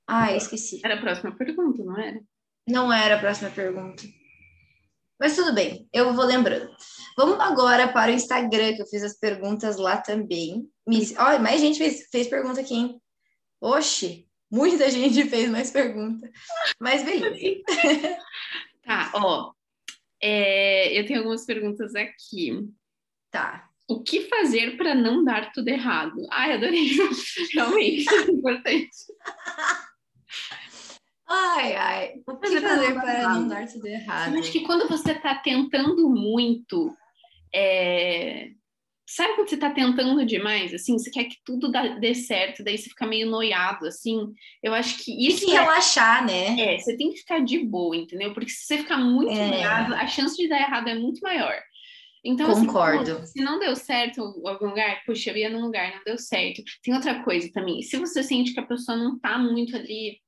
Ah, 0.07 0.35
esqueci. 0.35 0.81
Era 0.83 0.95
a 0.95 0.99
próxima 0.99 1.31
pergunta, 1.37 1.83
não 1.83 1.95
era? 1.95 2.19
Não 2.67 2.91
era 2.91 3.15
a 3.15 3.19
próxima 3.19 3.51
pergunta. 3.51 4.03
Mas 5.19 5.35
tudo 5.35 5.53
bem, 5.53 5.87
eu 5.93 6.15
vou 6.15 6.25
lembrando. 6.25 6.75
Vamos 7.15 7.39
agora 7.39 7.93
para 7.93 8.11
o 8.11 8.15
Instagram, 8.15 8.73
que 8.73 8.81
eu 8.81 8.87
fiz 8.87 9.03
as 9.03 9.19
perguntas 9.19 9.77
lá 9.77 9.97
também. 9.97 10.67
Olha, 11.19 11.37
mais 11.37 11.61
gente 11.61 11.77
fez, 11.77 12.07
fez 12.09 12.27
pergunta 12.27 12.61
aqui, 12.61 12.73
hein? 12.73 12.99
Oxi, 13.61 14.27
muita 14.49 14.89
gente 14.89 15.29
fez 15.29 15.47
mais 15.47 15.69
pergunta. 15.69 16.27
Mas 16.79 17.03
beleza. 17.03 18.17
tá, 18.81 19.11
ó. 19.13 19.53
É, 20.19 20.99
eu 20.99 21.05
tenho 21.05 21.19
algumas 21.19 21.45
perguntas 21.45 21.93
aqui. 21.93 22.67
Tá. 23.29 23.68
O 23.89 24.03
que 24.03 24.21
fazer 24.21 24.77
para 24.77 24.93
não 24.93 25.23
dar 25.23 25.51
tudo 25.51 25.67
errado? 25.67 26.15
Ai, 26.29 26.53
adorei. 26.53 26.91
Realmente, 27.51 28.07
é 28.07 28.31
importante. 28.31 28.89
Ai, 31.27 31.75
ai. 31.75 32.13
O 32.27 32.37
que 32.37 32.47
fazer, 32.47 32.61
fazer 32.61 32.93
para 32.93 33.29
não 33.29 33.47
dar 33.47 33.67
tudo 33.67 33.87
errado? 33.87 34.35
Eu 34.35 34.39
acho 34.41 34.51
que 34.51 34.59
quando 34.61 34.87
você 34.87 35.11
está 35.11 35.33
tentando 35.33 36.07
muito, 36.07 36.95
é... 37.53 38.49
sabe 39.07 39.33
quando 39.33 39.49
você 39.49 39.55
está 39.55 39.71
tentando 39.71 40.23
demais? 40.23 40.71
Assim, 40.71 40.95
você 40.95 41.09
quer 41.09 41.23
que 41.23 41.37
tudo 41.43 41.71
dê 41.99 42.13
certo, 42.13 42.63
daí 42.63 42.77
você 42.77 42.89
fica 42.89 43.07
meio 43.07 43.27
noiado, 43.27 43.87
assim. 43.87 44.19
Eu 44.61 44.75
acho 44.75 45.03
que 45.03 45.27
isso. 45.27 45.39
Tem 45.39 45.49
que 45.49 45.55
é... 45.55 45.61
relaxar, 45.61 46.23
né? 46.23 46.75
É, 46.75 46.77
você 46.77 46.95
tem 46.95 47.11
que 47.11 47.21
ficar 47.21 47.39
de 47.39 47.57
boa, 47.57 47.95
entendeu? 47.95 48.35
Porque 48.35 48.51
se 48.51 48.67
você 48.67 48.77
ficar 48.77 48.97
muito 48.97 49.31
é. 49.31 49.47
noiado, 49.47 49.95
a 49.95 50.05
chance 50.05 50.37
de 50.37 50.47
dar 50.47 50.61
errado 50.61 50.89
é 50.89 50.93
muito 50.93 51.21
maior. 51.21 51.59
Então, 52.23 52.53
Concordo. 52.53 53.17
Assim, 53.17 53.39
se 53.39 53.41
não 53.41 53.59
deu 53.59 53.75
certo 53.75 54.21
algum 54.45 54.67
lugar, 54.67 55.03
puxa, 55.05 55.29
eu 55.29 55.37
ia 55.37 55.49
num 55.49 55.61
lugar, 55.61 55.95
não 55.95 56.03
deu 56.03 56.17
certo. 56.17 56.61
Tem 56.83 56.93
outra 56.93 57.23
coisa 57.23 57.49
também. 57.53 57.81
Se 57.81 57.97
você 57.97 58.21
sente 58.21 58.53
que 58.53 58.59
a 58.59 58.65
pessoa 58.65 58.97
não 58.97 59.17
tá 59.17 59.37
muito 59.37 59.75
ali 59.75 60.19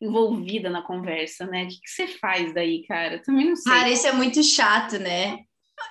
envolvida 0.00 0.68
na 0.68 0.82
conversa, 0.82 1.46
né? 1.46 1.64
O 1.64 1.68
que, 1.68 1.80
que 1.80 1.90
você 1.90 2.06
faz 2.06 2.52
daí, 2.52 2.84
cara? 2.86 3.22
Também 3.22 3.48
não 3.48 3.56
sei. 3.56 3.72
Cara, 3.72 3.90
isso 3.90 4.06
é 4.06 4.12
muito 4.12 4.42
chato, 4.42 4.98
né? 4.98 5.38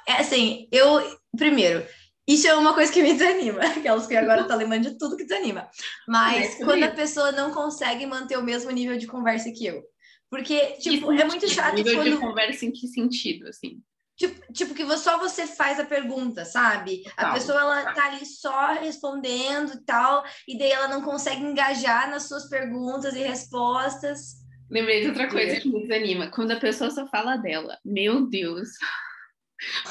É 0.07 0.13
assim, 0.13 0.67
eu. 0.71 1.17
Primeiro, 1.37 1.85
isso 2.27 2.47
é 2.47 2.55
uma 2.55 2.73
coisa 2.73 2.91
que 2.91 3.01
me 3.01 3.13
desanima. 3.13 3.59
Aquelas 3.77 4.07
que 4.07 4.15
agora 4.15 4.45
tá 4.45 4.55
lembrando 4.55 4.91
de 4.91 4.97
tudo 4.97 5.17
que 5.17 5.25
desanima. 5.25 5.69
Mas 6.07 6.59
é 6.59 6.65
quando 6.65 6.83
a 6.83 6.91
pessoa 6.91 7.31
não 7.31 7.51
consegue 7.51 8.05
manter 8.05 8.37
o 8.37 8.43
mesmo 8.43 8.71
nível 8.71 8.97
de 8.97 9.07
conversa 9.07 9.51
que 9.51 9.65
eu. 9.65 9.83
Porque, 10.29 10.77
tipo, 10.79 11.11
é 11.11 11.25
muito 11.25 11.47
chato 11.47 11.75
nível 11.75 11.95
quando. 11.95 12.11
de 12.11 12.17
conversa 12.17 12.65
em 12.65 12.71
que 12.71 12.87
sentido, 12.87 13.47
assim? 13.47 13.81
Tipo, 14.15 14.53
tipo, 14.53 14.73
que 14.75 14.97
só 14.97 15.17
você 15.17 15.47
faz 15.47 15.79
a 15.79 15.85
pergunta, 15.85 16.45
sabe? 16.45 17.03
A 17.17 17.33
pessoa, 17.33 17.59
ela 17.59 17.93
tá 17.93 18.05
ali 18.05 18.25
só 18.25 18.73
respondendo 18.73 19.73
e 19.73 19.83
tal, 19.83 20.23
e 20.47 20.57
daí 20.57 20.71
ela 20.71 20.87
não 20.87 21.01
consegue 21.01 21.41
engajar 21.41 22.09
nas 22.09 22.27
suas 22.27 22.47
perguntas 22.47 23.15
e 23.15 23.19
respostas. 23.19 24.43
Lembrei 24.69 25.01
de 25.01 25.07
outra 25.09 25.27
coisa 25.27 25.59
que 25.59 25.69
me 25.69 25.81
desanima. 25.81 26.31
Quando 26.31 26.51
a 26.51 26.59
pessoa 26.59 26.89
só 26.89 27.07
fala 27.07 27.37
dela. 27.37 27.77
Meu 27.83 28.27
Deus. 28.27 28.69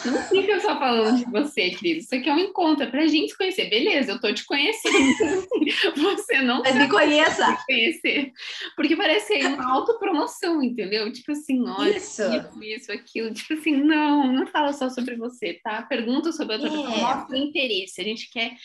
Não 0.04 0.22
fica 0.24 0.60
só 0.60 0.78
falando 0.78 1.18
de 1.18 1.30
você, 1.30 1.70
querido. 1.70 2.00
Isso 2.00 2.14
aqui 2.14 2.28
é 2.28 2.34
um 2.34 2.38
encontro, 2.38 2.84
é 2.84 2.90
pra 2.90 3.06
gente 3.06 3.36
conhecer. 3.36 3.68
Beleza, 3.68 4.12
eu 4.12 4.20
tô 4.20 4.32
te 4.32 4.44
conhecendo. 4.44 4.96
você 5.96 6.40
não 6.42 6.62
Mas 6.62 6.74
me 6.74 6.88
conheça. 6.88 7.50
Me 7.50 7.56
conhecer. 7.66 8.32
Porque 8.76 8.96
parece 8.96 9.34
aí 9.34 9.46
uma 9.46 9.72
autopromoção, 9.72 10.62
entendeu? 10.62 11.12
Tipo 11.12 11.32
assim, 11.32 11.68
olha, 11.68 11.96
isso. 11.96 12.22
isso, 12.22 12.62
isso, 12.62 12.92
aquilo. 12.92 13.32
Tipo 13.32 13.54
assim, 13.54 13.76
não, 13.76 14.32
não 14.32 14.46
fala 14.46 14.72
só 14.72 14.88
sobre 14.88 15.16
você, 15.16 15.60
tá? 15.62 15.82
Pergunta 15.82 16.32
sobre 16.32 16.54
outra 16.54 16.68
é. 16.68 16.72
pessoa, 16.72 16.96
mostra 16.96 17.38
interesse. 17.38 18.00
A 18.00 18.04
gente 18.04 18.30
quer 18.30 18.56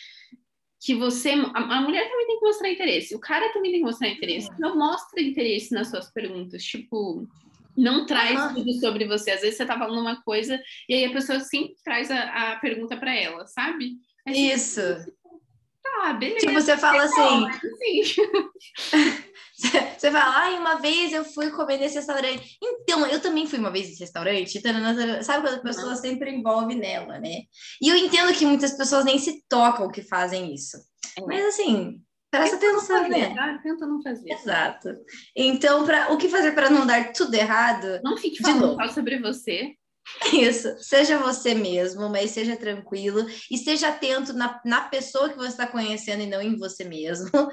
que 0.80 0.96
você. 0.96 1.32
A, 1.32 1.78
a, 1.78 1.82
mulher 1.82 2.10
também 2.10 2.28
tem 2.28 2.40
que 2.40 2.46
mostrar 2.46 2.70
interesse, 2.70 3.16
o 3.16 3.20
cara 3.20 3.52
também 3.52 3.72
tem 3.72 3.82
que 3.82 3.86
mostrar 3.86 4.08
interesse. 4.10 4.50
É. 4.52 4.56
Não 4.60 4.78
mostra 4.78 5.22
interesse 5.22 5.74
nas 5.74 5.90
suas 5.90 6.12
perguntas. 6.12 6.64
Tipo, 6.64 7.28
não 7.78 8.06
traz 8.06 8.54
tudo 8.54 8.74
sobre 8.80 9.06
você. 9.06 9.32
Às 9.32 9.42
vezes 9.42 9.58
você 9.58 9.66
tá 9.66 9.78
falando 9.78 10.02
uma 10.02 10.22
coisa 10.24 10.60
e 10.90 10.96
aí 10.96 11.06
a 11.06 11.14
pessoa 11.14 11.40
sim 11.40 11.70
traz 11.84 12.10
a, 12.10 12.54
a 12.54 12.56
pergunta 12.58 12.98
para 12.98 13.14
ela, 13.14 13.46
sabe? 13.48 13.98
Isso. 14.28 14.82
Tá, 15.82 16.14
beleza. 16.14 16.40
Tipo, 16.40 16.54
você 16.54 16.78
fala 16.78 17.04
assim. 17.04 17.46
Sim. 17.78 18.22
Você 19.58 20.12
fala, 20.12 20.38
ai, 20.38 20.60
uma 20.60 20.76
vez 20.76 21.12
eu 21.12 21.26
fui 21.26 21.50
comer 21.50 21.80
nesse 21.80 21.96
restaurante. 21.96 22.60
Então, 22.62 23.08
eu 23.08 23.20
também 23.20 23.48
fui 23.48 23.58
uma 23.58 23.72
vez 23.72 23.88
nesse 23.88 24.02
restaurante. 24.02 24.62
Sabe 25.24 25.48
quando 25.48 25.56
a 25.56 25.64
pessoa 25.64 25.96
sempre 25.96 26.30
envolve 26.30 26.76
nela, 26.76 27.20
né? 27.20 27.42
E 27.82 27.90
eu 27.90 27.96
entendo 27.98 28.32
que 28.38 28.46
muitas 28.46 28.74
pessoas 28.74 29.04
nem 29.04 29.18
se 29.18 29.44
tocam 29.50 29.90
que 29.90 30.04
fazem 30.04 30.54
isso. 30.54 30.78
É. 31.18 31.22
Mas 31.22 31.44
assim, 31.44 32.00
Presta 32.38 32.58
tenta 32.58 32.78
atenção, 32.78 33.04
fazer, 33.04 33.10
né? 33.10 33.36
Tá? 33.36 33.60
Tenta 33.64 33.86
não 33.86 34.02
fazer. 34.02 34.32
Exato. 34.32 34.90
Então, 35.36 35.86
pra, 35.86 36.12
o 36.12 36.18
que 36.18 36.30
fazer 36.30 36.54
para 36.54 36.70
não 36.70 36.86
dar 36.86 37.12
tudo 37.14 37.34
errado? 37.34 38.00
Não 38.04 38.18
fique 38.18 38.42
falando 38.42 38.76
só 38.76 38.88
sobre 38.90 39.20
você. 39.20 39.74
Isso, 40.34 40.78
seja 40.80 41.18
você 41.18 41.54
mesmo, 41.54 42.10
mas 42.10 42.32
seja 42.32 42.56
tranquilo 42.56 43.28
e 43.52 43.56
esteja 43.56 43.90
atento 43.90 44.34
na, 44.34 44.62
na 44.64 44.82
pessoa 44.82 45.30
que 45.30 45.38
você 45.38 45.50
está 45.50 45.68
conhecendo 45.68 46.24
e 46.24 46.28
não 46.28 46.42
em 46.42 46.58
você 46.58 46.84
mesmo. 46.84 47.30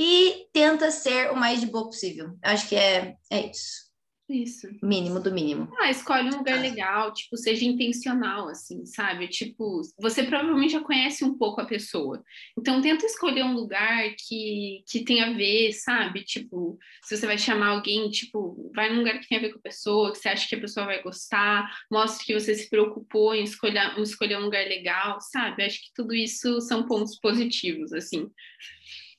E 0.00 0.46
tenta 0.52 0.92
ser 0.92 1.32
o 1.32 1.36
mais 1.36 1.58
de 1.58 1.66
boa 1.66 1.86
possível. 1.86 2.38
Acho 2.40 2.68
que 2.68 2.76
é, 2.76 3.16
é 3.32 3.50
isso. 3.50 3.87
Isso. 4.28 4.68
Mínimo 4.82 5.20
do 5.20 5.32
mínimo. 5.32 5.72
Ah, 5.78 5.90
escolhe 5.90 6.28
um 6.28 6.36
lugar 6.36 6.60
legal, 6.60 7.14
tipo, 7.14 7.34
seja 7.38 7.64
intencional, 7.64 8.48
assim, 8.48 8.84
sabe? 8.84 9.26
Tipo, 9.26 9.80
você 9.98 10.22
provavelmente 10.22 10.74
já 10.74 10.80
conhece 10.80 11.24
um 11.24 11.36
pouco 11.36 11.62
a 11.62 11.64
pessoa. 11.64 12.22
Então, 12.58 12.82
tenta 12.82 13.06
escolher 13.06 13.42
um 13.42 13.54
lugar 13.54 14.14
que, 14.18 14.84
que 14.86 15.02
tenha 15.02 15.28
a 15.28 15.32
ver, 15.32 15.72
sabe? 15.72 16.24
Tipo, 16.24 16.78
se 17.02 17.16
você 17.16 17.26
vai 17.26 17.38
chamar 17.38 17.68
alguém, 17.68 18.10
tipo, 18.10 18.70
vai 18.74 18.90
num 18.90 18.98
lugar 18.98 19.18
que 19.18 19.26
tenha 19.26 19.40
a 19.40 19.44
ver 19.44 19.52
com 19.52 19.60
a 19.60 19.62
pessoa, 19.62 20.12
que 20.12 20.18
você 20.18 20.28
acha 20.28 20.46
que 20.46 20.56
a 20.56 20.60
pessoa 20.60 20.84
vai 20.84 21.02
gostar, 21.02 21.66
mostre 21.90 22.26
que 22.26 22.38
você 22.38 22.54
se 22.54 22.68
preocupou 22.68 23.34
em 23.34 23.44
escolher, 23.44 23.98
em 23.98 24.02
escolher 24.02 24.36
um 24.36 24.44
lugar 24.44 24.66
legal, 24.66 25.18
sabe? 25.22 25.64
Acho 25.64 25.78
que 25.78 25.94
tudo 25.94 26.14
isso 26.14 26.60
são 26.60 26.86
pontos 26.86 27.18
positivos, 27.18 27.94
assim. 27.94 28.30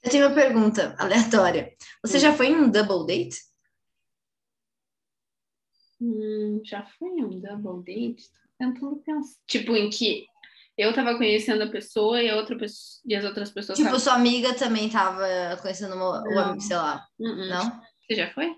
Eu 0.03 0.11
tenho 0.11 0.27
uma 0.27 0.35
pergunta 0.35 0.95
aleatória. 0.99 1.73
Você 2.05 2.17
hum. 2.17 2.21
já 2.21 2.33
foi 2.33 2.47
em 2.47 2.55
um 2.55 2.69
double 2.69 3.07
date? 3.07 3.48
Hum, 6.01 6.61
já 6.63 6.85
foi 6.97 7.09
um 7.09 7.39
double 7.39 7.83
date? 7.83 8.23
Tentando 8.57 8.97
pensar. 8.97 9.39
Tipo, 9.47 9.75
em 9.75 9.89
que 9.89 10.25
eu 10.77 10.93
tava 10.93 11.17
conhecendo 11.17 11.63
a 11.63 11.69
pessoa 11.69 12.21
e, 12.21 12.29
a 12.29 12.35
outra 12.37 12.57
pessoa, 12.57 13.01
e 13.05 13.15
as 13.15 13.25
outras 13.25 13.51
pessoas. 13.51 13.77
Tipo, 13.77 13.89
tavam... 13.89 13.99
sua 13.99 14.13
amiga 14.13 14.53
também 14.53 14.89
tava 14.89 15.27
conhecendo 15.61 15.95
uma, 15.95 16.23
o 16.23 16.39
amigo, 16.39 16.61
sei 16.61 16.77
lá. 16.77 17.05
Uh 17.19 17.27
-uh. 17.27 17.49
Não? 17.49 17.81
Você 18.07 18.15
já 18.15 18.33
foi? 18.33 18.55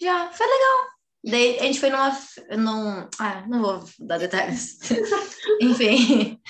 Já, 0.00 0.30
foi 0.30 0.46
legal. 0.46 0.98
Daí 1.24 1.58
a 1.58 1.62
gente 1.64 1.80
foi 1.80 1.90
numa. 1.90 2.16
Num... 2.56 3.08
Ah, 3.18 3.44
não 3.48 3.60
vou 3.60 3.84
dar 3.98 4.18
detalhes. 4.18 4.78
Enfim. 5.60 6.40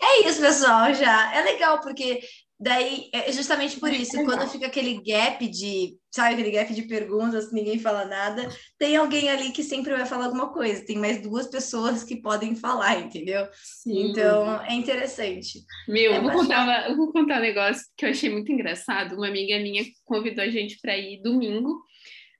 É 0.00 0.26
isso, 0.26 0.40
pessoal, 0.40 0.94
já. 0.94 1.34
É 1.34 1.42
legal, 1.42 1.80
porque 1.80 2.20
Daí, 2.58 3.10
é 3.12 3.30
justamente 3.32 3.78
por 3.78 3.92
isso, 3.92 4.16
quando 4.24 4.48
fica 4.48 4.66
aquele 4.66 5.02
gap 5.02 5.46
de, 5.46 5.98
sabe, 6.10 6.34
aquele 6.34 6.50
gap 6.50 6.72
de 6.72 6.82
perguntas, 6.82 7.52
ninguém 7.52 7.78
fala 7.78 8.06
nada, 8.06 8.48
tem 8.78 8.96
alguém 8.96 9.28
ali 9.28 9.52
que 9.52 9.62
sempre 9.62 9.92
vai 9.92 10.06
falar 10.06 10.24
alguma 10.24 10.50
coisa, 10.50 10.84
tem 10.84 10.96
mais 10.96 11.20
duas 11.20 11.48
pessoas 11.48 12.02
que 12.02 12.16
podem 12.16 12.56
falar, 12.56 12.98
entendeu? 12.98 13.46
Sim. 13.52 14.10
Então, 14.10 14.62
é 14.62 14.72
interessante. 14.72 15.60
Meu, 15.86 16.14
é 16.14 16.16
eu, 16.16 16.22
vou 16.22 16.32
contar 16.32 16.64
uma, 16.64 16.88
eu 16.88 16.96
vou 16.96 17.12
contar 17.12 17.38
um 17.38 17.42
negócio 17.42 17.84
que 17.94 18.06
eu 18.06 18.10
achei 18.10 18.30
muito 18.30 18.50
engraçado. 18.50 19.16
Uma 19.16 19.28
amiga 19.28 19.58
minha 19.58 19.84
convidou 20.06 20.42
a 20.42 20.48
gente 20.48 20.78
para 20.80 20.96
ir 20.96 21.20
domingo 21.22 21.82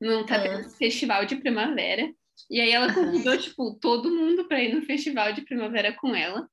num 0.01 0.25
ah. 0.31 0.69
festival 0.79 1.27
de 1.27 1.37
primavera. 1.37 2.11
E 2.51 2.61
aí 2.61 2.71
ela 2.71 2.93
convidou, 2.93 3.33
uhum. 3.33 3.39
tipo, 3.39 3.79
todo 3.81 4.11
mundo 4.11 4.45
para 4.47 4.63
ir 4.63 4.75
no 4.75 4.83
festival 4.83 5.33
de 5.33 5.41
primavera 5.43 5.93
com 5.93 6.15
ela. 6.15 6.47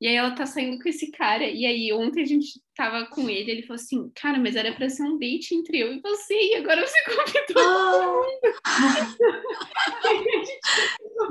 E 0.00 0.06
aí 0.06 0.14
ela 0.14 0.30
tá 0.30 0.46
saindo 0.46 0.80
com 0.80 0.88
esse 0.88 1.10
cara. 1.10 1.44
E 1.44 1.66
aí 1.66 1.92
ontem 1.92 2.22
a 2.22 2.26
gente 2.26 2.60
tava 2.74 3.04
com 3.06 3.28
ele, 3.28 3.50
ele 3.50 3.62
falou 3.62 3.80
assim, 3.80 4.10
cara, 4.14 4.38
mas 4.38 4.56
era 4.56 4.72
para 4.72 4.88
ser 4.88 5.02
um 5.02 5.18
date 5.18 5.54
entre 5.54 5.80
eu 5.80 5.92
e 5.92 6.00
você, 6.00 6.34
e 6.34 6.54
agora 6.56 6.86
você 6.86 6.96
convidou 7.04 7.42
todo 7.54 8.12
mundo. 8.12 8.40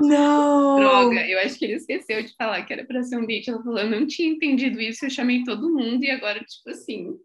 Não! 0.00 0.76
Droga, 0.76 1.26
eu 1.26 1.40
acho 1.40 1.58
que 1.58 1.64
ele 1.64 1.74
esqueceu 1.74 2.22
de 2.22 2.32
falar 2.36 2.64
que 2.64 2.72
era 2.72 2.84
para 2.84 3.02
ser 3.02 3.16
um 3.16 3.26
date. 3.26 3.50
Ela 3.50 3.60
falou, 3.62 3.78
eu 3.78 3.90
não 3.90 4.06
tinha 4.06 4.28
entendido 4.28 4.80
isso, 4.80 5.06
eu 5.06 5.10
chamei 5.10 5.42
todo 5.44 5.72
mundo, 5.72 6.04
e 6.04 6.10
agora, 6.10 6.38
tipo 6.40 6.70
assim, 6.70 7.16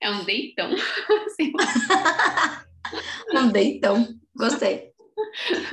é 0.00 0.10
um 0.10 0.24
deitão. 0.24 0.70
um 3.34 3.48
deitão, 3.48 4.06
gostei. 4.36 4.95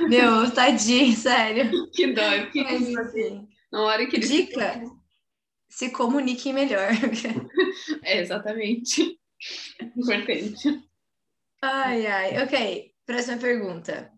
Meu, 0.08 0.50
tadinho, 0.52 1.16
sério. 1.16 1.90
Que 1.90 2.12
dó. 2.12 2.22
Que 2.50 2.62
Mas, 2.62 2.96
assim, 2.96 3.48
na 3.72 3.82
hora 3.82 4.06
que 4.06 4.18
Dica: 4.18 4.82
se 5.68 5.90
comuniquem 5.90 6.52
melhor. 6.52 6.90
é, 8.04 8.20
exatamente. 8.20 9.18
Importante. 9.96 10.82
Ai, 11.62 12.06
ai. 12.06 12.44
Ok, 12.44 12.92
próxima 13.06 13.38
pergunta. 13.38 14.12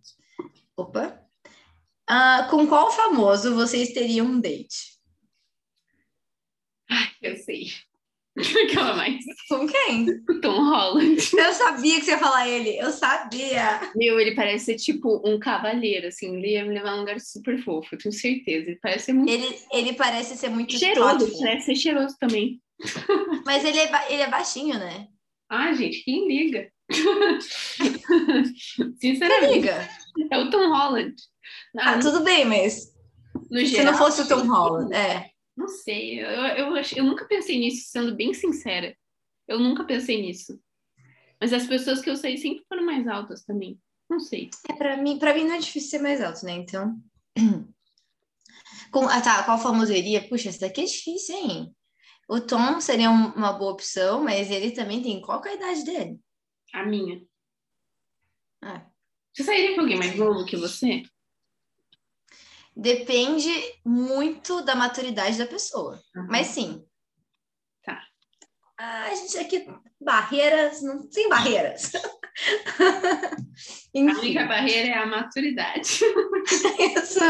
Opa. 0.76 1.22
Uh, 2.08 2.48
com 2.50 2.66
qual 2.66 2.90
famoso 2.92 3.54
vocês 3.54 3.92
teriam 3.92 4.26
um 4.26 4.40
date? 4.40 4.96
Ai, 6.88 7.08
eu 7.22 7.36
sei. 7.36 7.66
Aquela 8.68 8.94
mais. 8.94 9.24
Com 9.48 9.66
quem? 9.66 10.10
O 10.28 10.40
Tom 10.40 10.68
Holland. 10.68 11.16
Eu 11.36 11.52
sabia 11.54 11.98
que 11.98 12.04
você 12.04 12.10
ia 12.10 12.18
falar 12.18 12.46
ele. 12.46 12.78
Eu 12.78 12.90
sabia. 12.90 13.80
Meu, 13.94 14.20
ele 14.20 14.34
parece 14.34 14.66
ser 14.66 14.74
tipo 14.76 15.22
um 15.24 15.38
cavaleiro, 15.38 16.08
assim. 16.08 16.36
Ele 16.36 16.52
ia 16.52 16.64
me 16.64 16.74
levar 16.74 16.90
a 16.90 16.96
um 16.96 17.00
lugar 17.00 17.18
super 17.18 17.58
fofo, 17.62 17.94
eu 17.94 17.98
tenho 17.98 18.12
certeza. 18.12 18.68
Ele 18.68 18.78
parece 18.82 19.06
ser 19.06 19.14
muito. 19.14 19.32
Ele, 19.32 19.58
ele 19.72 19.92
parece 19.94 20.36
ser 20.36 20.50
muito 20.50 20.78
cheiroso. 20.78 21.18
Thoughtful. 21.18 21.40
Parece 21.40 21.66
ser 21.66 21.76
cheiroso 21.76 22.16
também. 22.20 22.60
Mas 23.46 23.64
ele 23.64 23.78
é, 23.78 24.12
ele 24.12 24.22
é 24.22 24.28
baixinho, 24.28 24.78
né? 24.78 25.08
Ah, 25.48 25.72
gente, 25.72 26.04
quem 26.04 26.28
liga? 26.28 26.68
Sinceramente. 29.00 29.46
Quem 29.46 29.54
liga? 29.54 29.88
É 30.30 30.38
o 30.38 30.50
Tom 30.50 30.68
Holland. 30.68 31.14
Ah, 31.78 31.92
ah 31.92 31.98
tudo 31.98 32.20
bem, 32.24 32.44
mas. 32.44 32.92
No 33.50 33.60
se 33.60 33.66
geral, 33.66 33.92
não 33.92 33.98
fosse 33.98 34.22
o 34.22 34.28
Tom 34.28 34.46
Holland, 34.46 34.92
é. 34.94 35.30
Não 35.56 35.68
sei, 35.68 36.20
eu, 36.20 36.28
eu, 36.28 36.76
eu 36.96 37.04
nunca 37.04 37.24
pensei 37.24 37.58
nisso, 37.58 37.88
sendo 37.90 38.14
bem 38.14 38.34
sincera. 38.34 38.96
Eu 39.48 39.58
nunca 39.58 39.84
pensei 39.84 40.20
nisso. 40.20 40.60
Mas 41.40 41.52
as 41.52 41.66
pessoas 41.66 42.00
que 42.00 42.10
eu 42.10 42.16
sei 42.16 42.36
sempre 42.36 42.64
foram 42.68 42.84
mais 42.84 43.06
altas 43.06 43.44
também. 43.44 43.80
Não 44.08 44.20
sei. 44.20 44.50
É, 44.68 44.72
pra 44.74 44.96
mim, 44.96 45.18
pra 45.18 45.34
mim 45.34 45.44
não 45.44 45.54
é 45.54 45.58
difícil 45.58 45.90
ser 45.90 45.98
mais 46.00 46.20
alto, 46.22 46.44
né? 46.44 46.52
Então. 46.52 46.96
Com, 48.90 49.08
ah, 49.08 49.20
tá, 49.20 49.42
qual 49.44 49.58
famoso 49.58 49.92
iria? 49.92 50.26
Puxa, 50.28 50.48
esse 50.48 50.60
daqui 50.60 50.82
é 50.82 50.84
difícil, 50.84 51.34
hein? 51.34 51.76
O 52.28 52.40
Tom 52.40 52.80
seria 52.80 53.10
um, 53.10 53.32
uma 53.32 53.52
boa 53.52 53.72
opção, 53.72 54.22
mas 54.22 54.50
ele 54.50 54.72
também 54.72 55.02
tem. 55.02 55.20
Qual 55.20 55.44
é 55.44 55.50
a 55.50 55.54
idade 55.54 55.84
dele? 55.84 56.20
A 56.72 56.84
minha. 56.84 57.22
Ah. 58.62 58.86
Você 59.32 59.44
sairia 59.44 59.74
com 59.74 59.82
alguém 59.82 59.98
mais 59.98 60.16
novo 60.16 60.44
que 60.44 60.56
você? 60.56 61.02
Depende 62.76 63.50
muito 63.82 64.62
da 64.62 64.74
maturidade 64.74 65.38
da 65.38 65.46
pessoa. 65.46 65.98
Uhum. 66.14 66.26
Mas 66.28 66.48
sim. 66.48 66.84
Tá. 67.82 68.02
A 68.78 69.14
gente 69.14 69.38
aqui, 69.38 69.66
barreiras, 69.98 70.82
não 70.82 71.08
tem 71.08 71.26
barreiras. 71.26 71.92
a 73.96 73.98
única 73.98 74.44
barreira 74.44 74.88
é 74.90 74.98
a 74.98 75.06
maturidade. 75.06 76.00
Isso. 76.94 77.20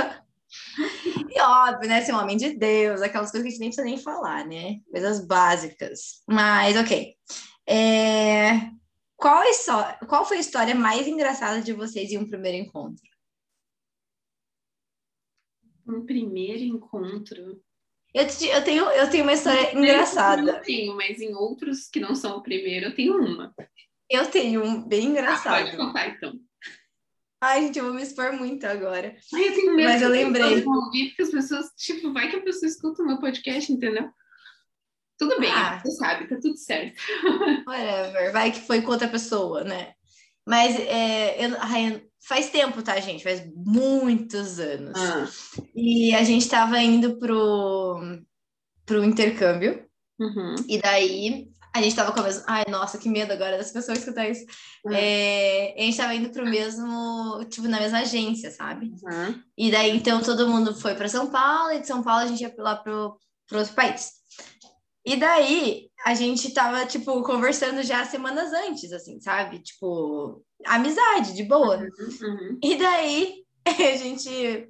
E 1.31 1.41
óbvio, 1.41 1.89
né? 1.89 2.03
Ser 2.03 2.13
um 2.13 2.19
homem 2.19 2.37
de 2.37 2.55
Deus, 2.55 3.01
aquelas 3.01 3.31
coisas 3.31 3.47
que 3.47 3.49
a 3.49 3.51
gente 3.53 3.61
nem 3.61 3.69
precisa 3.69 3.87
nem 3.87 3.99
falar, 3.99 4.45
né? 4.45 4.81
Coisas 4.91 5.25
básicas. 5.25 6.23
Mas, 6.27 6.77
ok. 6.77 7.15
É... 7.69 8.69
Qual, 9.17 9.43
é 9.43 10.07
Qual 10.09 10.27
foi 10.27 10.39
a 10.39 10.41
história 10.41 10.75
mais 10.75 11.07
engraçada 11.07 11.63
de 11.63 11.73
vocês 11.73 12.11
em 12.11 12.19
um 12.19 12.29
primeiro 12.29 12.59
encontro? 12.59 13.16
Um 15.87 16.05
primeiro 16.05 16.63
encontro. 16.63 17.61
Eu, 18.15 18.25
eu, 18.25 18.65
tenho, 18.65 18.85
eu 18.91 19.11
tenho 19.11 19.25
uma 19.25 19.33
história 19.33 19.77
engraçada. 19.77 20.51
Eu 20.51 20.63
tenho, 20.63 20.97
mas 20.97 21.21
em 21.21 21.35
outros 21.35 21.89
que 21.89 22.01
não 22.01 22.15
são 22.15 22.39
o 22.39 22.43
primeiro, 22.43 22.87
eu 22.87 22.95
tenho 22.95 23.17
uma. 23.17 23.55
Eu 24.09 24.27
tenho 24.27 24.65
um 24.65 24.83
bem 24.83 25.09
engraçado. 25.09 25.55
Ah, 25.55 25.65
pode 25.65 25.77
contar, 25.77 26.09
então. 26.09 26.41
Ai, 27.41 27.63
gente, 27.63 27.79
eu 27.79 27.85
vou 27.85 27.95
me 27.95 28.03
expor 28.03 28.33
muito 28.33 28.65
agora. 28.65 29.15
Ai, 29.35 29.49
eu 29.49 29.55
tenho 29.55 29.77
medo 29.77 29.89
mas 29.89 30.03
eu 30.03 30.09
lembrei. 30.09 30.65
Ouvir, 30.65 31.09
porque 31.09 31.23
as 31.23 31.31
pessoas, 31.31 31.67
tipo, 31.77 32.13
vai 32.13 32.31
que 32.31 32.37
a 32.37 32.43
pessoa 32.43 32.69
escuta 32.69 33.03
o 33.03 33.07
meu 33.07 33.19
podcast, 33.19 33.71
entendeu? 33.71 34.09
Tudo 35.19 35.39
bem, 35.41 35.51
ah, 35.51 35.81
você 35.83 35.93
sabe, 35.93 36.29
tá 36.29 36.37
tudo 36.41 36.57
certo. 36.57 37.01
Whatever, 37.67 38.33
vai 38.33 38.51
que 38.51 38.61
foi 38.61 38.83
com 38.83 38.91
outra 38.91 39.09
pessoa, 39.09 39.65
né? 39.65 39.95
Mas 40.47 40.79
é, 40.79 41.45
eu, 41.45 41.57
faz 42.27 42.51
tempo, 42.51 42.83
tá, 42.83 42.99
gente? 43.01 43.23
Faz 43.23 43.43
muitos 43.55 44.59
anos. 44.59 44.99
Ah. 44.99 45.29
E 45.75 46.15
a 46.15 46.25
gente 46.25 46.49
tava 46.49 46.79
indo 46.81 47.19
pro, 47.19 48.01
pro 48.85 49.05
intercâmbio. 49.05 49.87
Uhum. 50.19 50.55
E 50.69 50.79
daí 50.81 51.49
a 51.73 51.83
gente 51.83 51.95
tava 51.95 52.11
com 52.11 52.21
a 52.21 52.23
mesma. 52.25 52.45
Ai, 52.49 52.65
nossa, 52.69 52.99
que 52.99 53.09
medo 53.09 53.33
agora 53.33 53.59
das 53.59 53.71
pessoas 53.71 53.99
escutarem 53.99 54.33
isso. 54.33 54.45
Uhum. 54.85 54.93
É, 54.93 55.75
a 55.79 55.83
gente 55.83 55.97
tava 55.97 56.15
indo 56.15 56.31
pro 56.31 56.45
mesmo, 56.45 57.45
tipo, 57.51 57.69
na 57.69 57.79
mesma 57.79 58.01
agência, 58.01 58.51
sabe? 58.51 58.87
Uhum. 58.87 59.43
E 59.57 59.71
daí, 59.71 59.97
então, 59.97 60.23
todo 60.23 60.49
mundo 60.49 60.75
foi 60.75 60.95
para 60.95 61.09
São 61.09 61.31
Paulo, 61.31 61.73
e 61.73 61.81
de 61.81 61.87
São 61.87 62.03
Paulo 62.03 62.25
a 62.25 62.27
gente 62.27 62.41
ia 62.41 62.55
lá 62.59 62.77
pro, 62.77 63.19
pro 63.47 63.59
outro 63.59 63.75
país. 63.75 64.13
E 65.05 65.17
daí, 65.17 65.89
a 66.05 66.15
gente 66.15 66.53
tava, 66.53 66.85
tipo, 66.87 67.23
conversando 67.23 67.83
já 67.83 68.05
semanas 68.05 68.53
antes, 68.53 68.93
assim, 68.93 69.21
sabe? 69.21 69.61
Tipo, 69.61 70.43
amizade, 70.65 71.35
de 71.35 71.43
boa. 71.43 71.77
Uhum, 71.77 72.29
uhum. 72.29 72.59
E 72.63 72.77
daí, 72.77 73.45
a 73.67 73.97
gente. 73.97 74.69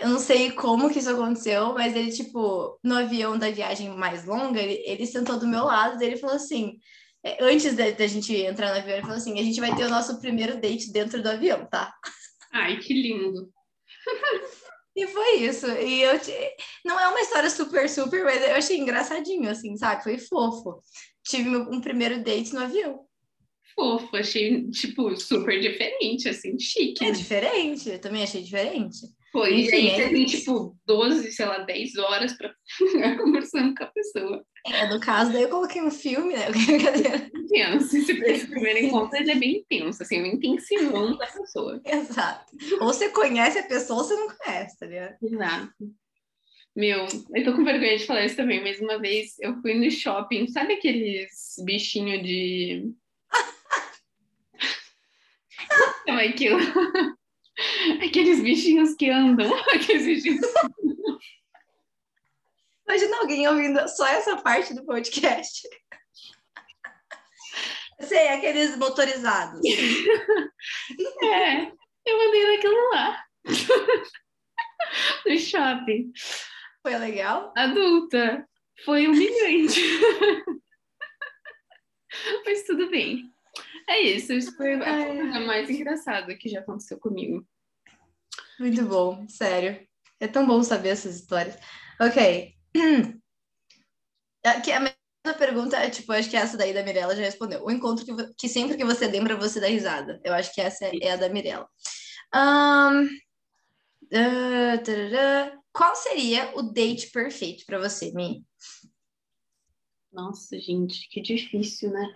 Eu 0.00 0.08
não 0.10 0.20
sei 0.20 0.52
como 0.52 0.88
que 0.88 1.00
isso 1.00 1.10
aconteceu, 1.10 1.74
mas 1.74 1.96
ele, 1.96 2.12
tipo, 2.12 2.78
no 2.82 2.94
avião 2.94 3.36
da 3.36 3.50
viagem 3.50 3.90
mais 3.90 4.24
longa, 4.24 4.60
ele, 4.60 4.80
ele 4.86 5.04
sentou 5.04 5.36
do 5.36 5.48
meu 5.48 5.64
lado 5.64 6.00
e 6.00 6.06
ele 6.06 6.16
falou 6.16 6.36
assim: 6.36 6.78
é, 7.24 7.44
antes 7.44 7.74
da, 7.74 7.90
da 7.90 8.06
gente 8.06 8.34
entrar 8.36 8.72
no 8.72 8.78
avião, 8.78 8.94
ele 8.94 9.02
falou 9.02 9.16
assim: 9.16 9.38
a 9.38 9.42
gente 9.42 9.60
vai 9.60 9.74
ter 9.74 9.84
o 9.84 9.90
nosso 9.90 10.20
primeiro 10.20 10.60
date 10.60 10.92
dentro 10.92 11.20
do 11.20 11.28
avião, 11.28 11.66
tá? 11.66 11.92
Ai, 12.52 12.78
que 12.78 12.94
lindo! 12.94 13.50
E 14.98 15.06
foi 15.06 15.36
isso. 15.36 15.66
E 15.66 16.02
eu 16.02 16.20
não 16.84 16.98
é 16.98 17.08
uma 17.08 17.20
história 17.20 17.48
super, 17.48 17.88
super, 17.88 18.24
mas 18.24 18.42
eu 18.42 18.56
achei 18.56 18.78
engraçadinho, 18.78 19.48
assim, 19.48 19.76
sabe? 19.76 20.02
Foi 20.02 20.18
fofo. 20.18 20.82
Tive 21.24 21.56
um 21.56 21.80
primeiro 21.80 22.22
date 22.22 22.52
no 22.52 22.60
avião. 22.60 23.07
Fofo, 23.78 24.16
achei, 24.16 24.68
tipo, 24.70 25.16
super 25.16 25.60
diferente, 25.60 26.28
assim, 26.28 26.58
chique. 26.58 27.04
É 27.04 27.10
né? 27.10 27.12
diferente, 27.12 27.88
eu 27.88 28.00
também 28.00 28.24
achei 28.24 28.42
diferente. 28.42 28.98
Foi, 29.30 29.60
Enfim, 29.60 29.86
e 29.86 29.90
aí 29.90 29.94
você 29.94 30.02
é 30.02 30.08
tem, 30.08 30.24
tipo, 30.24 30.76
12, 30.84 31.30
sei 31.30 31.46
lá, 31.46 31.58
10 31.58 31.96
horas 31.98 32.32
ficar 32.32 32.56
conversando 33.22 33.72
com 33.76 33.84
a 33.84 33.86
pessoa. 33.86 34.44
É, 34.66 34.88
no 34.88 34.98
caso, 34.98 35.32
daí 35.32 35.42
eu 35.42 35.48
coloquei 35.48 35.80
um 35.80 35.92
filme, 35.92 36.34
né? 36.34 36.46
Intenso. 37.32 37.96
Esse, 37.96 38.12
esse 38.12 38.46
primeiro 38.48 38.80
encontro 38.80 39.16
ele 39.16 39.30
é 39.30 39.36
bem 39.36 39.58
intenso, 39.58 40.02
assim, 40.02 40.20
um 40.22 40.26
intensivão 40.26 41.16
da 41.16 41.26
pessoa. 41.26 41.80
Exato. 41.86 42.52
Ou 42.80 42.86
você 42.88 43.10
conhece 43.10 43.60
a 43.60 43.62
pessoa 43.62 44.00
ou 44.00 44.04
você 44.04 44.14
não 44.16 44.28
conhece, 44.28 44.76
tá 44.76 44.86
ligado? 44.86 45.16
Exato. 45.22 45.72
Meu, 46.74 47.06
eu 47.34 47.44
tô 47.44 47.54
com 47.54 47.64
vergonha 47.64 47.98
de 47.98 48.06
falar 48.06 48.24
isso 48.24 48.36
também, 48.36 48.62
mas 48.62 48.80
uma 48.80 48.98
vez 48.98 49.38
eu 49.40 49.60
fui 49.60 49.74
no 49.74 49.90
shopping, 49.90 50.46
sabe 50.48 50.74
aqueles 50.74 51.56
bichinhos 51.64 52.22
de. 52.22 52.92
É 56.06 56.28
aquilo? 56.28 56.58
Aqueles 58.04 58.40
bichinhos 58.40 58.94
que 58.94 59.10
andam. 59.10 59.52
Aqueles 59.74 60.04
bichinhos. 60.04 60.46
Imagina 62.86 63.18
alguém 63.18 63.46
ouvindo 63.48 63.86
só 63.88 64.06
essa 64.06 64.36
parte 64.36 64.74
do 64.74 64.84
podcast. 64.84 65.68
Sei, 68.00 68.28
aqueles 68.28 68.76
motorizados. 68.76 69.60
É, 71.22 71.72
eu 72.06 72.28
andei 72.28 72.56
naquilo 72.56 72.90
lá. 72.90 73.24
No 75.26 75.38
shopping. 75.38 76.12
Foi 76.82 76.96
legal? 76.96 77.52
Adulta. 77.56 78.48
Foi 78.84 79.06
humilhante. 79.06 79.82
Mas 82.46 82.64
tudo 82.64 82.88
bem. 82.88 83.30
É 83.88 84.02
isso, 84.02 84.32
isso 84.34 84.54
foi 84.54 84.74
a 84.74 85.06
coisa 85.06 85.40
mais 85.40 85.70
engraçada 85.70 86.36
que 86.36 86.48
já 86.48 86.60
aconteceu 86.60 86.98
comigo. 87.00 87.46
Muito 88.60 88.84
bom, 88.84 89.26
sério. 89.28 89.88
É 90.20 90.28
tão 90.28 90.46
bom 90.46 90.62
saber 90.62 90.90
essas 90.90 91.16
histórias. 91.16 91.56
Ok. 91.98 92.54
Aqui 94.44 94.72
a 94.72 94.80
mesma 94.80 95.38
pergunta 95.38 95.76
é, 95.76 95.88
tipo, 95.88 96.12
acho 96.12 96.28
que 96.28 96.36
essa 96.36 96.56
daí 96.56 96.74
da 96.74 96.82
Mirella 96.82 97.16
já 97.16 97.22
respondeu. 97.22 97.64
O 97.64 97.70
encontro 97.70 98.04
que, 98.04 98.34
que 98.34 98.48
sempre 98.48 98.76
que 98.76 98.84
você 98.84 99.06
lembra, 99.06 99.36
você 99.36 99.58
dá 99.58 99.68
risada. 99.68 100.20
Eu 100.22 100.34
acho 100.34 100.52
que 100.52 100.60
essa 100.60 100.84
é, 100.84 100.92
é 101.00 101.12
a 101.12 101.16
da 101.16 101.28
Mirella. 101.28 101.68
Um, 102.34 103.04
uh, 104.14 104.78
qual 105.72 105.96
seria 105.96 106.52
o 106.56 106.62
date 106.62 107.10
perfeito 107.10 107.64
para 107.64 107.78
você, 107.78 108.12
Mi? 108.12 108.44
Nossa, 110.12 110.58
gente, 110.58 111.08
que 111.08 111.20
difícil, 111.20 111.90
né? 111.90 112.14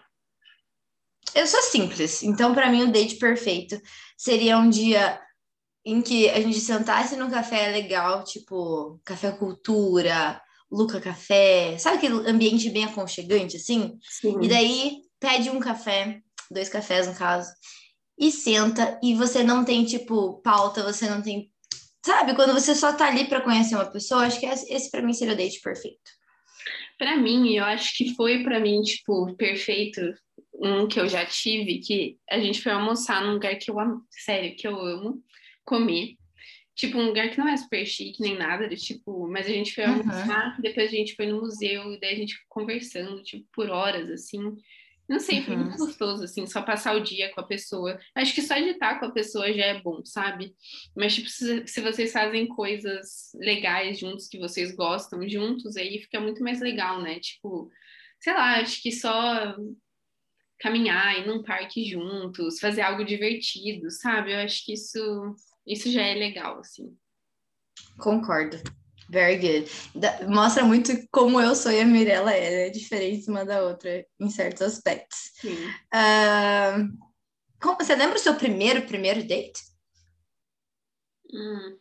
Eu 1.35 1.46
sou 1.46 1.62
simples, 1.62 2.22
então 2.22 2.54
para 2.54 2.70
mim 2.70 2.82
o 2.82 2.92
date 2.92 3.16
perfeito 3.16 3.80
seria 4.16 4.58
um 4.58 4.68
dia 4.68 5.18
em 5.85 6.00
que 6.00 6.28
a 6.28 6.40
gente 6.40 6.61
sentasse 6.61 7.16
num 7.16 7.30
café 7.30 7.70
legal, 7.70 8.22
tipo 8.22 9.00
café 9.04 9.32
cultura, 9.32 10.40
Luca 10.70 11.00
Café, 11.00 11.76
sabe 11.78 11.98
aquele 11.98 12.28
ambiente 12.28 12.70
bem 12.70 12.85
aconchegante 12.85 13.56
assim? 13.56 13.98
Sim. 14.02 14.38
E 14.40 14.48
daí 14.48 15.02
pede 15.20 15.50
um 15.50 15.61
café, 15.61 16.20
dois 16.50 16.68
cafés 16.68 17.06
no 17.06 17.14
caso, 17.14 17.50
e 18.18 18.30
senta 18.30 18.98
e 19.02 19.14
você 19.14 19.42
não 19.42 19.64
tem 19.64 19.85
tipo 19.85 20.40
pauta, 20.42 20.82
você 20.82 21.11
não 21.11 21.20
tem, 21.20 21.50
sabe? 22.04 22.35
Quando 22.35 22.54
você 22.54 22.74
só 22.74 22.92
tá 22.92 23.08
ali 23.08 23.26
para 23.26 23.42
conhecer 23.42 23.74
uma 23.74 23.90
pessoa, 23.90 24.26
acho 24.26 24.40
que 24.40 24.46
esse 24.46 24.90
para 24.90 25.02
mim 25.02 25.12
seria 25.12 25.35
o 25.35 25.37
date 25.37 25.61
perfeito. 25.61 26.11
Para 26.98 27.16
mim, 27.16 27.52
eu 27.54 27.64
acho 27.64 27.96
que 27.96 28.14
foi 28.14 28.42
para 28.42 28.61
mim 28.61 28.80
tipo 28.82 29.35
perfeito 29.37 30.00
um 30.62 30.87
que 30.87 31.01
eu 31.01 31.09
já 31.09 31.27
tive, 31.27 31.81
que 31.81 32.16
a 32.31 32.38
gente 32.38 32.62
foi 32.62 32.70
almoçar 32.70 33.25
num 33.25 33.33
lugar 33.33 33.57
que 33.57 33.70
eu 33.70 33.81
amo, 33.81 34.07
sério, 34.09 34.55
que 34.55 34.66
eu 34.66 34.79
amo 34.81 35.20
comer. 35.64 36.14
Tipo, 36.75 36.98
um 36.98 37.07
lugar 37.07 37.29
que 37.31 37.38
não 37.38 37.48
é 37.48 37.57
super 37.57 37.85
chique 37.85 38.22
nem 38.22 38.37
nada, 38.38 38.68
tipo, 38.68 39.29
mas 39.29 39.46
a 39.46 39.51
gente 39.51 39.75
foi 39.75 39.85
almoçar, 39.85 40.55
uhum. 40.55 40.62
depois 40.62 40.88
a 40.88 40.94
gente 40.94 41.14
foi 41.14 41.27
no 41.27 41.40
museu, 41.40 41.92
e 41.92 42.01
daí 42.01 42.14
a 42.14 42.16
gente 42.16 42.37
conversando, 42.48 43.22
tipo, 43.22 43.46
por 43.53 43.68
horas, 43.68 44.09
assim. 44.09 44.57
Não 45.09 45.18
sei, 45.18 45.42
foi 45.42 45.55
uhum. 45.55 45.64
muito 45.64 45.79
gostoso, 45.79 46.25
assim, 46.25 46.46
só 46.46 46.62
passar 46.62 46.96
o 46.96 47.03
dia 47.03 47.31
com 47.35 47.40
a 47.40 47.46
pessoa. 47.46 47.98
Acho 48.14 48.35
que 48.35 48.40
só 48.40 48.55
de 48.55 48.70
estar 48.70 48.98
com 49.01 49.07
a 49.07 49.11
pessoa 49.11 49.53
já 49.53 49.66
é 49.66 49.81
bom, 49.83 50.01
sabe? 50.05 50.55
Mas, 50.96 51.14
tipo, 51.14 51.29
se, 51.29 51.66
se 51.66 51.81
vocês 51.81 52.12
fazem 52.12 52.46
coisas 52.46 53.33
legais 53.35 53.98
juntos, 53.98 54.29
que 54.29 54.38
vocês 54.38 54.75
gostam 54.75 55.29
juntos, 55.29 55.77
aí 55.77 55.98
fica 55.98 56.20
muito 56.20 56.42
mais 56.42 56.61
legal, 56.61 57.03
né? 57.03 57.18
Tipo, 57.20 57.68
sei 58.20 58.33
lá, 58.33 58.61
acho 58.61 58.81
que 58.81 58.92
só 58.92 59.57
caminhar, 60.62 61.18
ir 61.18 61.27
num 61.27 61.42
parque 61.42 61.85
juntos, 61.85 62.61
fazer 62.61 62.83
algo 62.83 63.05
divertido, 63.05 63.90
sabe? 63.90 64.33
Eu 64.33 64.38
acho 64.38 64.65
que 64.65 64.75
isso, 64.75 65.35
isso 65.67 65.90
já 65.90 66.02
é 66.02 66.15
legal, 66.15 66.60
assim. 66.60 66.96
Concordo. 67.98 68.56
Very 69.10 69.37
good. 69.37 69.71
Da, 69.94 70.27
mostra 70.29 70.65
muito 70.65 70.92
como 71.10 71.40
eu 71.40 71.54
sou 71.56 71.73
e 71.73 71.81
a 71.81 71.85
Mirella 71.85 72.33
é, 72.33 72.69
é 72.69 72.71
diferente 72.71 73.29
uma 73.29 73.44
da 73.44 73.63
outra 73.63 74.06
em 74.19 74.31
certos 74.31 74.63
aspectos. 74.63 75.33
Uh, 75.44 76.96
como, 77.60 77.77
você 77.77 77.94
lembra 77.94 78.17
o 78.17 78.21
seu 78.21 78.35
primeiro, 78.37 78.87
primeiro 78.87 79.27
date? 79.27 79.60
Hum, 81.31 81.79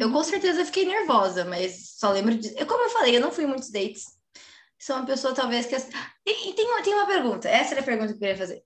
eu 0.00 0.12
com 0.12 0.22
certeza 0.22 0.64
fiquei 0.64 0.84
nervosa, 0.84 1.44
mas 1.44 1.94
só 1.96 2.12
lembro 2.12 2.36
de. 2.36 2.52
Como 2.66 2.84
eu 2.84 2.90
falei, 2.90 3.16
eu 3.16 3.20
não 3.20 3.32
fui 3.32 3.46
muitos 3.46 3.70
dates 3.70 4.21
sou 4.84 4.96
uma 4.96 5.06
pessoa 5.06 5.34
talvez 5.34 5.66
que. 5.66 5.74
E, 6.26 6.50
e 6.50 6.54
tem, 6.54 6.66
uma, 6.66 6.82
tem 6.82 6.94
uma 6.94 7.06
pergunta, 7.06 7.48
essa 7.48 7.72
era 7.74 7.80
a 7.80 7.84
pergunta 7.84 8.08
que 8.08 8.14
eu 8.14 8.18
queria 8.18 8.36
fazer. 8.36 8.62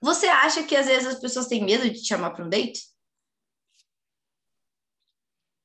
Você 0.00 0.26
acha 0.26 0.62
que 0.62 0.76
às 0.76 0.86
vezes 0.86 1.06
as 1.08 1.20
pessoas 1.20 1.46
têm 1.48 1.64
medo 1.64 1.82
de 1.88 2.00
te 2.00 2.06
chamar 2.06 2.30
para 2.30 2.44
um 2.44 2.48
date? 2.48 2.80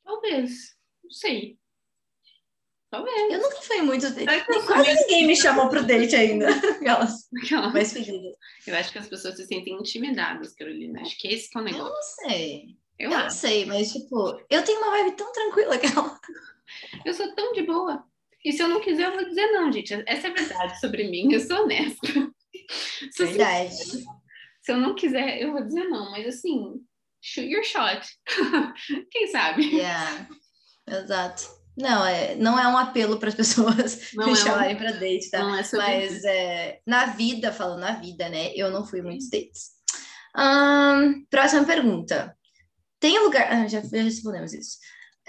Talvez. 0.04 0.52
Não 1.04 1.12
sei. 1.12 1.58
Talvez. 2.90 3.32
Eu 3.34 3.42
nunca 3.42 3.62
fui 3.62 3.82
muito 3.82 4.10
date. 4.12 4.46
Eu 4.50 4.66
Quase 4.66 4.94
ninguém 5.02 5.28
me 5.28 5.36
chamou 5.36 5.70
pro 5.70 5.86
date 5.86 6.16
ainda. 6.16 6.48
Aquelas 6.78 7.28
Aquela- 7.44 7.70
mais 7.70 7.94
pedidas. 7.94 8.36
Eu 8.68 8.76
acho 8.76 8.92
que 8.92 9.00
as 9.00 9.08
pessoas 9.08 9.36
se 9.36 9.46
sentem 9.46 9.74
intimidadas, 9.80 10.54
Carolina. 10.54 11.02
Acho 11.02 11.18
que 11.18 11.28
esse 11.28 11.50
é 11.56 11.60
o 11.60 11.62
Eu 11.62 11.66
negócio. 11.66 11.94
não 11.94 12.02
sei. 12.30 12.78
Eu, 13.00 13.12
Eu 13.12 13.18
não 13.20 13.30
sei, 13.30 13.66
mas 13.66 13.92
tipo, 13.92 14.40
eu 14.50 14.64
tenho 14.64 14.80
uma 14.80 14.92
vibe 14.92 15.16
tão 15.16 15.32
tranquila 15.32 15.78
que 15.78 15.88
ela. 15.88 16.20
Eu 17.04 17.14
sou 17.14 17.34
tão 17.36 17.52
de 17.54 17.64
boa. 17.64 18.04
E 18.44 18.52
se 18.52 18.62
eu 18.62 18.68
não 18.68 18.82
quiser, 18.82 19.08
eu 19.08 19.14
vou 19.14 19.26
dizer 19.26 19.48
não, 19.52 19.72
gente. 19.72 19.94
Essa 20.06 20.28
é 20.28 20.32
a 20.32 20.34
verdade 20.34 20.80
sobre 20.80 21.10
mim. 21.10 21.32
Eu 21.32 21.40
sou 21.40 21.64
honesta. 21.64 22.08
Verdade. 23.18 23.76
se 23.76 24.72
eu 24.72 24.78
não 24.78 24.96
quiser, 24.96 25.42
eu 25.42 25.52
vou 25.52 25.64
dizer 25.64 25.86
não. 25.86 26.12
Mas 26.12 26.28
assim, 26.28 26.82
shoot 27.22 27.48
your 27.48 27.64
shot. 27.64 28.06
Quem 29.12 29.28
sabe? 29.28 29.66
Yeah. 29.76 30.28
Exato. 30.88 31.64
Não, 31.76 32.06
é, 32.06 32.36
não 32.36 32.60
é 32.60 32.68
um 32.68 32.78
apelo 32.78 33.18
para 33.18 33.30
as 33.30 33.36
pessoas 33.36 34.12
Não 34.14 34.26
me 34.26 34.32
é 34.32 34.34
um- 34.34 34.38
chamarem 34.38 34.78
para 34.78 34.92
date, 34.92 35.30
tá? 35.32 35.40
Não 35.40 35.56
é 35.56 35.64
sobre 35.64 35.86
Mas 35.86 36.24
é, 36.24 36.80
na 36.86 37.08
vida, 37.08 37.52
falando 37.52 37.80
na 37.80 37.94
vida, 37.94 38.30
né? 38.30 38.54
Eu 38.56 38.70
não 38.70 38.86
fui 38.86 39.02
muitos 39.02 39.30
dates. 39.30 39.72
Ahn, 40.36 41.26
próxima 41.30 41.64
pergunta. 41.64 42.36
Tem 43.00 43.20
lugar. 43.20 43.52
Ah, 43.52 43.68
já, 43.68 43.82
já 43.82 44.02
respondemos 44.04 44.54
isso. 44.54 44.78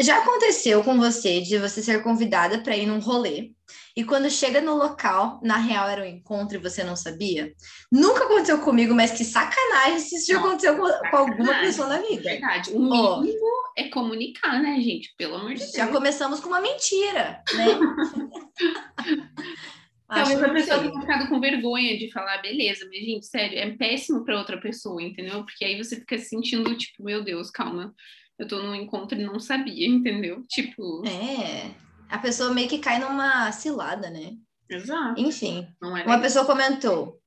Já 0.01 0.19
aconteceu 0.19 0.83
com 0.83 0.99
você 0.99 1.41
de 1.41 1.59
você 1.59 1.83
ser 1.83 2.03
convidada 2.03 2.59
para 2.59 2.77
ir 2.77 2.87
num 2.87 2.99
rolê 2.99 3.53
e 3.97 4.03
quando 4.03 4.29
chega 4.29 4.61
no 4.61 4.75
local, 4.75 5.41
na 5.43 5.57
real 5.57 5.89
era 5.89 6.03
um 6.03 6.07
encontro 6.07 6.57
e 6.57 6.61
você 6.61 6.83
não 6.83 6.97
sabia? 6.97 7.55
Nunca 7.93 8.25
aconteceu 8.25 8.59
comigo, 8.61 8.93
mas 8.93 9.13
que 9.13 9.25
sacanagem 9.25 10.01
se 10.01 10.17
isso 10.17 10.33
já 10.33 10.39
aconteceu 10.39 10.77
com, 10.77 11.11
com 11.11 11.17
alguma 11.17 11.61
pessoa 11.61 11.87
na 11.87 11.99
vida. 11.99 12.23
Verdade. 12.23 12.73
O 12.73 12.81
mínimo 12.81 13.47
é 13.77 13.89
comunicar, 13.89 14.61
né, 14.61 14.81
gente? 14.81 15.15
Pelo 15.17 15.37
amor 15.37 15.55
de 15.55 15.61
Deus. 15.61 15.73
Já 15.73 15.87
começamos 15.87 16.41
com 16.41 16.49
uma 16.49 16.61
mentira, 16.61 17.41
né? 17.55 17.67
Talvez 20.09 20.43
a 20.43 20.49
pessoa 20.51 20.79
tenha 20.81 21.01
ficado 21.01 21.29
com 21.29 21.41
vergonha 21.41 21.97
de 21.97 22.11
falar, 22.11 22.43
beleza, 22.43 22.87
mas, 22.89 23.05
gente, 23.05 23.27
sério, 23.27 23.59
é 23.59 23.71
péssimo 23.71 24.25
para 24.25 24.39
outra 24.39 24.61
pessoa, 24.61 25.03
entendeu? 25.03 25.45
Porque 25.45 25.65
aí 25.65 25.83
você 25.83 25.97
fica 25.97 26.19
se 26.19 26.27
sentindo, 26.27 26.77
tipo, 26.77 27.03
meu 27.03 27.25
Deus, 27.25 27.51
calma, 27.51 27.95
eu 28.39 28.47
tô 28.49 28.63
num 28.63 28.75
encontro 28.75 29.19
e 29.19 29.25
não 29.25 29.39
sabia, 29.41 29.87
entendeu? 29.89 30.43
Tipo, 30.49 31.03
É, 31.07 31.71
a 32.09 32.19
pessoa 32.19 32.53
meio 32.53 32.69
que 32.69 32.79
cai 32.79 32.99
numa 32.99 33.51
cilada, 33.53 34.11
né? 34.11 34.33
exato. 34.69 35.21
Enfim, 35.21 35.67
é 35.83 35.87
uma 35.87 35.95
legal. 35.99 36.21
pessoa 36.21 36.45
comentou: 36.45 37.21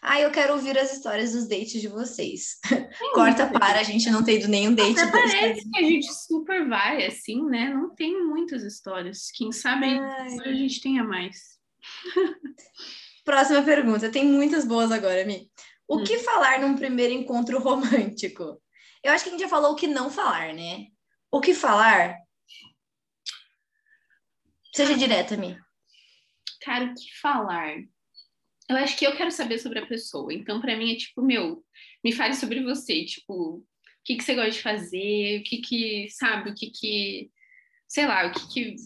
Ah, 0.00 0.20
eu 0.20 0.30
quero 0.30 0.54
ouvir 0.54 0.78
as 0.78 0.92
histórias 0.92 1.32
dos 1.32 1.48
dates 1.48 1.80
de 1.80 1.88
vocês. 1.88 2.58
Corta 3.14 3.46
para, 3.48 3.80
a 3.80 3.82
gente 3.82 4.08
não 4.10 4.22
tem 4.24 4.36
ido 4.36 4.48
nenhum 4.48 4.74
date. 4.74 4.98
Até 5.00 5.10
parece 5.10 5.70
que 5.70 5.78
a 5.78 5.82
gente 5.82 6.12
super 6.12 6.68
vai, 6.68 7.04
assim, 7.06 7.42
né? 7.44 7.68
Não 7.72 7.94
tem 7.94 8.24
muitas 8.24 8.62
histórias. 8.62 9.30
Quem 9.34 9.50
sabe 9.52 9.86
Ai. 9.86 10.36
a 10.44 10.52
gente 10.54 10.80
tenha 10.80 11.02
mais. 11.04 11.58
Próxima 13.24 13.62
pergunta, 13.62 14.10
tem 14.10 14.24
muitas 14.26 14.64
boas 14.66 14.92
agora, 14.92 15.24
Mi. 15.24 15.50
O 15.88 15.98
Hum. 15.98 16.04
que 16.04 16.18
falar 16.18 16.60
num 16.60 16.76
primeiro 16.76 17.12
encontro 17.12 17.58
romântico? 17.58 18.60
Eu 19.04 19.12
acho 19.12 19.24
que 19.24 19.28
a 19.28 19.32
gente 19.32 19.42
já 19.42 19.48
falou 19.48 19.72
o 19.72 19.76
que 19.76 19.86
não 19.86 20.10
falar, 20.10 20.54
né? 20.54 20.86
O 21.30 21.38
que 21.38 21.52
falar? 21.52 22.16
Seja 24.74 24.96
direta, 24.96 25.36
Mi. 25.36 25.58
Cara, 26.62 26.86
o 26.86 26.94
que 26.94 27.20
falar? 27.20 27.76
Eu 28.66 28.76
acho 28.78 28.96
que 28.96 29.06
eu 29.06 29.14
quero 29.14 29.30
saber 29.30 29.58
sobre 29.58 29.78
a 29.78 29.86
pessoa. 29.86 30.32
Então, 30.32 30.58
pra 30.58 30.74
mim, 30.74 30.90
é 30.90 30.96
tipo, 30.96 31.20
meu, 31.20 31.62
me 32.02 32.12
fale 32.12 32.34
sobre 32.34 32.62
você. 32.62 33.04
Tipo, 33.04 33.58
o 33.58 33.64
que, 34.02 34.16
que 34.16 34.24
você 34.24 34.34
gosta 34.34 34.52
de 34.52 34.62
fazer? 34.62 35.40
O 35.40 35.42
que 35.42 35.58
que, 35.58 36.08
sabe? 36.08 36.50
O 36.50 36.54
que 36.54 36.70
que, 36.70 37.30
sei 37.86 38.06
lá, 38.06 38.26
o 38.26 38.32
que 38.32 38.48
que 38.48 38.76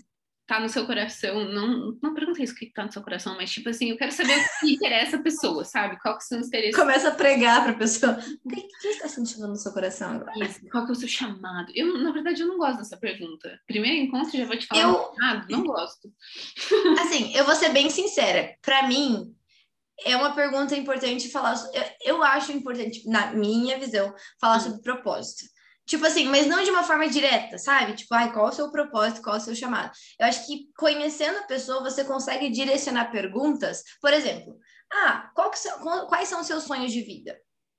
tá 0.49 0.59
no 0.59 0.69
seu 0.69 0.85
coração? 0.87 1.45
Não, 1.45 1.97
não 2.03 2.15
perguntei 2.15 2.43
isso, 2.45 2.55
o 2.55 2.57
que 2.57 2.73
tá 2.73 2.85
no 2.85 2.91
seu 2.93 3.03
coração, 3.03 3.37
mas, 3.37 3.51
tipo 3.53 3.69
assim, 3.69 3.91
eu 3.91 3.97
quero 3.99 4.11
saber 4.11 4.33
o 4.37 4.61
que 4.61 4.75
interessa 4.75 5.17
a 5.17 5.23
pessoa, 5.23 5.63
sabe? 5.65 6.01
Qual 6.01 6.17
que 6.19 6.25
são 6.25 6.41
os 6.41 6.47
interesses 6.49 6.75
Começa 6.75 7.09
a 7.09 7.15
pregar 7.15 7.63
para 7.63 7.73
a 7.73 7.77
pessoa. 7.79 8.19
O 8.45 8.49
que, 8.49 8.61
o 8.89 8.91
está 8.91 9.07
sentindo 9.07 9.47
no 9.47 9.55
seu 9.55 9.73
coração 9.73 10.11
agora? 10.11 10.45
Isso, 10.45 10.61
Qual 10.71 10.85
que 10.85 10.91
é 10.91 10.95
o 10.95 10.97
seu 10.97 11.07
chamado? 11.09 11.71
Eu, 11.75 11.99
na 11.99 12.11
verdade, 12.11 12.41
eu 12.43 12.49
não 12.49 12.57
gosto 12.59 12.79
dessa 12.79 12.97
pergunta. 12.97 13.61
Primeiro 13.67 13.99
encontro, 13.99 14.37
já 14.37 14.47
vou 14.47 14.57
te 14.59 14.67
falar. 14.67 14.83
Eu- 14.83 15.13
não 15.51 15.63
gosto. 15.63 16.11
Assim, 17.01 17.33
eu 17.37 17.45
vou 17.45 17.55
ser 17.55 17.69
bem 17.69 17.91
sincera. 17.91 18.57
Para 18.63 18.89
mim, 18.89 19.35
é 20.05 20.17
uma 20.17 20.35
pergunta 20.35 20.75
importante 20.75 21.29
falar. 21.31 21.55
Eu, 21.75 22.15
eu 22.17 22.23
acho 22.23 22.53
importante, 22.53 23.07
na 23.09 23.33
minha 23.33 23.79
visão, 23.79 24.15
falar 24.41 24.57
Hum. 24.57 24.61
sobre 24.61 24.83
propósito. 24.83 25.45
Tipo 25.89 26.07
assim, 26.07 26.27
mas 26.27 26.47
não 26.47 26.63
de 26.63 26.71
uma 26.71 26.83
forma 26.85 27.09
direta, 27.09 27.57
sabe? 27.59 27.95
Tipo, 27.95 28.15
ai, 28.15 28.31
qual 28.33 28.47
é 28.47 28.51
o 28.51 28.53
seu 28.53 28.71
propósito, 28.71 29.23
qual 29.23 29.37
é 29.37 29.39
o 29.39 29.43
seu 29.43 29.55
chamado? 29.55 29.91
Eu 30.21 30.27
acho 30.27 30.47
que 30.47 30.69
conhecendo 30.77 31.39
a 31.39 31.43
pessoa, 31.45 31.83
você 31.83 32.05
consegue 32.05 32.51
direcionar 32.51 33.11
perguntas. 33.11 33.83
Por 34.01 34.13
exemplo, 34.13 34.59
ah, 34.93 35.31
qual 35.35 35.51
que 35.51 35.59
são, 35.59 36.07
quais 36.07 36.29
são 36.29 36.41
os 36.43 36.47
seus 36.47 36.65
sonhos 36.65 36.93
de 36.93 37.01
vida? 37.03 37.39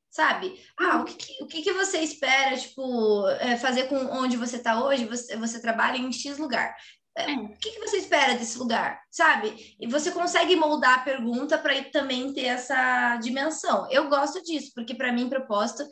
Sabe? 0.09 0.59
Ah, 0.79 0.97
o 1.01 1.05
que, 1.05 1.13
que- 1.13 1.43
o 1.43 1.47
que, 1.47 1.61
que 1.61 1.71
você 1.73 1.99
espera, 1.99 2.57
tipo, 2.57 3.27
é, 3.39 3.55
fazer 3.57 3.83
com 3.87 3.97
onde 4.07 4.37
você 4.37 4.55
está 4.55 4.83
hoje? 4.83 5.05
Você, 5.05 5.37
você 5.37 5.61
trabalha 5.61 5.97
em 5.97 6.11
X 6.11 6.39
lugar. 6.39 6.75
É, 7.15 7.31
É. 7.31 7.35
O 7.35 7.49
que, 7.59 7.71
que 7.71 7.79
você 7.79 7.97
espera 7.97 8.33
desse 8.35 8.57
lugar? 8.57 8.99
Sabe? 9.11 9.75
E 9.79 9.87
você 9.87 10.09
consegue 10.11 10.55
moldar 10.55 10.99
a 10.99 11.03
pergunta 11.03 11.57
para 11.59 11.83
também 11.91 12.33
ter 12.33 12.45
essa 12.45 13.17
dimensão. 13.17 13.87
Eu 13.91 14.09
gosto 14.09 14.41
disso, 14.41 14.71
porque 14.73 14.95
para 14.95 15.11
mim, 15.13 15.29
propósito 15.29 15.83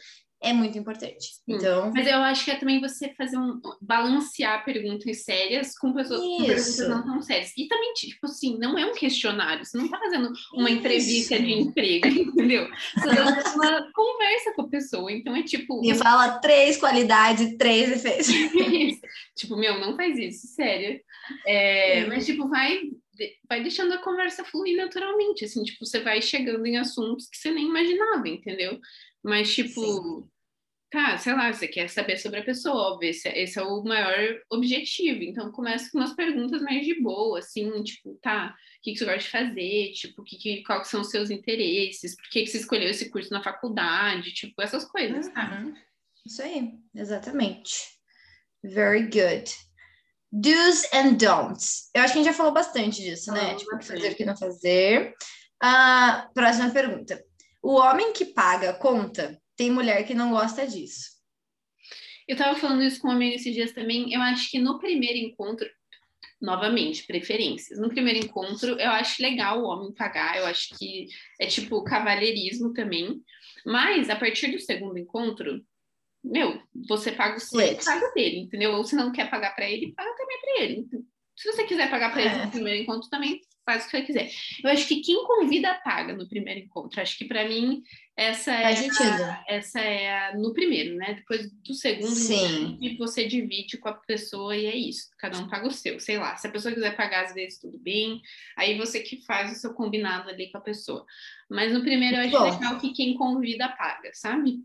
é 0.42 0.54
muito 0.54 0.78
importante. 0.78 1.26
Sim. 1.26 1.56
Então, 1.56 1.92
Mas 1.94 2.08
eu 2.08 2.18
acho 2.18 2.46
que 2.46 2.52
é 2.52 2.56
também 2.56 2.80
você 2.80 3.14
fazer 3.16 3.38
um 3.38 3.60
balancear 3.82 4.64
perguntas 4.64 5.24
sérias 5.24 5.78
com 5.78 5.94
pessoas 5.94 6.22
com 6.22 6.46
perguntas 6.46 6.78
não 6.88 7.04
tão 7.04 7.22
sérias. 7.22 7.52
E 7.58 7.68
também, 7.68 7.94
tipo 7.94 8.26
assim, 8.26 8.58
não 8.58 8.78
é 8.78 8.86
um 8.86 8.94
questionário, 8.94 9.66
você 9.66 9.78
não 9.78 9.90
tá 9.90 9.98
fazendo 9.98 10.32
uma 10.54 10.70
entrevista 10.70 11.36
Isso. 11.36 11.44
de 11.44 11.54
emprego, 11.54 12.08
entendeu? 12.30 12.68
Você 12.96 13.16
tá 13.16 13.26
fazendo 13.42 13.56
uma 13.56 13.92
conversa 13.94 14.54
com 14.56 14.62
a 14.62 14.70
pessoa. 14.70 15.12
Então 15.12 15.36
é 15.36 15.44
tipo. 15.44 15.82
me 15.82 15.96
fala 15.96 16.40
três 16.40 16.78
qualidades 16.78 17.52
e 17.52 17.58
três 17.58 17.92
efeitos. 17.92 18.28
tipo, 19.36 19.56
meu, 19.56 19.80
não 19.80 19.96
faz 19.96 20.18
isso, 20.20 20.48
sério. 20.48 21.00
É, 21.46 22.04
Sim. 22.04 22.10
mas, 22.10 22.26
tipo, 22.26 22.48
vai, 22.48 22.80
vai 23.50 23.62
deixando 23.62 23.94
a 23.94 23.98
conversa 23.98 24.44
fluir 24.46 24.78
naturalmente, 24.78 25.46
assim, 25.46 25.64
tipo, 25.64 25.86
você 25.86 26.00
vai 26.00 26.22
chegando 26.22 26.66
em 26.66 26.78
assuntos 26.78 27.28
que 27.28 27.38
você 27.38 27.52
nem 27.52 27.68
imaginava, 27.68 28.28
entendeu? 28.28 28.80
Mas, 29.28 29.54
tipo, 29.54 30.30
tá, 30.90 31.18
sei 31.18 31.34
lá, 31.34 31.52
você 31.52 31.68
quer 31.68 31.90
saber 31.90 32.18
sobre 32.18 32.40
a 32.40 32.44
pessoa, 32.46 32.94
óbvio, 32.94 33.10
esse, 33.10 33.28
é- 33.28 33.44
esse 33.44 33.60
é 33.60 33.62
o 33.62 33.84
maior 33.84 34.40
objetivo. 34.50 35.22
Então, 35.22 35.52
começa 35.52 35.90
com 35.92 35.98
umas 35.98 36.14
perguntas 36.16 36.62
mais 36.62 36.86
de 36.86 37.02
boa, 37.02 37.40
assim, 37.40 37.84
tipo, 37.84 38.18
tá, 38.22 38.56
o 38.80 38.82
que, 38.82 38.94
que 38.94 38.98
você 38.98 39.06
gosta 39.06 39.20
de 39.20 39.30
fazer? 39.30 39.92
Tipo, 39.94 40.24
que, 40.24 40.38
que, 40.38 40.64
qual 40.64 40.82
que 40.82 40.88
são 40.88 41.02
os 41.02 41.10
seus 41.10 41.30
interesses? 41.30 42.16
Por 42.16 42.30
que, 42.30 42.44
que 42.44 42.48
você 42.48 42.58
escolheu 42.60 42.90
esse 42.90 43.10
curso 43.10 43.32
na 43.32 43.44
faculdade? 43.44 44.34
Tipo, 44.34 44.62
essas 44.62 44.86
coisas? 44.86 45.28
Uhum. 45.28 45.76
Isso 46.26 46.42
aí, 46.42 46.72
exatamente. 46.96 47.98
Very 48.64 49.04
good. 49.04 49.52
Do's 50.32 50.86
and 50.94 51.14
don'ts. 51.16 51.90
Eu 51.94 52.02
acho 52.04 52.14
que 52.14 52.20
a 52.20 52.24
gente 52.24 52.32
já 52.32 52.38
falou 52.38 52.54
bastante 52.54 53.02
disso, 53.02 53.32
né? 53.32 53.40
Falamos 53.40 53.62
Tipo, 53.64 53.84
fazer, 53.84 54.12
o 54.12 54.16
que 54.16 54.26
não 54.26 54.38
fazer. 54.38 55.14
Ah, 55.62 56.30
próxima 56.34 56.70
pergunta. 56.70 57.24
O 57.68 57.74
homem 57.74 58.14
que 58.14 58.24
paga 58.24 58.70
a 58.70 58.74
conta 58.74 59.38
tem 59.58 59.70
mulher 59.70 60.08
que 60.08 60.14
não 60.14 60.32
gosta 60.32 60.66
disso. 60.66 61.18
Eu 62.26 62.38
tava 62.38 62.58
falando 62.58 62.82
isso 62.82 63.02
com 63.02 63.10
um 63.10 63.12
amigo 63.12 63.36
esses 63.36 63.54
dias 63.54 63.74
também. 63.74 64.14
Eu 64.14 64.22
acho 64.22 64.50
que 64.50 64.58
no 64.58 64.80
primeiro 64.80 65.18
encontro, 65.18 65.70
novamente, 66.42 67.06
preferências. 67.06 67.78
No 67.78 67.90
primeiro 67.90 68.20
encontro, 68.26 68.80
eu 68.80 68.90
acho 68.92 69.22
legal 69.22 69.60
o 69.60 69.66
homem 69.66 69.94
pagar. 69.94 70.38
Eu 70.38 70.46
acho 70.46 70.78
que 70.78 71.08
é 71.42 71.46
tipo 71.46 71.84
cavalheirismo 71.84 72.72
também. 72.72 73.22
Mas 73.66 74.10
a 74.10 74.16
partir 74.16 74.48
do 74.50 74.60
segundo 74.62 74.98
encontro, 74.98 75.62
meu, 76.24 76.64
você 76.88 77.12
paga 77.12 77.36
o 77.36 77.40
seu, 77.42 77.60
Split. 77.60 77.84
paga 77.84 78.14
dele, 78.14 78.38
entendeu? 78.40 78.72
Ou 78.76 78.86
se 78.86 78.96
não 78.96 79.12
quer 79.12 79.30
pagar 79.30 79.54
para 79.54 79.70
ele, 79.70 79.92
paga 79.92 80.16
também 80.16 80.40
para 80.40 80.64
ele. 80.64 80.88
Se 81.36 81.52
você 81.52 81.66
quiser 81.66 81.90
pagar 81.90 82.14
para 82.14 82.22
ele 82.22 82.34
É. 82.34 82.46
no 82.46 82.52
primeiro 82.52 82.82
encontro, 82.82 83.10
também 83.10 83.42
faz 83.68 83.84
o 83.84 83.86
que 83.90 83.98
você 83.98 84.02
quiser. 84.04 84.32
Eu 84.64 84.70
acho 84.70 84.88
que 84.88 85.02
quem 85.02 85.26
convida 85.26 85.74
paga 85.84 86.14
no 86.14 86.28
primeiro 86.28 86.62
encontro. 86.62 87.02
Acho 87.02 87.18
que 87.18 87.26
para 87.26 87.46
mim 87.46 87.84
essa 88.16 88.54
é 88.54 88.76
sentido. 88.76 89.38
essa 89.46 89.80
é 89.82 90.30
a, 90.30 90.38
no 90.38 90.54
primeiro, 90.54 90.96
né? 90.96 91.16
Depois 91.16 91.52
do 91.52 91.74
segundo, 91.74 92.16
Sim. 92.16 92.78
e 92.82 92.96
você 92.96 93.28
divide 93.28 93.78
com 93.78 93.90
a 93.90 93.94
pessoa 93.94 94.56
e 94.56 94.66
é 94.66 94.76
isso. 94.76 95.10
Cada 95.20 95.38
um 95.38 95.50
paga 95.50 95.68
o 95.68 95.72
seu, 95.72 96.00
sei 96.00 96.18
lá. 96.18 96.38
Se 96.38 96.48
a 96.48 96.52
pessoa 96.52 96.74
quiser 96.74 96.96
pagar 96.96 97.26
às 97.26 97.34
vezes, 97.34 97.60
tudo 97.60 97.78
bem. 97.78 98.22
Aí 98.56 98.78
você 98.78 99.02
que 99.02 99.26
faz 99.26 99.52
o 99.52 99.56
seu 99.56 99.74
combinado 99.74 100.30
ali 100.30 100.50
com 100.50 100.60
a 100.60 100.62
pessoa. 100.62 101.06
Mas 101.50 101.74
no 101.74 101.82
primeiro 101.82 102.16
eu 102.16 102.22
acho 102.22 102.32
Bom. 102.32 102.50
legal 102.50 102.80
que 102.80 102.94
quem 102.94 103.16
convida 103.16 103.68
paga, 103.68 104.12
sabe? 104.14 104.62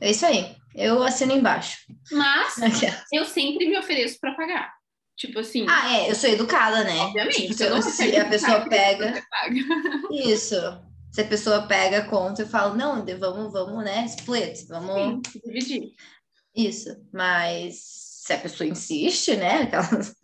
É 0.00 0.10
isso 0.12 0.24
aí. 0.24 0.54
Eu 0.74 1.02
assino 1.02 1.32
embaixo. 1.32 1.78
Mas 2.12 2.54
eu 3.12 3.24
sempre 3.24 3.66
me 3.66 3.76
ofereço 3.76 4.20
para 4.20 4.34
pagar. 4.34 4.75
Tipo 5.16 5.38
assim, 5.38 5.64
Ah, 5.68 5.94
é, 5.96 6.10
eu 6.10 6.14
sou 6.14 6.28
educada, 6.28 6.84
né? 6.84 6.94
obviamente. 6.98 7.48
Tipo, 7.48 7.62
eu 7.62 7.82
se, 7.82 7.88
vou 7.88 8.10
se 8.10 8.16
a 8.16 8.28
pessoa 8.28 8.68
pega. 8.68 9.26
Isso. 10.10 10.56
Se 11.10 11.22
a 11.22 11.26
pessoa 11.26 11.66
pega 11.66 11.98
a 11.98 12.06
conta, 12.06 12.42
eu 12.42 12.46
falo, 12.46 12.76
não, 12.76 13.04
vamos, 13.18 13.52
vamos, 13.52 13.82
né? 13.84 14.04
Split, 14.04 14.66
vamos. 14.68 15.22
Sim, 15.26 15.40
dividir. 15.46 15.92
Isso. 16.54 16.94
Mas 17.12 17.80
se 18.26 18.32
a 18.34 18.38
pessoa 18.38 18.68
insiste, 18.68 19.36
né? 19.36 19.62
Aquelas... 19.62 20.14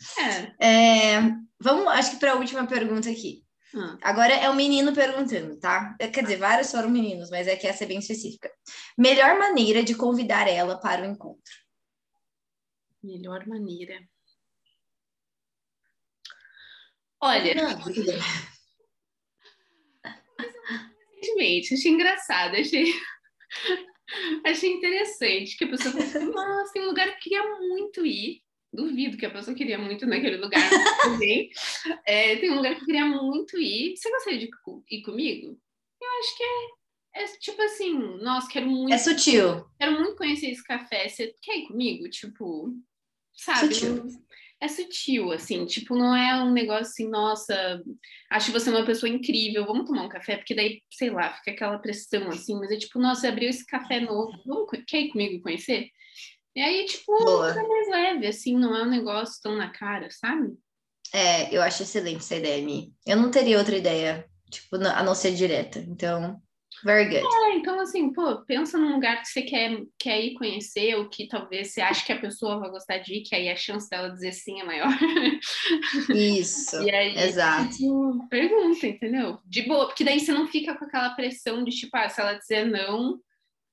É. 0.61 1.15
É, 1.17 1.21
vamos, 1.59 1.87
acho 1.89 2.11
que 2.11 2.17
para 2.19 2.33
a 2.33 2.37
última 2.37 2.67
pergunta 2.67 3.09
aqui. 3.09 3.43
Hum. 3.75 3.97
Agora 4.03 4.35
é 4.35 4.51
o 4.51 4.55
menino 4.55 4.93
perguntando, 4.93 5.57
tá? 5.57 5.97
É, 5.99 6.09
Quer 6.09 6.23
dizer, 6.25 6.37
vários 6.37 6.71
foram 6.71 6.91
meninos, 6.91 7.31
mas 7.31 7.49
é 7.49 7.57
que 7.57 7.67
essa 7.67 7.85
é 7.85 7.87
bem 7.87 7.99
específica. 8.01 8.51
Melhor 8.99 9.39
maneira 9.39 9.83
de 9.83 9.95
convidar 9.95 10.47
ela 10.47 10.79
para 10.79 11.03
o 11.03 11.07
encontro. 11.07 11.55
Melhor 13.03 13.47
maneira. 13.47 13.95
Olha, 17.23 17.55
recentemente, 21.15 21.75
achei 21.75 21.93
engraçado, 21.93 22.57
achei, 22.57 22.93
achei 24.45 24.73
interessante 24.73 25.57
que 25.57 25.65
a 25.65 25.69
pessoa 25.69 25.93
falou 25.93 26.07
assim, 26.07 26.25
nossa, 26.33 26.73
tem 26.73 26.83
um 26.83 26.87
lugar 26.87 27.07
que 27.07 27.13
eu 27.35 27.41
queria 27.43 27.59
muito 27.61 28.05
ir. 28.05 28.43
Duvido 28.75 29.19
que 29.19 29.27
a 29.27 29.31
pessoa 29.31 29.55
queria 29.55 29.79
muito 29.79 30.07
naquele 30.07 30.39
lugar 30.39 30.59
também. 31.03 31.51
É, 32.07 32.37
tem 32.37 32.51
um 32.51 32.57
lugar 32.57 32.75
que 32.75 32.81
eu 32.81 32.87
queria 32.87 33.05
muito 33.05 33.59
ir. 33.61 33.95
Você 33.97 34.11
gostaria 34.11 34.39
de 34.39 34.49
ir 34.91 35.03
comigo? 35.03 35.61
Eu 36.01 36.09
acho 36.21 36.37
que 36.39 36.43
é, 36.43 37.23
é 37.23 37.27
tipo 37.39 37.61
assim, 37.63 37.93
nossa, 38.23 38.49
quero 38.51 38.67
muito 38.67 38.95
É 38.95 38.99
sutil. 38.99 39.67
quero 39.79 39.93
muito 39.93 40.17
conhecer 40.17 40.51
esse 40.51 40.65
café. 40.65 41.07
Você 41.07 41.35
quer 41.43 41.59
ir 41.59 41.67
comigo? 41.67 42.09
Tipo, 42.09 42.75
sabe? 43.37 43.75
Sutil. 43.75 43.97
não- 43.97 44.23
É 44.63 44.69
sutil, 44.69 45.33
assim, 45.33 45.67
tipo, 45.67 45.97
não 45.97 46.15
é 46.15 46.41
um 46.41 46.53
negócio 46.53 46.83
assim, 46.83 47.09
nossa, 47.09 47.83
acho 48.31 48.53
você 48.53 48.71
uma 48.71 48.85
pessoa 48.85 49.11
incrível, 49.11 49.67
vamos 49.67 49.87
tomar 49.87 50.05
um 50.05 50.09
café, 50.09 50.37
porque 50.37 50.55
daí, 50.55 50.81
sei 50.89 51.11
lá, 51.11 51.33
fica 51.33 51.51
aquela 51.51 51.79
pressão, 51.81 52.29
assim, 52.29 52.55
mas 52.61 52.71
é 52.71 52.77
tipo, 52.77 53.01
nossa, 53.01 53.29
abriu 53.29 53.51
esse 53.51 53.67
café 53.67 53.99
novo, 53.99 54.31
vamos, 54.47 54.71
quer 54.87 55.01
ir 55.01 55.09
comigo 55.09 55.43
conhecer? 55.43 55.89
E 56.55 56.61
aí, 56.61 56.85
tipo, 56.85 57.13
Boa. 57.25 57.49
fica 57.49 57.67
mais 57.67 57.89
leve, 57.89 58.27
assim, 58.29 58.57
não 58.57 58.77
é 58.77 58.85
um 58.85 58.91
negócio 58.91 59.43
tão 59.43 59.57
na 59.57 59.69
cara, 59.69 60.09
sabe? 60.13 60.53
É, 61.13 61.53
eu 61.53 61.61
acho 61.61 61.83
excelente 61.83 62.19
essa 62.19 62.37
ideia, 62.37 62.65
Mi. 62.65 62.93
Eu 63.05 63.17
não 63.17 63.33
teria 63.33 63.59
outra 63.59 63.77
ideia, 63.77 64.25
tipo, 64.49 64.77
a 64.77 65.03
não 65.03 65.15
ser 65.17 65.35
direta. 65.35 65.81
Então, 65.81 66.41
very 66.85 67.07
good. 67.07 67.17
É, 67.17 67.57
assim, 67.83 68.13
pô, 68.13 68.45
pensa 68.45 68.79
num 68.79 68.95
lugar 68.95 69.21
que 69.23 69.29
você 69.29 69.43
quer, 69.43 69.83
quer 69.99 70.21
ir 70.25 70.35
conhecer, 70.35 70.95
ou 70.97 71.09
que 71.09 71.29
talvez 71.29 71.73
você 71.73 71.81
ache 71.81 72.05
que 72.07 72.13
a 72.13 72.21
pessoa 72.21 72.59
vai 72.59 72.71
gostar 72.71 72.99
de 72.99 73.15
ir, 73.15 73.23
que 73.23 73.35
aí 73.35 73.49
a 73.49 73.57
chance 73.57 73.89
dela 73.91 74.09
dizer 74.11 74.33
sim 74.33 74.61
é 74.61 74.65
maior. 74.65 74.89
Isso, 76.15 76.77
E 76.83 76.91
aí, 76.91 77.17
exato. 77.19 77.71
tipo, 77.77 78.29
pergunta, 78.29 78.87
entendeu? 78.87 79.39
De 79.45 79.63
boa, 79.63 79.87
porque 79.87 80.05
daí 80.05 80.21
você 80.21 80.33
não 80.33 80.47
fica 80.47 80.75
com 80.77 80.85
aquela 80.85 81.11
pressão 81.11 81.63
de, 81.65 81.71
tipo, 81.71 81.97
ah, 81.97 82.09
se 82.09 82.21
ela 82.21 82.35
dizer 82.35 82.65
não, 82.67 83.19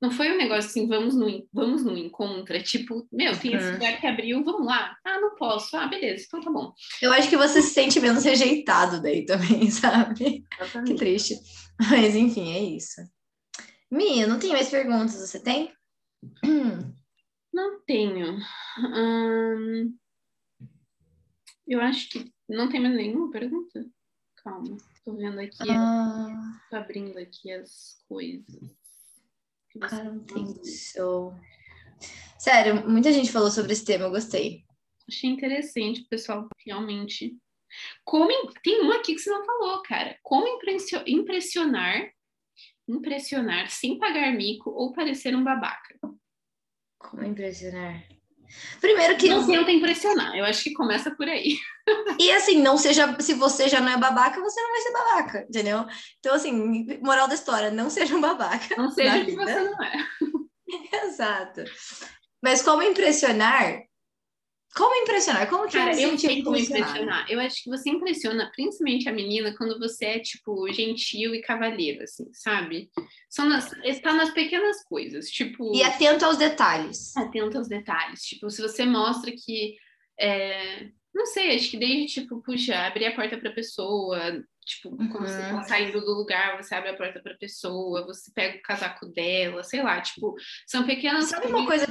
não 0.01 0.11
foi 0.11 0.31
um 0.31 0.37
negócio 0.37 0.69
assim, 0.69 0.87
vamos 0.87 1.15
no, 1.15 1.45
vamos 1.53 1.83
no 1.83 1.97
encontro, 1.97 2.55
é 2.55 2.61
tipo, 2.61 3.07
meu, 3.11 3.37
tem 3.37 3.53
esse 3.55 3.67
Uhum. 3.67 3.73
lugar 3.73 3.99
que 3.99 4.07
abriu, 4.07 4.43
vamos 4.43 4.65
lá. 4.65 4.95
Ah, 5.05 5.19
não 5.19 5.35
posso. 5.35 5.75
Ah, 5.75 5.87
beleza, 5.87 6.23
então 6.25 6.41
tá 6.41 6.49
bom. 6.51 6.71
Eu 7.01 7.11
acho 7.11 7.29
que 7.29 7.37
você 7.37 7.61
se 7.61 7.73
sente 7.73 7.99
menos 7.99 8.23
rejeitado 8.23 9.01
daí 9.01 9.25
também, 9.25 9.69
sabe? 9.71 10.43
Que 10.85 10.95
triste. 10.95 11.35
Mas 11.89 12.15
enfim, 12.15 12.51
é 12.53 12.59
isso. 12.59 13.01
Mi, 13.91 14.21
eu 14.21 14.27
não 14.27 14.39
tenho 14.39 14.53
mais 14.53 14.69
perguntas, 14.69 15.15
você 15.15 15.39
tem? 15.41 15.73
Não 17.51 17.81
tenho. 17.81 18.37
Hum, 18.77 19.97
eu 21.67 21.81
acho 21.81 22.07
que 22.09 22.31
não 22.47 22.69
tem 22.69 22.79
mais 22.79 22.95
nenhuma 22.95 23.31
pergunta. 23.31 23.85
Calma, 24.37 24.77
tô 25.03 25.13
vendo 25.15 25.39
aqui, 25.39 25.69
Ah, 25.71 26.27
tô 26.69 26.75
abrindo 26.77 27.17
aqui 27.17 27.51
as 27.51 28.01
coisas. 28.07 28.45
I 29.75 29.79
don't 29.79 30.03
mandou. 30.09 30.25
think 30.53 30.67
so. 30.67 31.33
Sério, 32.37 32.87
muita 32.87 33.11
gente 33.11 33.31
falou 33.31 33.49
sobre 33.51 33.73
esse 33.73 33.83
tema, 33.83 34.05
eu 34.05 34.11
gostei. 34.11 34.63
Achei 35.09 35.29
interessante, 35.29 36.05
pessoal 36.07 36.47
realmente. 36.65 37.35
Como 38.05 38.27
tem 38.63 38.81
uma 38.81 38.97
aqui 38.97 39.15
que 39.15 39.19
você 39.21 39.29
não 39.31 39.43
falou, 39.43 39.81
cara. 39.83 40.17
Como 40.23 40.47
impressio- 40.47 41.03
impressionar, 41.07 42.09
impressionar 42.89 43.69
sem 43.69 43.97
pagar 43.99 44.33
mico 44.33 44.69
ou 44.71 44.91
parecer 44.91 45.35
um 45.35 45.43
babaca. 45.43 45.97
Como 46.97 47.23
impressionar? 47.23 48.03
Primeiro 48.81 49.15
que. 49.15 49.29
Não 49.29 49.45
tenta 49.45 49.71
impressionar. 49.71 50.35
Eu 50.35 50.43
acho 50.43 50.63
que 50.63 50.73
começa 50.73 51.11
por 51.11 51.27
aí. 51.27 51.55
E 52.19 52.31
assim, 52.31 52.61
não 52.61 52.77
seja. 52.77 53.15
Se 53.21 53.33
você 53.33 53.69
já 53.69 53.79
não 53.79 53.91
é 53.91 53.97
babaca, 53.97 54.41
você 54.41 54.61
não 54.61 54.71
vai 54.71 54.81
ser 54.81 54.91
babaca, 54.91 55.45
entendeu? 55.47 55.85
Então, 56.19 56.33
assim, 56.33 56.99
moral 57.01 57.27
da 57.27 57.35
história, 57.35 57.69
não 57.69 57.89
seja 57.89 58.15
um 58.15 58.21
babaca. 58.21 58.75
Não 58.75 58.89
seja 58.89 59.19
que 59.19 59.31
vida. 59.31 59.43
você 59.43 59.59
não 59.59 59.83
é. 59.83 60.07
Exato. 61.05 61.63
Mas 62.41 62.61
como 62.61 62.81
impressionar? 62.81 63.83
Como 64.75 64.95
impressionar? 65.01 65.49
Como 65.49 65.65
que 65.67 65.77
Cara, 65.77 65.99
eu 65.99 66.17
sei 66.17 66.43
como 66.43 66.55
impressionar. 66.55 67.25
Eu 67.29 67.39
acho 67.39 67.63
que 67.63 67.69
você 67.69 67.89
impressiona 67.89 68.51
principalmente 68.55 69.09
a 69.09 69.11
menina 69.11 69.55
quando 69.57 69.79
você 69.79 70.05
é, 70.05 70.19
tipo, 70.19 70.71
gentil 70.71 71.33
e 71.33 71.41
cavalheiro, 71.41 72.03
assim, 72.03 72.31
sabe? 72.33 72.89
São 73.29 73.49
nas, 73.49 73.71
está 73.83 74.13
nas 74.13 74.29
pequenas 74.31 74.83
coisas, 74.83 75.29
tipo. 75.29 75.75
E 75.75 75.81
atento 75.83 76.23
aos 76.25 76.37
detalhes. 76.37 77.15
atenta 77.17 77.57
aos 77.57 77.67
detalhes. 77.67 78.21
Tipo, 78.21 78.49
se 78.49 78.61
você 78.61 78.85
mostra 78.85 79.31
que. 79.31 79.75
é, 80.19 80.87
não 81.13 81.25
sei, 81.25 81.55
acho 81.55 81.71
que 81.71 81.77
desde, 81.77 82.21
tipo, 82.21 82.39
puxa, 82.41 82.77
abrir 82.85 83.07
a 83.07 83.15
porta 83.15 83.35
pra 83.37 83.51
pessoa, 83.51 84.19
tipo, 84.63 84.95
quando 84.95 85.27
você 85.27 85.41
Uhum. 85.41 85.55
tá 85.57 85.63
saindo 85.63 85.99
do 85.99 86.13
lugar, 86.13 86.61
você 86.61 86.75
abre 86.75 86.91
a 86.91 86.95
porta 86.95 87.19
pra 87.19 87.33
pessoa, 87.33 88.05
você 88.05 88.31
pega 88.35 88.59
o 88.59 88.61
casaco 88.61 89.07
dela, 89.07 89.63
sei 89.63 89.81
lá, 89.81 89.99
tipo, 89.99 90.35
são 90.67 90.85
pequenas 90.85 91.25
Sabe 91.25 91.47
uma 91.47 91.65
coisa 91.65 91.87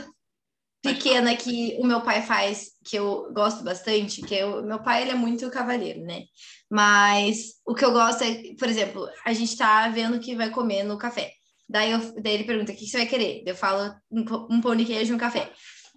pequena 0.83 1.37
que 1.37 1.77
o 1.81 1.87
meu 1.87 2.01
pai 2.03 2.23
faz, 2.23 2.71
que 2.85 2.97
eu 2.97 3.33
gosto 3.33 3.63
bastante, 3.65 4.23
que 4.23 4.43
o 4.45 4.63
meu 4.63 4.83
pai 4.83 5.03
ele 5.03 5.11
é 5.11 5.15
muito 5.15 5.51
cavalheiro, 5.51 6.01
né? 6.03 6.25
Mas 6.71 7.55
o 7.67 7.75
que 7.75 7.85
eu 7.85 7.93
gosto 7.93 8.23
é, 8.25 8.55
por 8.59 8.69
exemplo, 8.69 9.09
a 9.25 9.33
gente 9.33 9.57
tá 9.57 9.89
vendo 9.89 10.21
que 10.21 10.37
vai 10.37 10.51
comer 10.51 10.83
no 10.85 10.99
café. 10.99 11.33
Daí, 11.69 11.91
eu, 11.93 11.99
daí 12.23 12.35
ele 12.35 12.45
pergunta: 12.45 12.73
o 12.73 12.77
que 12.77 12.87
você 12.87 12.99
vai 12.99 13.07
querer? 13.07 13.43
Eu 13.47 13.55
falo 13.55 13.95
um, 14.11 14.25
pão- 14.25 14.49
um 14.51 14.61
pão 14.61 14.75
de 14.77 14.85
queijo 14.85 15.13
e 15.13 15.15
um 15.15 15.19
café. 15.19 15.51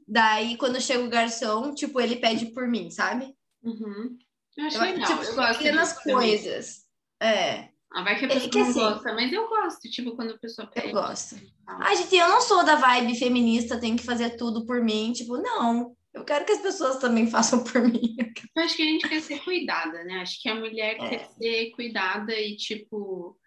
Daí, 0.07 0.57
quando 0.57 0.82
chega 0.82 1.03
o 1.03 1.09
garçom, 1.09 1.73
tipo, 1.73 1.99
ele 2.01 2.17
pede 2.17 2.47
por 2.47 2.67
mim, 2.67 2.89
sabe? 2.89 3.34
Uhum. 3.63 4.17
Eu 4.57 4.65
acho 4.65 4.77
Eu- 4.77 4.82
legal, 4.82 5.07
tipo, 5.07 5.23
eu 5.23 5.36
gosto 5.36 5.57
pequenas 5.59 5.93
também. 5.93 6.15
coisas. 6.15 6.82
É, 7.21 7.69
Ah, 7.93 8.03
vai 8.03 8.17
que 8.17 8.25
a 8.25 8.27
É 8.29 8.31
pessoa 8.33 8.49
que 8.49 8.57
não 8.59 8.69
assim- 8.69 8.79
gosta, 8.79 9.13
mas 9.13 9.33
eu 9.33 9.49
gosto, 9.49 9.89
tipo, 9.89 10.15
quando 10.15 10.31
a 10.31 10.37
pessoa 10.37 10.65
pede. 10.67 10.87
eu 10.87 10.93
gosto. 10.93 11.35
Tá. 11.65 11.77
Ai, 11.81 11.95
gente, 11.97 12.15
eu 12.15 12.29
não 12.29 12.39
sou 12.41 12.63
da 12.63 12.75
vibe 12.75 13.17
feminista, 13.19 13.79
tem 13.79 13.95
que 13.97 14.03
fazer 14.03 14.37
tudo 14.37 14.65
por 14.65 14.81
mim. 14.81 15.11
Tipo, 15.11 15.37
não. 15.37 15.95
Eu 16.13 16.23
quero 16.25 16.45
que 16.45 16.51
as 16.53 16.61
pessoas 16.61 16.97
também 16.97 17.27
façam 17.31 17.63
por 17.63 17.81
mim. 17.81 18.15
Eu 18.55 18.63
acho 18.63 18.75
que 18.75 18.81
a 18.81 18.85
gente 18.85 19.07
quer 19.09 19.21
ser 19.21 19.39
cuidada, 19.43 20.03
né? 20.05 20.15
Acho 20.21 20.41
que 20.41 20.47
a 20.49 20.55
mulher 20.55 20.95
É. 20.99 21.09
quer 21.09 21.29
ser 21.37 21.71
cuidada 21.71 22.33
e, 22.33 22.55
tipo, 22.55 23.37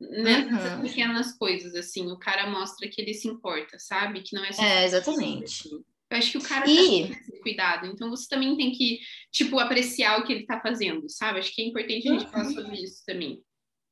nessas 0.00 0.72
Uhum. 0.76 0.82
pequenas 0.82 1.32
coisas, 1.36 1.74
assim, 1.74 2.10
o 2.10 2.18
cara 2.18 2.48
mostra 2.48 2.88
que 2.88 3.00
ele 3.02 3.12
se 3.12 3.28
importa, 3.28 3.78
sabe? 3.78 4.22
Que 4.22 4.34
não 4.34 4.44
é 4.44 4.52
só 4.52 4.62
É, 4.62 4.84
exatamente. 4.86 5.44
assim. 5.44 5.84
Eu 6.10 6.18
acho 6.18 6.32
que 6.32 6.38
o 6.38 6.42
cara 6.42 6.68
E- 6.68 7.08
tá 7.08 7.14
ser 7.22 7.40
cuidado, 7.42 7.86
então 7.86 8.10
você 8.10 8.26
também 8.28 8.56
tem 8.56 8.72
que, 8.72 8.98
tipo, 9.30 9.58
apreciar 9.60 10.18
o 10.18 10.24
que 10.24 10.32
ele 10.32 10.46
tá 10.46 10.58
fazendo, 10.60 11.08
sabe? 11.08 11.38
Acho 11.38 11.54
que 11.54 11.62
é 11.62 11.66
importante 11.66 12.08
a 12.08 12.12
gente 12.12 12.24
Uhum. 12.24 12.30
falar 12.30 12.44
sobre 12.46 12.82
isso 12.82 13.02
também. 13.06 13.40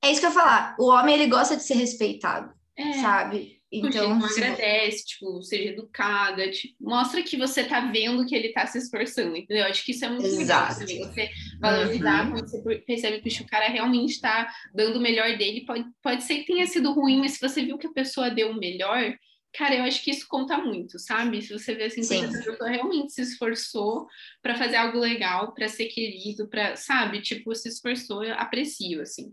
É 0.02 0.10
isso 0.10 0.20
que 0.20 0.26
eu 0.26 0.30
ia 0.30 0.34
falar. 0.34 0.76
O 0.78 0.86
homem, 0.88 1.14
ele 1.14 1.26
gosta 1.26 1.56
de 1.56 1.62
ser 1.64 1.74
respeitado, 1.74 2.52
É, 2.76 2.92
sabe? 2.94 3.58
então, 3.70 4.14
não 4.16 4.28
se- 4.28 4.42
agradece, 4.42 5.04
tipo, 5.04 5.42
seja 5.42 5.70
educada, 5.70 6.50
tipo, 6.50 6.74
mostra 6.80 7.22
que 7.22 7.36
você 7.36 7.64
tá 7.64 7.80
vendo 7.80 8.24
que 8.24 8.34
ele 8.34 8.48
tá 8.52 8.66
se 8.66 8.78
esforçando, 8.78 9.36
entendeu? 9.36 9.66
Acho 9.66 9.84
que 9.84 9.90
isso 9.92 10.04
é 10.04 10.08
muito 10.08 10.22
legal 10.22 10.40
Exato. 10.40 10.78
também, 10.80 10.98
você 11.04 11.28
valorizar 11.60 12.24
Uhum. 12.26 12.32
quando 12.32 12.48
você 12.48 12.78
percebe 12.86 13.20
que 13.20 13.42
o 13.42 13.46
cara 13.46 13.68
realmente 13.68 14.20
tá 14.20 14.48
dando 14.74 14.96
o 14.98 15.02
melhor 15.02 15.36
dele, 15.36 15.66
pode, 15.66 15.84
pode 16.02 16.22
ser 16.24 16.38
que 16.38 16.46
tenha 16.46 16.66
sido 16.66 16.92
ruim, 16.92 17.18
mas 17.18 17.32
se 17.32 17.40
você 17.46 17.62
viu 17.62 17.76
que 17.76 17.88
a 17.88 17.92
pessoa 17.92 18.30
deu 18.30 18.52
o 18.52 18.58
melhor, 18.58 19.14
cara, 19.54 19.74
eu 19.74 19.82
acho 19.84 20.02
que 20.02 20.10
isso 20.12 20.26
conta 20.28 20.56
muito, 20.56 20.98
sabe? 20.98 21.42
Se 21.42 21.52
você 21.52 21.74
vê 21.74 21.84
assim, 21.84 22.02
Sim. 22.02 22.20
que 22.20 22.24
a 22.36 22.42
pessoa 22.44 22.70
realmente 22.70 23.12
se 23.12 23.20
esforçou 23.20 24.06
pra 24.40 24.54
fazer 24.56 24.76
algo 24.76 24.98
legal, 24.98 25.52
pra 25.52 25.68
ser 25.68 25.86
querido, 25.88 26.48
para, 26.48 26.74
sabe? 26.76 27.20
Tipo, 27.20 27.54
se 27.54 27.68
esforçou, 27.68 28.24
eu 28.24 28.34
aprecio, 28.34 29.02
assim. 29.02 29.30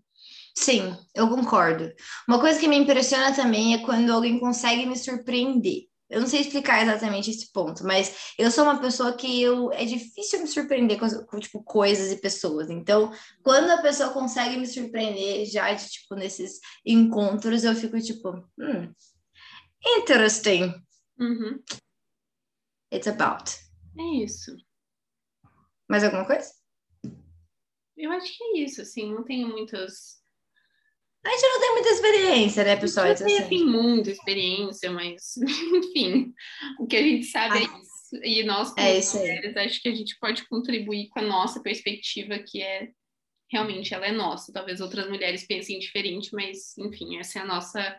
Sim, 0.58 0.96
eu 1.14 1.30
concordo. 1.30 1.92
Uma 2.28 2.40
coisa 2.40 2.60
que 2.60 2.68
me 2.68 2.78
impressiona 2.78 3.36
também 3.36 3.74
é 3.74 3.86
quando 3.86 4.12
alguém 4.12 4.40
consegue 4.40 4.86
me 4.86 4.98
surpreender. 4.98 5.88
Eu 6.08 6.22
não 6.22 6.28
sei 6.28 6.42
explicar 6.42 6.84
exatamente 6.84 7.32
esse 7.32 7.52
ponto, 7.52 7.84
mas 7.84 8.34
eu 8.38 8.52
sou 8.52 8.64
uma 8.64 8.80
pessoa 8.80 9.18
que 9.18 9.42
eu, 9.42 9.72
é 9.72 9.86
difícil 9.86 10.40
me 10.40 10.48
surpreender 10.48 11.00
com, 11.00 11.10
com, 11.26 11.40
tipo, 11.40 11.64
coisas 11.64 12.12
e 12.12 12.22
pessoas. 12.22 12.70
Então, 12.70 13.12
quando 13.44 13.72
a 13.72 13.82
pessoa 13.82 14.14
consegue 14.14 14.56
me 14.56 14.68
surpreender 14.68 15.46
já 15.48 15.74
de, 15.74 15.90
tipo, 15.90 16.14
nesses 16.16 16.60
encontros, 16.86 17.64
eu 17.64 17.74
fico 17.74 18.00
tipo, 18.00 18.30
hum, 18.60 18.94
interesting. 19.98 20.76
Uhum. 21.20 21.60
It's 22.94 23.08
about. 23.08 23.52
É 23.98 24.24
isso. 24.24 24.56
Mais 25.90 26.04
alguma 26.04 26.26
coisa? 26.26 26.52
Eu 27.98 28.12
acho 28.12 28.38
que 28.38 28.44
é 28.44 28.60
isso, 28.60 28.82
assim, 28.82 29.14
não 29.14 29.24
tenho 29.24 29.48
muitas. 29.48 30.22
A 31.26 31.30
gente 31.30 31.42
não 31.42 31.60
tem 31.60 31.74
muita 31.74 31.90
experiência, 31.90 32.64
né, 32.64 32.76
pessoal? 32.76 33.08
Eu 33.08 33.14
Então, 33.14 33.26
tenho, 33.26 33.40
assim, 33.40 33.56
assim, 33.56 33.66
muita 33.66 34.12
experiência, 34.12 34.92
mas, 34.92 35.36
enfim, 35.74 36.34
o 36.80 36.86
que 36.86 36.96
a 36.96 37.02
gente 37.02 37.26
sabe 37.26 37.58
é 37.58 37.62
isso. 37.64 37.96
E 38.24 38.44
nós, 38.44 38.70
como 38.70 38.86
É 38.88 39.00
mulheres, 39.02 39.58
acho 39.58 39.82
que 39.82 39.90
a 39.90 39.96
gente 39.96 40.18
pode 40.20 40.48
contribuir 40.48 41.10
com 41.10 41.20
a 41.20 41.24
nossa 41.24 41.62
perspectiva, 41.62 42.38
que 42.38 42.62
é 42.62 42.90
realmente 43.52 43.94
ela 43.94 44.06
é 44.06 44.12
nossa. 44.12 44.54
Talvez 44.54 44.80
outras 44.80 45.10
mulheres 45.10 45.46
pensem 45.48 45.80
diferente, 45.80 46.30
mas 46.32 46.78
enfim, 46.78 47.18
essa 47.18 47.40
é 47.40 47.42
a 47.42 47.46
nossa 47.46 47.98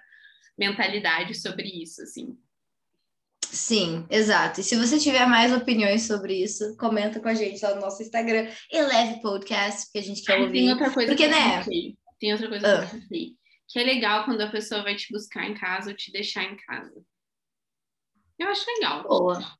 mentalidade 0.56 1.34
sobre 1.34 1.68
isso, 1.68 2.02
assim. 2.02 2.36
Sim, 3.42 4.06
exato. 4.10 4.60
E 4.60 4.64
se 4.64 4.76
você 4.76 4.98
tiver 4.98 5.26
mais 5.26 5.52
opiniões 5.52 6.02
sobre 6.02 6.34
isso, 6.34 6.76
comenta 6.76 7.20
com 7.20 7.28
a 7.28 7.34
gente 7.34 7.62
lá 7.62 7.74
no 7.74 7.80
nosso 7.80 8.02
Instagram, 8.02 8.48
Eleve 8.70 9.20
Podcast, 9.20 9.90
que 9.90 9.98
a 9.98 10.02
gente 10.02 10.22
quer 10.22 10.34
Aí 10.34 10.42
ouvir. 10.42 10.58
tem 10.60 10.70
outra 10.70 10.90
coisa 10.90 11.08
Porque, 11.08 11.24
que 11.24 11.30
né? 11.30 11.64
Tem 12.18 12.32
outra 12.32 12.48
coisa 12.48 12.66
Ah. 12.66 12.86
que 12.86 12.96
eu 12.96 13.00
pensei. 13.00 13.36
Que 13.68 13.78
é 13.80 13.84
legal 13.84 14.24
quando 14.24 14.40
a 14.40 14.50
pessoa 14.50 14.82
vai 14.82 14.94
te 14.94 15.12
buscar 15.12 15.44
em 15.48 15.54
casa 15.54 15.90
ou 15.90 15.96
te 15.96 16.12
deixar 16.12 16.44
em 16.44 16.56
casa. 16.56 17.04
Eu 18.38 18.48
acho 18.48 18.64
legal. 18.66 19.02
Boa. 19.02 19.38
Tipo, 19.40 19.56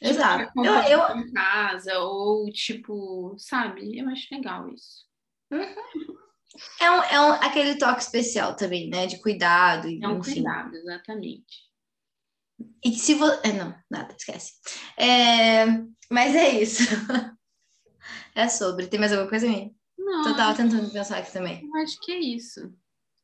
Exato. 0.00 0.52
vai 0.54 0.92
Eu, 0.92 0.98
eu, 1.00 1.16
em 1.16 1.32
casa, 1.32 1.98
ou 2.00 2.50
tipo, 2.52 3.34
sabe? 3.38 3.98
Eu 3.98 4.08
acho 4.10 4.28
legal 4.32 4.68
isso. 4.72 5.06
é 6.80 6.90
um, 6.90 7.02
é 7.02 7.20
um, 7.20 7.32
aquele 7.32 7.76
toque 7.78 8.02
especial 8.02 8.54
também, 8.54 8.88
né? 8.88 9.06
De 9.06 9.18
cuidado, 9.20 9.88
e, 9.88 10.02
É 10.02 10.08
um 10.08 10.18
enfim. 10.18 10.34
cuidado, 10.34 10.74
exatamente. 10.76 11.66
E 12.84 12.92
se 12.92 13.14
você. 13.14 13.48
É, 13.48 13.52
não, 13.52 13.76
nada, 13.90 14.14
esquece. 14.16 14.52
É, 14.96 15.66
mas 16.10 16.34
é 16.34 16.60
isso. 16.60 16.82
É 18.34 18.48
sobre. 18.48 18.86
Tem 18.86 19.00
mais 19.00 19.12
alguma 19.12 19.30
coisa 19.30 19.48
minha? 19.48 19.70
Não, 19.98 20.28
Eu 20.28 20.36
tava 20.36 20.56
tentando 20.56 20.90
pensar 20.90 21.18
aqui 21.18 21.32
também. 21.32 21.62
eu 21.64 21.82
acho 21.82 21.98
que 22.00 22.12
é 22.12 22.18
isso. 22.18 22.72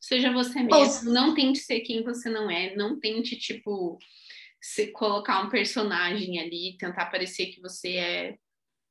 Seja 0.00 0.32
você 0.32 0.62
mesmo, 0.62 1.12
não 1.12 1.34
tente 1.34 1.60
ser 1.60 1.80
quem 1.80 2.02
você 2.02 2.28
não 2.28 2.50
é, 2.50 2.74
não 2.74 2.98
tente, 2.98 3.36
tipo, 3.36 3.98
se 4.60 4.88
colocar 4.88 5.40
um 5.42 5.48
personagem 5.48 6.40
ali, 6.40 6.76
tentar 6.78 7.06
parecer 7.06 7.46
que 7.46 7.60
você 7.60 7.96
é 7.96 8.38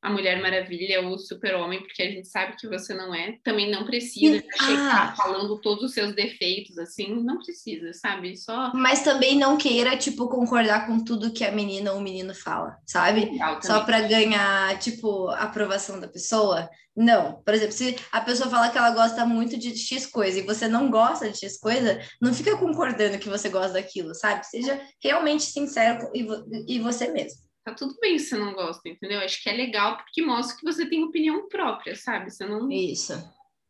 a 0.01 0.09
Mulher 0.09 0.41
Maravilha 0.41 1.01
ou 1.01 1.13
o 1.13 1.19
Super-Homem, 1.19 1.81
porque 1.81 2.01
a 2.01 2.09
gente 2.09 2.27
sabe 2.27 2.55
que 2.57 2.67
você 2.67 2.93
não 2.93 3.13
é. 3.13 3.37
Também 3.43 3.69
não 3.69 3.85
precisa 3.85 4.43
chegar 4.59 5.11
ah. 5.11 5.15
falando 5.15 5.61
todos 5.61 5.83
os 5.83 5.93
seus 5.93 6.15
defeitos, 6.15 6.77
assim, 6.79 7.21
não 7.23 7.37
precisa, 7.37 7.93
sabe? 7.93 8.35
Só 8.35 8.71
Mas 8.73 9.03
também 9.03 9.37
não 9.37 9.57
queira, 9.57 9.95
tipo, 9.95 10.27
concordar 10.27 10.87
com 10.87 11.03
tudo 11.03 11.31
que 11.31 11.45
a 11.45 11.51
menina 11.51 11.91
ou 11.91 11.99
o 11.99 12.01
menino 12.01 12.33
fala, 12.33 12.77
sabe? 12.85 13.25
legal 13.25 13.61
Só 13.61 13.81
para 13.81 14.01
ganhar, 14.01 14.79
tipo, 14.79 15.27
a 15.27 15.41
aprovação 15.41 15.99
da 15.99 16.07
pessoa? 16.07 16.67
Não. 16.95 17.41
Por 17.43 17.53
exemplo, 17.53 17.73
se 17.73 17.95
a 18.11 18.21
pessoa 18.21 18.49
fala 18.49 18.69
que 18.69 18.77
ela 18.77 18.91
gosta 18.91 19.25
muito 19.25 19.57
de 19.57 19.75
X 19.77 20.05
coisa 20.07 20.39
e 20.39 20.45
você 20.45 20.67
não 20.67 20.89
gosta 20.89 21.29
de 21.29 21.37
X 21.37 21.59
coisa, 21.59 22.01
não 22.19 22.33
fica 22.33 22.57
concordando 22.57 23.19
que 23.19 23.29
você 23.29 23.49
gosta 23.49 23.73
daquilo, 23.73 24.13
sabe? 24.15 24.45
Seja 24.45 24.81
realmente 25.01 25.43
sincero 25.43 26.09
e, 26.13 26.23
vo- 26.23 26.43
e 26.67 26.79
você 26.79 27.07
mesmo. 27.07 27.50
Tá 27.63 27.73
tudo 27.73 27.95
bem 28.01 28.17
se 28.17 28.29
você 28.29 28.37
não 28.37 28.53
gosta, 28.53 28.89
entendeu? 28.89 29.19
Acho 29.19 29.41
que 29.41 29.49
é 29.49 29.53
legal 29.53 29.97
porque 29.97 30.21
mostra 30.21 30.57
que 30.57 30.63
você 30.63 30.85
tem 30.87 31.03
opinião 31.03 31.47
própria, 31.47 31.95
sabe? 31.95 32.31
Você 32.31 32.45
não. 32.45 32.71
Isso. 32.71 33.13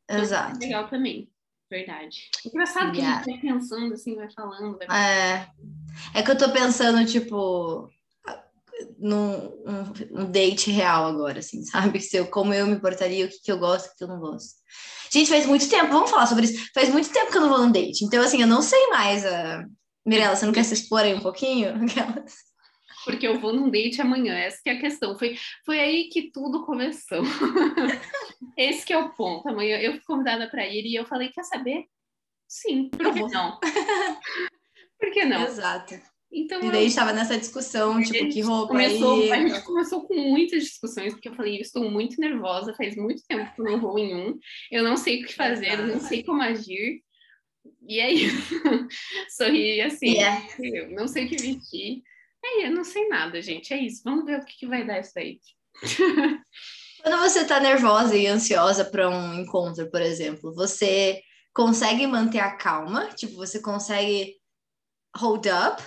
É 0.09 0.19
Exato. 0.19 0.59
legal 0.59 0.89
também. 0.89 1.29
Verdade. 1.69 2.29
Engraçado 2.45 2.91
que 2.91 3.01
a 3.01 3.15
gente 3.15 3.31
vai 3.31 3.39
pensando 3.39 3.93
assim, 3.93 4.15
vai 4.15 4.29
falando, 4.29 4.77
vai 4.77 4.87
É, 4.89 5.47
é 6.13 6.21
que 6.21 6.29
eu 6.29 6.37
tô 6.37 6.51
pensando, 6.51 7.05
tipo, 7.05 7.89
num 8.99 9.35
um, 9.65 10.21
um 10.21 10.31
date 10.31 10.69
real 10.69 11.05
agora, 11.05 11.39
assim, 11.39 11.63
sabe? 11.65 11.99
Se 12.01 12.17
eu, 12.17 12.27
como 12.27 12.53
eu 12.53 12.67
me 12.67 12.79
portaria, 12.79 13.25
o 13.25 13.29
que, 13.29 13.41
que 13.41 13.51
eu 13.51 13.57
gosto, 13.57 13.87
o 13.87 13.95
que 13.95 14.03
eu 14.03 14.07
não 14.07 14.19
gosto. 14.19 14.55
Gente, 15.11 15.29
faz 15.29 15.45
muito 15.45 15.69
tempo, 15.69 15.91
vamos 15.91 16.09
falar 16.09 16.25
sobre 16.25 16.45
isso. 16.45 16.71
Faz 16.73 16.89
muito 16.89 17.09
tempo 17.09 17.31
que 17.31 17.37
eu 17.37 17.41
não 17.41 17.49
vou 17.49 17.59
num 17.59 17.71
date, 17.71 18.03
então, 18.03 18.21
assim, 18.21 18.41
eu 18.41 18.47
não 18.47 18.61
sei 18.61 18.87
mais. 18.87 19.25
A... 19.25 19.65
Mirella, 20.05 20.35
você 20.35 20.45
não 20.45 20.53
quer 20.53 20.63
se 20.63 20.73
expor 20.73 21.01
aí 21.01 21.13
um 21.13 21.21
pouquinho? 21.21 21.69
Aquelas. 21.83 22.50
Porque 23.05 23.27
eu 23.27 23.39
vou 23.39 23.53
num 23.53 23.69
date 23.69 24.01
amanhã. 24.01 24.35
Essa 24.35 24.59
que 24.63 24.69
é 24.69 24.73
a 24.73 24.79
questão. 24.79 25.17
Foi, 25.17 25.35
foi 25.65 25.79
aí 25.79 26.09
que 26.09 26.31
tudo 26.31 26.65
começou. 26.65 27.21
Esse 28.57 28.85
que 28.85 28.93
é 28.93 28.97
o 28.97 29.09
ponto. 29.09 29.47
Amanhã 29.47 29.77
eu 29.77 29.93
fui 29.93 30.01
convidada 30.01 30.49
para 30.49 30.65
ir 30.67 30.85
e 30.85 30.95
eu 30.95 31.05
falei, 31.05 31.29
quer 31.29 31.43
saber? 31.43 31.85
Sim, 32.47 32.89
por 32.89 33.13
que 33.13 33.21
não? 33.21 33.59
por 34.99 35.11
que 35.11 35.25
não? 35.25 35.43
Exato. 35.43 35.95
Então 36.33 36.59
E 36.59 36.71
daí 36.71 36.79
a 36.79 36.83
gente 36.83 36.95
tava 36.95 37.11
nessa 37.11 37.37
discussão, 37.37 38.01
tipo, 38.01 38.29
que 38.29 38.41
roupa 38.41 38.69
começou, 38.69 39.21
aí. 39.21 39.31
A 39.31 39.47
gente 39.47 39.61
começou 39.63 40.07
com 40.07 40.15
muitas 40.15 40.63
discussões, 40.63 41.13
porque 41.13 41.27
eu 41.27 41.35
falei, 41.35 41.57
eu 41.57 41.61
estou 41.61 41.91
muito 41.91 42.19
nervosa, 42.21 42.73
faz 42.73 42.95
muito 42.95 43.21
tempo 43.27 43.53
que 43.53 43.61
eu 43.61 43.65
não 43.65 43.81
vou 43.81 43.99
em 43.99 44.15
um, 44.15 44.39
eu 44.71 44.81
não 44.81 44.95
sei 44.95 45.21
o 45.21 45.25
que 45.25 45.33
fazer, 45.33 45.79
eu 45.79 45.87
não 45.87 45.99
sei 45.99 46.23
como 46.23 46.41
agir. 46.41 47.01
E 47.87 47.99
é 47.99 48.11
isso. 48.11 48.53
Sorri 49.37 49.81
assim, 49.81 50.13
Yeah. 50.13 50.47
eu 50.59 50.91
não 50.91 51.07
sei 51.07 51.25
o 51.25 51.29
que 51.29 51.35
vestir. 51.35 52.01
É, 52.43 52.67
eu 52.67 52.71
não 52.71 52.83
sei 52.83 53.07
nada, 53.07 53.41
gente. 53.41 53.73
É 53.73 53.77
isso. 53.77 54.01
Vamos 54.03 54.25
ver 54.25 54.39
o 54.39 54.45
que, 54.45 54.57
que 54.57 54.67
vai 54.67 54.85
dar 54.85 54.99
isso 54.99 55.17
aí. 55.17 55.39
Quando 57.01 57.17
você 57.17 57.45
tá 57.45 57.59
nervosa 57.59 58.15
e 58.15 58.27
ansiosa 58.27 58.85
para 58.85 59.09
um 59.09 59.33
encontro, 59.33 59.89
por 59.89 60.01
exemplo, 60.01 60.53
você 60.53 61.21
consegue 61.53 62.05
manter 62.05 62.39
a 62.39 62.55
calma? 62.55 63.09
Tipo, 63.15 63.35
você 63.35 63.59
consegue 63.59 64.35
hold 65.17 65.45
up? 65.47 65.83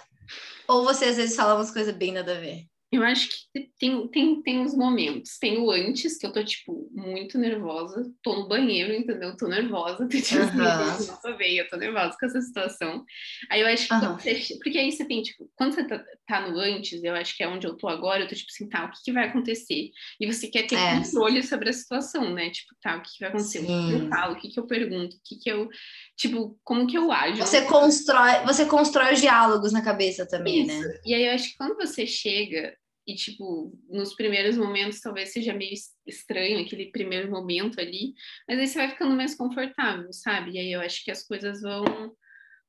Ou 0.66 0.84
você 0.84 1.06
às 1.06 1.16
vezes 1.16 1.36
fala 1.36 1.54
umas 1.54 1.70
coisas 1.70 1.94
bem 1.94 2.12
nada 2.12 2.36
a 2.36 2.40
ver? 2.40 2.66
Eu 2.94 3.02
acho 3.02 3.28
que 3.28 3.68
tem, 3.76 4.06
tem, 4.06 4.40
tem 4.40 4.60
uns 4.60 4.72
momentos. 4.72 5.36
Tem 5.40 5.58
o 5.58 5.68
antes, 5.68 6.16
que 6.16 6.24
eu 6.24 6.32
tô, 6.32 6.44
tipo, 6.44 6.88
muito 6.92 7.36
nervosa. 7.36 8.08
Tô 8.22 8.36
no 8.36 8.46
banheiro, 8.46 8.92
entendeu? 8.92 9.36
Tô 9.36 9.48
nervosa. 9.48 10.06
Tô, 10.06 10.16
tipo, 10.16 10.40
assim, 10.40 10.60
Aham. 10.60 10.96
eu 11.00 11.16
tô 11.16 11.36
bem, 11.36 11.56
eu 11.56 11.68
tô 11.68 11.76
nervosa 11.76 12.16
com 12.18 12.26
essa 12.26 12.40
situação. 12.40 13.04
Aí 13.50 13.62
eu 13.62 13.66
acho 13.66 13.88
que 13.88 13.94
Aham. 13.94 14.16
quando 14.16 14.20
você... 14.22 14.58
Porque 14.62 14.78
aí 14.78 14.92
você 14.92 15.04
tem, 15.04 15.22
tipo, 15.22 15.50
quando 15.56 15.74
você 15.74 15.82
tá, 15.88 16.04
tá 16.24 16.48
no 16.48 16.56
antes, 16.60 17.02
eu 17.02 17.14
acho 17.16 17.36
que 17.36 17.42
é 17.42 17.48
onde 17.48 17.66
eu 17.66 17.76
tô 17.76 17.88
agora, 17.88 18.22
eu 18.22 18.28
tô, 18.28 18.34
tipo 18.36 18.48
assim, 18.52 18.68
tá, 18.68 18.84
o 18.84 18.90
que, 18.92 19.02
que 19.06 19.12
vai 19.12 19.26
acontecer? 19.26 19.90
E 20.20 20.32
você 20.32 20.46
quer 20.46 20.68
ter 20.68 20.76
É. 20.76 21.00
controle 21.00 21.42
sobre 21.42 21.70
a 21.70 21.72
situação, 21.72 22.32
né? 22.32 22.50
Tipo, 22.50 22.76
tá, 22.80 22.96
o 22.96 23.02
que, 23.02 23.10
que 23.10 23.20
vai 23.20 23.30
acontecer? 23.30 23.58
O 23.58 23.66
que, 23.66 23.72
Sim. 23.72 23.92
eu 24.04 24.08
falo? 24.08 24.34
O 24.34 24.36
que, 24.36 24.48
que 24.50 24.60
eu 24.60 24.66
pergunto? 24.68 25.16
O 25.16 25.20
que, 25.24 25.36
que 25.40 25.50
eu... 25.50 25.68
Tipo, 26.16 26.56
como 26.62 26.86
que 26.86 26.96
eu 26.96 27.10
ajo? 27.10 27.38
Você 27.38 27.62
constrói, 27.62 28.44
você 28.46 28.64
constrói 28.66 29.14
os 29.14 29.20
diálogos 29.20 29.72
na 29.72 29.82
cabeça 29.82 30.24
também, 30.24 30.64
né? 30.64 30.78
Isso. 30.78 30.88
E 31.04 31.12
aí 31.12 31.26
eu 31.26 31.32
acho 31.32 31.50
que 31.50 31.56
quando 31.56 31.74
você 31.74 32.06
chega 32.06 32.72
e, 33.06 33.14
tipo, 33.14 33.72
nos 33.88 34.14
primeiros 34.14 34.56
momentos 34.56 35.00
talvez 35.00 35.32
seja 35.32 35.52
meio 35.52 35.72
es- 35.72 35.92
estranho 36.06 36.60
aquele 36.60 36.90
primeiro 36.90 37.30
momento 37.30 37.80
ali, 37.80 38.14
mas 38.48 38.58
aí 38.58 38.66
você 38.66 38.78
vai 38.78 38.90
ficando 38.90 39.14
mais 39.16 39.34
confortável, 39.34 40.12
sabe? 40.12 40.52
E 40.52 40.58
aí 40.58 40.72
eu 40.72 40.80
acho 40.80 41.04
que 41.04 41.10
as 41.10 41.26
coisas 41.26 41.60
vão 41.60 41.84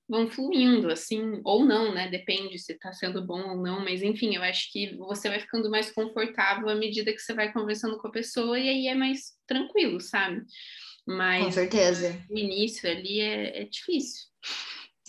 vão 0.08 0.30
fluindo, 0.30 0.92
assim, 0.92 1.42
ou 1.44 1.66
não, 1.66 1.92
né? 1.92 2.08
Depende 2.08 2.60
se 2.60 2.78
tá 2.78 2.94
sendo 2.94 3.26
bom 3.26 3.42
ou 3.42 3.58
não, 3.64 3.84
mas 3.84 4.04
enfim, 4.04 4.36
eu 4.36 4.44
acho 4.44 4.72
que 4.72 4.96
você 4.98 5.28
vai 5.30 5.40
ficando 5.40 5.68
mais 5.68 5.92
confortável 5.92 6.70
à 6.70 6.76
medida 6.76 7.12
que 7.12 7.18
você 7.20 7.34
vai 7.34 7.52
conversando 7.52 7.98
com 7.98 8.08
a 8.08 8.12
pessoa 8.12 8.60
e 8.60 8.70
aí 8.70 8.88
é 8.88 8.94
mais 8.94 9.34
tranquilo, 9.48 10.00
sabe? 10.00 10.42
Com 10.42 11.16
Mas 11.16 11.56
certeza. 11.56 12.24
o 12.30 12.38
início 12.38 12.88
ali 12.88 13.20
é, 13.20 13.62
é 13.62 13.66
difícil. 13.66 14.28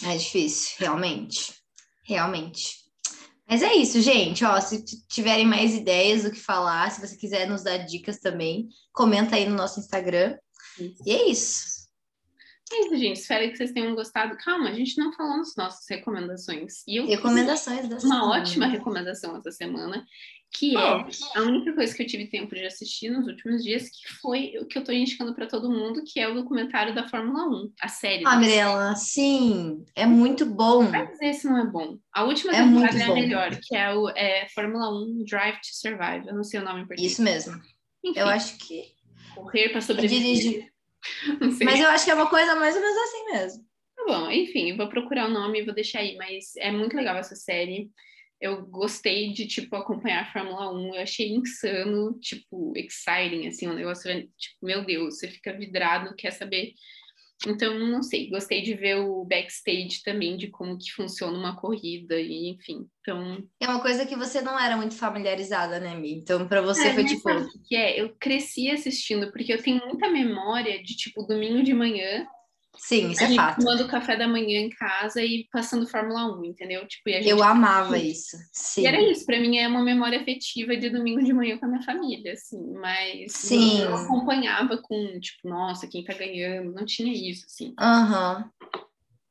É 0.03 0.17
difícil, 0.17 0.77
realmente. 0.79 1.53
Realmente. 2.05 2.86
Mas 3.49 3.63
é 3.63 3.75
isso, 3.75 4.01
gente. 4.01 4.45
Ó, 4.45 4.61
se 4.61 4.85
tiverem 5.09 5.47
mais 5.47 5.75
ideias 5.75 6.25
do 6.25 6.33
que 6.33 6.41
falar, 6.41 6.91
se 6.91 7.01
você 7.01 7.17
quiser 7.17 7.49
nos 7.49 7.63
dar 7.63 7.79
dicas 7.79 8.19
também, 8.19 8.69
comenta 8.93 9.37
aí 9.37 9.49
no 9.49 9.55
nosso 9.55 9.79
Instagram. 9.79 10.37
E 11.05 11.13
é 11.13 11.31
isso. 11.31 11.76
É 12.73 12.81
isso, 12.87 12.97
gente. 12.97 13.21
Espero 13.21 13.49
que 13.51 13.57
vocês 13.57 13.73
tenham 13.73 13.95
gostado. 13.95 14.37
Calma, 14.39 14.69
a 14.71 14.75
gente 14.75 14.99
não 14.99 15.13
falou 15.13 15.37
nas 15.37 15.55
nossas 15.57 15.85
recomendações. 15.89 16.83
E 16.87 16.97
eu 16.97 17.07
Recomendações 17.07 17.89
da 17.89 17.97
uma 17.97 18.01
semana. 18.01 18.27
ótima 18.27 18.67
recomendação 18.67 19.37
essa 19.37 19.53
semana, 19.53 20.05
que 20.53 20.77
é 20.77 20.81
a 21.37 21.43
única 21.43 21.73
coisa 21.75 21.95
que 21.95 22.03
eu 22.03 22.07
tive 22.07 22.27
tempo 22.29 22.55
de 22.57 22.67
assistir 22.67 23.09
nos 23.11 23.27
últimos 23.29 23.63
dias, 23.63 23.85
que 23.89 24.13
foi 24.21 24.55
o 24.61 24.67
que 24.67 24.79
eu 24.79 24.83
tô 24.83 24.91
indicando 24.91 25.33
para 25.33 25.47
todo 25.47 25.71
mundo, 25.71 26.03
que 26.05 26.19
é 26.19 26.27
o 26.29 26.35
documentário 26.35 26.93
da 26.93 27.07
Fórmula 27.09 27.47
1, 27.49 27.73
a 27.83 27.89
série. 27.89 28.25
Ah, 28.27 28.37
Mirella, 28.37 28.95
sim, 28.97 29.85
é 29.95 30.05
muito 30.07 30.45
bom. 30.45 30.87
Vai 30.87 31.07
dizer 31.07 31.35
se 31.35 31.47
não 31.47 31.59
é 31.59 31.67
bom. 31.67 31.99
A 32.13 32.25
última 32.25 32.53
É 32.53 32.63
temporada 32.65 32.93
muito 32.93 33.01
é 33.01 33.05
a 33.05 33.15
melhor, 33.15 33.51
que 33.63 33.77
é 33.77 33.95
o 33.95 34.09
é, 34.11 34.49
Fórmula 34.55 34.91
1 34.91 35.25
Drive 35.25 35.55
to 35.57 35.69
Survive. 35.73 36.27
Eu 36.27 36.35
não 36.35 36.43
sei 36.43 36.59
o 36.59 36.65
nome 36.65 36.81
em 36.81 36.87
português. 36.87 37.13
Isso 37.13 37.23
mesmo. 37.23 37.55
Enfim, 38.05 38.19
Eu 38.19 38.27
acho 38.27 38.57
que. 38.59 38.83
correr 39.37 39.69
para 39.69 39.81
sobreviver. 39.81 40.21
Dirigir. 40.35 40.76
Mas 41.65 41.81
eu 41.81 41.89
acho 41.89 42.05
que 42.05 42.11
é 42.11 42.15
uma 42.15 42.29
coisa 42.29 42.55
mais 42.57 42.75
ou 42.75 42.81
menos 42.81 42.97
assim 42.97 43.25
mesmo. 43.33 43.65
Tá 43.97 44.05
bom, 44.07 44.31
enfim, 44.31 44.77
vou 44.77 44.89
procurar 44.89 45.27
o 45.29 45.33
nome 45.33 45.61
e 45.61 45.65
vou 45.65 45.75
deixar 45.75 46.01
aí, 46.01 46.17
mas 46.17 46.55
é 46.57 46.71
muito 46.71 46.95
legal 46.95 47.17
essa 47.17 47.35
série. 47.35 47.91
Eu 48.39 48.67
gostei 48.67 49.33
de, 49.33 49.47
tipo, 49.47 49.75
acompanhar 49.75 50.23
a 50.23 50.33
Fórmula 50.33 50.71
1, 50.71 50.95
eu 50.95 51.03
achei 51.03 51.31
insano, 51.31 52.19
tipo, 52.21 52.75
exciting, 52.77 53.47
assim, 53.49 53.67
um 53.67 53.73
negócio, 53.73 54.13
tipo, 54.37 54.57
meu 54.63 54.85
Deus, 54.85 55.19
você 55.19 55.29
fica 55.29 55.57
vidrado, 55.57 56.15
quer 56.15 56.31
saber. 56.33 56.75
Então, 57.47 57.79
não 57.79 58.03
sei, 58.03 58.31
gostei 58.31 58.63
de 58.63 58.75
ver 58.75 58.97
o 58.97 59.25
backstage 59.25 60.03
também, 60.03 60.37
de 60.37 60.47
como 60.49 60.79
que 60.79 60.91
funciona 60.93 61.37
uma 61.37 61.57
corrida, 61.57 62.19
e 62.19 62.51
enfim, 62.51 62.87
então... 63.01 63.47
É 63.61 63.69
uma 63.69 63.81
coisa 63.83 64.07
que 64.07 64.17
você 64.17 64.41
não 64.41 64.59
era 64.59 64.77
muito 64.77 64.95
familiarizada, 64.95 65.79
né, 65.79 65.95
Mi? 65.95 66.15
Então, 66.15 66.49
pra 66.49 66.63
você 66.63 66.89
É, 66.89 66.95
foi 66.95 67.05
tipo. 67.05 67.29
que 67.69 67.77
é? 67.77 68.01
Eu 68.01 68.15
cresci 68.19 68.71
assistindo, 68.71 69.31
porque 69.31 69.53
eu 69.53 69.63
tenho 69.63 69.85
muita 69.87 70.09
memória 70.09 70.83
de, 70.83 70.97
tipo, 70.97 71.25
domingo 71.25 71.63
de 71.63 71.75
manhã, 71.75 72.27
Sim, 72.77 73.11
isso 73.11 73.25
é 73.25 73.35
fato. 73.35 73.61
Tomando 73.61 73.89
café 73.89 74.17
da 74.17 74.29
manhã 74.29 74.61
em 74.61 74.71
casa 74.71 75.23
e 75.23 75.47
passando 75.51 75.89
Fórmula 75.89 76.39
1, 76.39 76.45
entendeu? 76.45 76.87
Tipo, 76.87 77.11
gente... 77.11 77.29
Eu 77.29 77.43
amava 77.43 77.99
isso. 77.99 78.37
Sim. 78.53 78.83
E 78.83 78.87
era 78.87 79.01
isso, 79.11 79.25
para 79.25 79.41
mim 79.41 79.57
é 79.57 79.67
uma 79.67 79.83
memória 79.83 80.21
afetiva 80.21 80.77
de 80.77 80.91
domingo 80.91 81.23
de 81.23 81.33
manhã 81.33 81.59
com 81.59 81.67
a 81.67 81.69
minha 81.69 81.83
família, 81.83 82.33
assim, 82.33 82.73
mas 82.75 83.33
Sim. 83.33 83.81
eu 83.81 83.95
acompanhava 83.95 84.79
com, 84.79 85.19
tipo, 85.21 85.49
nossa, 85.49 85.89
quem 85.89 86.05
tá 86.05 86.15
ganhando, 86.15 86.73
não 86.73 86.85
tinha 86.85 87.13
isso, 87.13 87.47
assim. 87.47 87.75
Aham. 87.79 88.51
Uhum. 88.75 88.83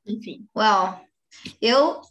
Enfim. 0.08 0.48
Uau. 0.56 1.02
Eu 1.62 2.02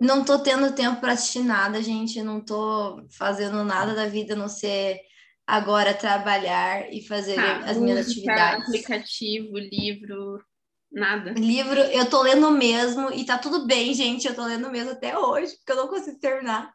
não 0.00 0.24
tô 0.24 0.38
tendo 0.38 0.74
tempo 0.74 1.00
para 1.00 1.12
assistir 1.12 1.40
nada, 1.40 1.82
gente, 1.82 2.22
não 2.22 2.40
tô 2.40 3.04
fazendo 3.10 3.64
nada 3.64 3.94
da 3.94 4.06
vida, 4.06 4.34
a 4.34 4.36
não 4.36 4.48
ser 4.48 5.00
agora 5.46 5.94
trabalhar 5.94 6.92
e 6.92 7.06
fazer 7.06 7.36
tá, 7.36 7.58
as 7.58 7.76
minhas 7.76 8.06
atividades. 8.06 8.66
aplicativo, 8.66 9.58
livro, 9.58 10.42
Nada. 10.94 11.32
Livro, 11.32 11.80
eu 11.80 12.08
tô 12.08 12.22
lendo 12.22 12.50
mesmo, 12.52 13.10
e 13.12 13.26
tá 13.26 13.36
tudo 13.36 13.66
bem, 13.66 13.92
gente. 13.92 14.28
Eu 14.28 14.34
tô 14.34 14.44
lendo 14.44 14.70
mesmo 14.70 14.92
até 14.92 15.18
hoje, 15.18 15.56
porque 15.56 15.72
eu 15.72 15.76
não 15.76 15.88
consigo 15.88 16.18
terminar. 16.20 16.72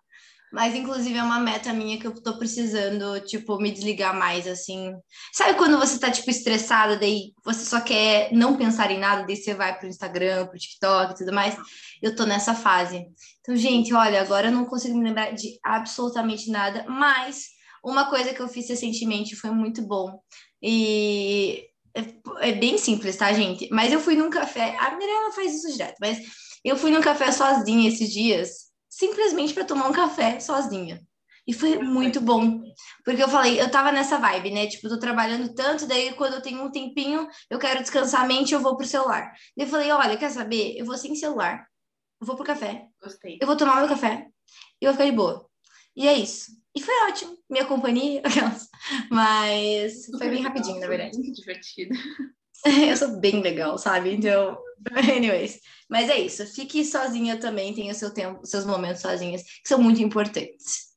Mas, 0.51 0.75
inclusive, 0.75 1.17
é 1.17 1.23
uma 1.23 1.39
meta 1.39 1.71
minha 1.71 1.97
que 1.99 2.07
eu 2.07 2.21
tô 2.21 2.37
precisando, 2.37 3.21
tipo, 3.21 3.57
me 3.59 3.71
desligar 3.71 4.17
mais, 4.17 4.47
assim. 4.47 4.93
Sabe 5.31 5.57
quando 5.57 5.77
você 5.77 5.99
tá, 5.99 6.11
tipo, 6.11 6.29
estressada, 6.29 6.97
daí 6.97 7.33
você 7.45 7.63
só 7.63 7.79
quer 7.79 8.33
não 8.33 8.57
pensar 8.57 8.91
em 8.91 8.99
nada, 8.99 9.25
daí 9.25 9.37
você 9.37 9.53
vai 9.53 9.77
pro 9.77 9.87
Instagram, 9.87 10.47
pro 10.47 10.57
TikTok 10.57 11.13
e 11.13 11.17
tudo 11.17 11.31
mais? 11.31 11.55
Eu 12.01 12.15
tô 12.15 12.25
nessa 12.25 12.55
fase. 12.55 13.05
Então, 13.41 13.55
gente, 13.55 13.93
olha, 13.93 14.21
agora 14.21 14.47
eu 14.47 14.51
não 14.51 14.65
consigo 14.65 14.97
me 14.97 15.03
lembrar 15.03 15.31
de 15.31 15.59
absolutamente 15.63 16.49
nada, 16.49 16.83
mas 16.89 17.49
uma 17.85 18.09
coisa 18.09 18.33
que 18.33 18.41
eu 18.41 18.47
fiz 18.49 18.67
recentemente 18.67 19.35
foi 19.35 19.51
muito 19.51 19.83
bom. 19.83 20.19
E 20.61 21.68
é, 21.95 22.49
é, 22.49 22.51
bem 22.53 22.77
simples, 22.77 23.15
tá, 23.15 23.31
gente? 23.33 23.67
Mas 23.71 23.91
eu 23.91 23.99
fui 23.99 24.15
num 24.15 24.29
café. 24.29 24.77
A 24.77 24.95
Mirella 24.95 25.31
faz 25.31 25.55
isso 25.55 25.71
direto, 25.71 25.95
mas 25.99 26.19
eu 26.63 26.77
fui 26.77 26.91
num 26.91 27.01
café 27.01 27.31
sozinha 27.31 27.87
esses 27.87 28.11
dias, 28.11 28.69
simplesmente 28.89 29.53
para 29.53 29.65
tomar 29.65 29.87
um 29.87 29.93
café 29.93 30.39
sozinha. 30.39 31.01
E 31.47 31.53
foi 31.53 31.79
muito 31.79 32.21
bom. 32.21 32.61
Porque 33.03 33.23
eu 33.23 33.27
falei, 33.27 33.59
eu 33.59 33.71
tava 33.71 33.91
nessa 33.91 34.19
vibe, 34.19 34.51
né? 34.51 34.67
Tipo, 34.67 34.87
tô 34.87 34.99
trabalhando 34.99 35.53
tanto, 35.55 35.87
daí 35.87 36.13
quando 36.13 36.35
eu 36.35 36.41
tenho 36.41 36.63
um 36.63 36.69
tempinho, 36.69 37.27
eu 37.49 37.57
quero 37.57 37.81
descansar 37.81 38.21
a 38.21 38.27
mente, 38.27 38.53
eu 38.53 38.59
vou 38.59 38.77
pro 38.77 38.85
celular. 38.85 39.33
E 39.57 39.63
eu 39.63 39.67
falei, 39.67 39.91
olha, 39.91 40.17
quer 40.17 40.29
saber? 40.29 40.75
Eu 40.77 40.85
vou 40.85 40.97
sem 40.97 41.15
celular. 41.15 41.65
Eu 42.21 42.27
vou 42.27 42.35
pro 42.35 42.45
café. 42.45 42.85
Gostei. 43.01 43.39
Eu 43.41 43.47
vou 43.47 43.57
tomar 43.57 43.77
meu 43.77 43.87
café. 43.87 44.27
E 44.79 44.85
eu 44.85 44.91
vou 44.91 44.93
ficar 44.93 45.09
de 45.09 45.15
boa. 45.15 45.49
E 45.95 46.07
é 46.07 46.13
isso. 46.13 46.58
E 46.75 46.81
foi 46.81 46.93
ótimo, 47.09 47.37
minha 47.49 47.65
companhia, 47.65 48.21
mas 49.09 50.05
foi 50.05 50.29
bem 50.29 50.43
rapidinho, 50.43 50.79
na 50.79 50.87
verdade. 50.87 51.17
Muito 51.17 51.33
divertido. 51.33 51.95
Eu 52.65 52.97
sou 52.97 53.19
bem 53.19 53.41
legal, 53.41 53.77
sabe? 53.77 54.13
Então, 54.13 54.57
anyways. 55.15 55.59
Mas 55.89 56.09
é 56.09 56.19
isso, 56.19 56.45
fique 56.45 56.83
sozinha 56.85 57.37
também, 57.37 57.73
tenha 57.73 57.93
seu 57.93 58.13
tempo, 58.13 58.45
seus 58.45 58.65
momentos 58.65 59.01
sozinhas, 59.01 59.41
que 59.41 59.67
são 59.67 59.81
muito 59.81 60.01
importantes. 60.01 60.89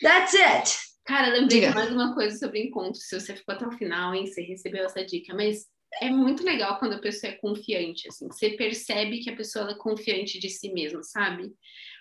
That's 0.00 0.34
it! 0.34 0.70
Cara, 1.04 1.28
lembrei 1.28 1.60
de 1.60 1.74
mais 1.74 1.90
uma 1.90 2.14
coisa 2.14 2.38
sobre 2.38 2.62
encontro. 2.62 3.00
Se 3.00 3.18
você 3.18 3.34
ficou 3.34 3.54
até 3.54 3.66
o 3.66 3.72
final, 3.72 4.14
hein, 4.14 4.26
você 4.26 4.42
recebeu 4.42 4.84
essa 4.84 5.04
dica, 5.04 5.34
mas 5.34 5.66
é 6.00 6.08
muito 6.08 6.44
legal 6.44 6.78
quando 6.78 6.94
a 6.94 7.00
pessoa 7.00 7.32
é 7.32 7.36
confiante, 7.36 8.06
assim. 8.06 8.28
Você 8.28 8.50
percebe 8.50 9.18
que 9.18 9.30
a 9.30 9.36
pessoa 9.36 9.70
é 9.70 9.74
confiante 9.74 10.38
de 10.38 10.48
si 10.48 10.72
mesma, 10.72 11.02
sabe? 11.02 11.52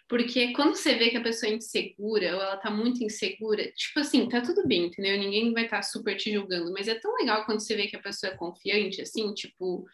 Porque 0.09 0.53
quando 0.53 0.75
você 0.75 0.95
vê 0.95 1.11
que 1.11 1.17
a 1.17 1.21
pessoa 1.21 1.51
é 1.51 1.55
insegura 1.55 2.35
ou 2.35 2.41
ela 2.41 2.57
tá 2.57 2.71
muito 2.71 3.03
insegura, 3.03 3.71
tipo 3.73 3.99
assim, 3.99 4.27
tá 4.27 4.41
tudo 4.41 4.67
bem, 4.67 4.87
entendeu? 4.87 5.15
Ninguém 5.19 5.53
vai 5.53 5.65
estar 5.65 5.77
tá 5.77 5.83
super 5.83 6.17
te 6.17 6.33
julgando, 6.33 6.73
mas 6.73 6.87
é 6.87 6.95
tão 6.95 7.13
legal 7.15 7.45
quando 7.45 7.59
você 7.59 7.75
vê 7.75 7.85
que 7.85 7.95
a 7.95 8.01
pessoa 8.01 8.33
é 8.33 8.35
confiante, 8.35 9.03
assim, 9.03 9.31
tipo, 9.35 9.85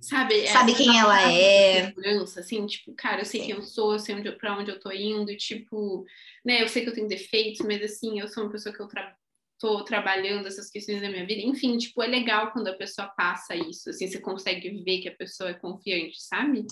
sabe? 0.00 0.48
Sabe 0.48 0.74
quem 0.74 0.98
ela 0.98 1.30
é. 1.30 1.86
Segurança, 1.86 2.40
assim, 2.40 2.66
tipo, 2.66 2.92
cara, 2.94 3.20
eu 3.20 3.24
sei 3.24 3.42
Sim. 3.42 3.46
quem 3.46 3.54
eu 3.54 3.62
sou, 3.62 3.92
eu 3.92 4.00
sei 4.00 4.16
onde, 4.16 4.32
pra 4.32 4.58
onde 4.58 4.72
eu 4.72 4.80
tô 4.80 4.90
indo, 4.90 5.30
e, 5.30 5.36
tipo, 5.36 6.04
né, 6.44 6.60
eu 6.60 6.68
sei 6.68 6.82
que 6.82 6.88
eu 6.88 6.94
tenho 6.94 7.06
defeitos, 7.06 7.64
mas 7.64 7.80
assim, 7.80 8.18
eu 8.18 8.26
sou 8.26 8.42
uma 8.42 8.50
pessoa 8.50 8.74
que 8.74 8.82
eu 8.82 8.88
tra 8.88 9.16
tô 9.56 9.84
trabalhando 9.84 10.48
essas 10.48 10.68
questões 10.68 11.00
da 11.00 11.08
minha 11.08 11.24
vida. 11.24 11.40
Enfim, 11.40 11.78
tipo, 11.78 12.02
é 12.02 12.08
legal 12.08 12.50
quando 12.50 12.66
a 12.66 12.74
pessoa 12.74 13.06
passa 13.16 13.54
isso, 13.54 13.88
assim, 13.88 14.08
você 14.08 14.18
consegue 14.18 14.82
ver 14.82 14.98
que 14.98 15.08
a 15.08 15.14
pessoa 15.14 15.50
é 15.50 15.54
confiante, 15.54 16.20
sabe? 16.20 16.66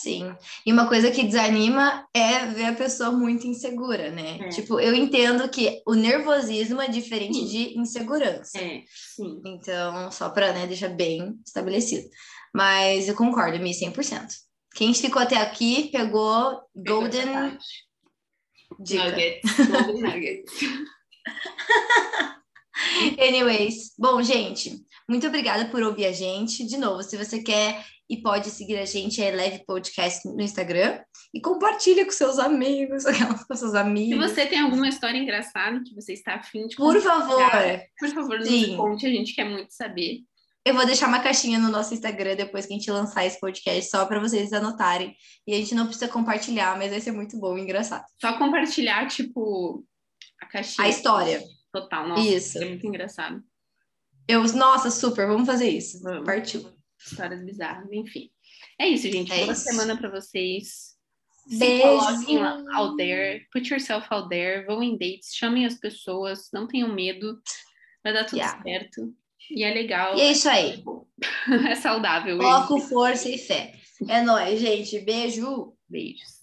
Sim. 0.00 0.34
E 0.66 0.72
uma 0.72 0.88
coisa 0.88 1.10
que 1.10 1.22
desanima 1.22 2.06
é 2.12 2.46
ver 2.46 2.64
a 2.64 2.74
pessoa 2.74 3.12
muito 3.12 3.46
insegura, 3.46 4.10
né? 4.10 4.38
É. 4.40 4.48
Tipo, 4.48 4.80
eu 4.80 4.92
entendo 4.94 5.48
que 5.48 5.82
o 5.86 5.94
nervosismo 5.94 6.80
é 6.80 6.88
diferente 6.88 7.38
sim. 7.38 7.46
de 7.46 7.78
insegurança. 7.78 8.58
É, 8.58 8.82
sim. 8.88 9.40
Então, 9.46 10.10
só 10.10 10.28
para 10.30 10.52
né, 10.52 10.66
deixar 10.66 10.88
bem 10.88 11.38
estabelecido. 11.46 12.08
Mas 12.52 13.08
eu 13.08 13.14
concordo, 13.14 13.58
Mi, 13.60 13.70
100%. 13.70 14.26
Quem 14.74 14.92
ficou 14.92 15.22
até 15.22 15.36
aqui 15.36 15.90
pegou, 15.92 16.60
pegou 16.74 17.02
Golden 17.02 17.58
Dica. 18.80 19.04
Nuggets. 19.04 19.56
Golden 19.70 20.02
Nuggets. 20.02 20.52
Anyways, 23.18 23.92
bom, 23.96 24.20
gente, 24.22 24.84
muito 25.08 25.26
obrigada 25.26 25.66
por 25.66 25.82
ouvir 25.82 26.06
a 26.06 26.12
gente. 26.12 26.66
De 26.66 26.76
novo, 26.76 27.02
se 27.02 27.16
você 27.16 27.40
quer 27.40 27.84
e 28.08 28.20
pode 28.20 28.50
seguir 28.50 28.78
a 28.78 28.84
gente, 28.84 29.22
é 29.22 29.30
Leve 29.30 29.64
Podcast 29.64 30.28
no 30.28 30.42
Instagram 30.42 31.00
e 31.32 31.40
compartilha 31.40 32.04
com 32.04 32.10
seus 32.10 32.38
amigos, 32.38 33.04
com 33.48 33.56
seus 33.56 33.74
amigos. 33.74 34.26
Se 34.26 34.34
você 34.34 34.46
tem 34.46 34.60
alguma 34.60 34.88
história 34.88 35.18
engraçada 35.18 35.82
que 35.84 35.94
você 35.94 36.12
está 36.12 36.34
afim 36.34 36.66
de 36.66 36.76
Por 36.76 37.00
favor. 37.00 37.50
Por 37.98 38.08
favor, 38.10 38.38
nos 38.38 38.76
conte, 38.76 39.06
a 39.06 39.10
gente 39.10 39.34
quer 39.34 39.44
muito 39.44 39.72
saber. 39.72 40.20
Eu 40.66 40.74
vou 40.74 40.86
deixar 40.86 41.08
uma 41.08 41.20
caixinha 41.20 41.58
no 41.58 41.70
nosso 41.70 41.92
Instagram 41.92 42.36
depois 42.36 42.64
que 42.64 42.72
a 42.72 42.76
gente 42.76 42.90
lançar 42.90 43.26
esse 43.26 43.38
podcast, 43.38 43.90
só 43.90 44.06
para 44.06 44.18
vocês 44.18 44.52
anotarem. 44.52 45.14
E 45.46 45.52
a 45.52 45.56
gente 45.56 45.74
não 45.74 45.86
precisa 45.86 46.08
compartilhar, 46.08 46.78
mas 46.78 46.90
vai 46.90 47.00
ser 47.00 47.12
muito 47.12 47.38
bom 47.38 47.58
e 47.58 47.60
engraçado. 47.60 48.04
Só 48.18 48.38
compartilhar, 48.38 49.06
tipo, 49.06 49.84
a 50.40 50.46
caixinha. 50.46 50.86
A 50.86 50.90
história. 50.90 51.42
Total, 51.70 52.08
nossa. 52.08 52.22
Isso. 52.22 52.58
É 52.62 52.66
muito 52.66 52.86
engraçado. 52.86 53.42
Eu, 54.26 54.42
nossa, 54.54 54.90
super, 54.90 55.26
vamos 55.26 55.46
fazer 55.46 55.68
isso. 55.68 56.02
Vamos. 56.02 56.24
Partiu 56.24 56.73
histórias 57.06 57.44
bizarras, 57.44 57.90
enfim. 57.92 58.30
É 58.78 58.88
isso, 58.88 59.10
gente. 59.10 59.32
É 59.32 59.40
Boa 59.40 59.52
isso. 59.52 59.62
semana 59.62 59.96
para 59.96 60.10
vocês. 60.10 60.94
Beijo. 61.46 61.86
out 62.74 62.96
there. 62.96 63.46
Put 63.52 63.68
yourself 63.70 64.06
out 64.10 64.28
there. 64.28 64.64
Vão 64.66 64.82
em 64.82 64.96
dates. 64.96 65.34
Chamem 65.34 65.66
as 65.66 65.74
pessoas. 65.74 66.48
Não 66.52 66.66
tenham 66.66 66.92
medo. 66.92 67.40
Vai 68.02 68.12
dar 68.12 68.24
tudo 68.24 68.38
yeah. 68.38 68.62
certo. 68.62 69.14
E 69.50 69.62
é 69.62 69.72
legal. 69.72 70.16
E 70.16 70.20
é 70.20 70.32
isso 70.32 70.48
aí. 70.48 70.82
é 71.70 71.74
saudável. 71.74 72.38
Coloque 72.38 72.88
força 72.88 73.28
e 73.28 73.38
fé. 73.38 73.74
É 74.08 74.22
nóis, 74.22 74.60
gente. 74.60 74.98
Beijo. 75.00 75.74
Beijos. 75.88 76.34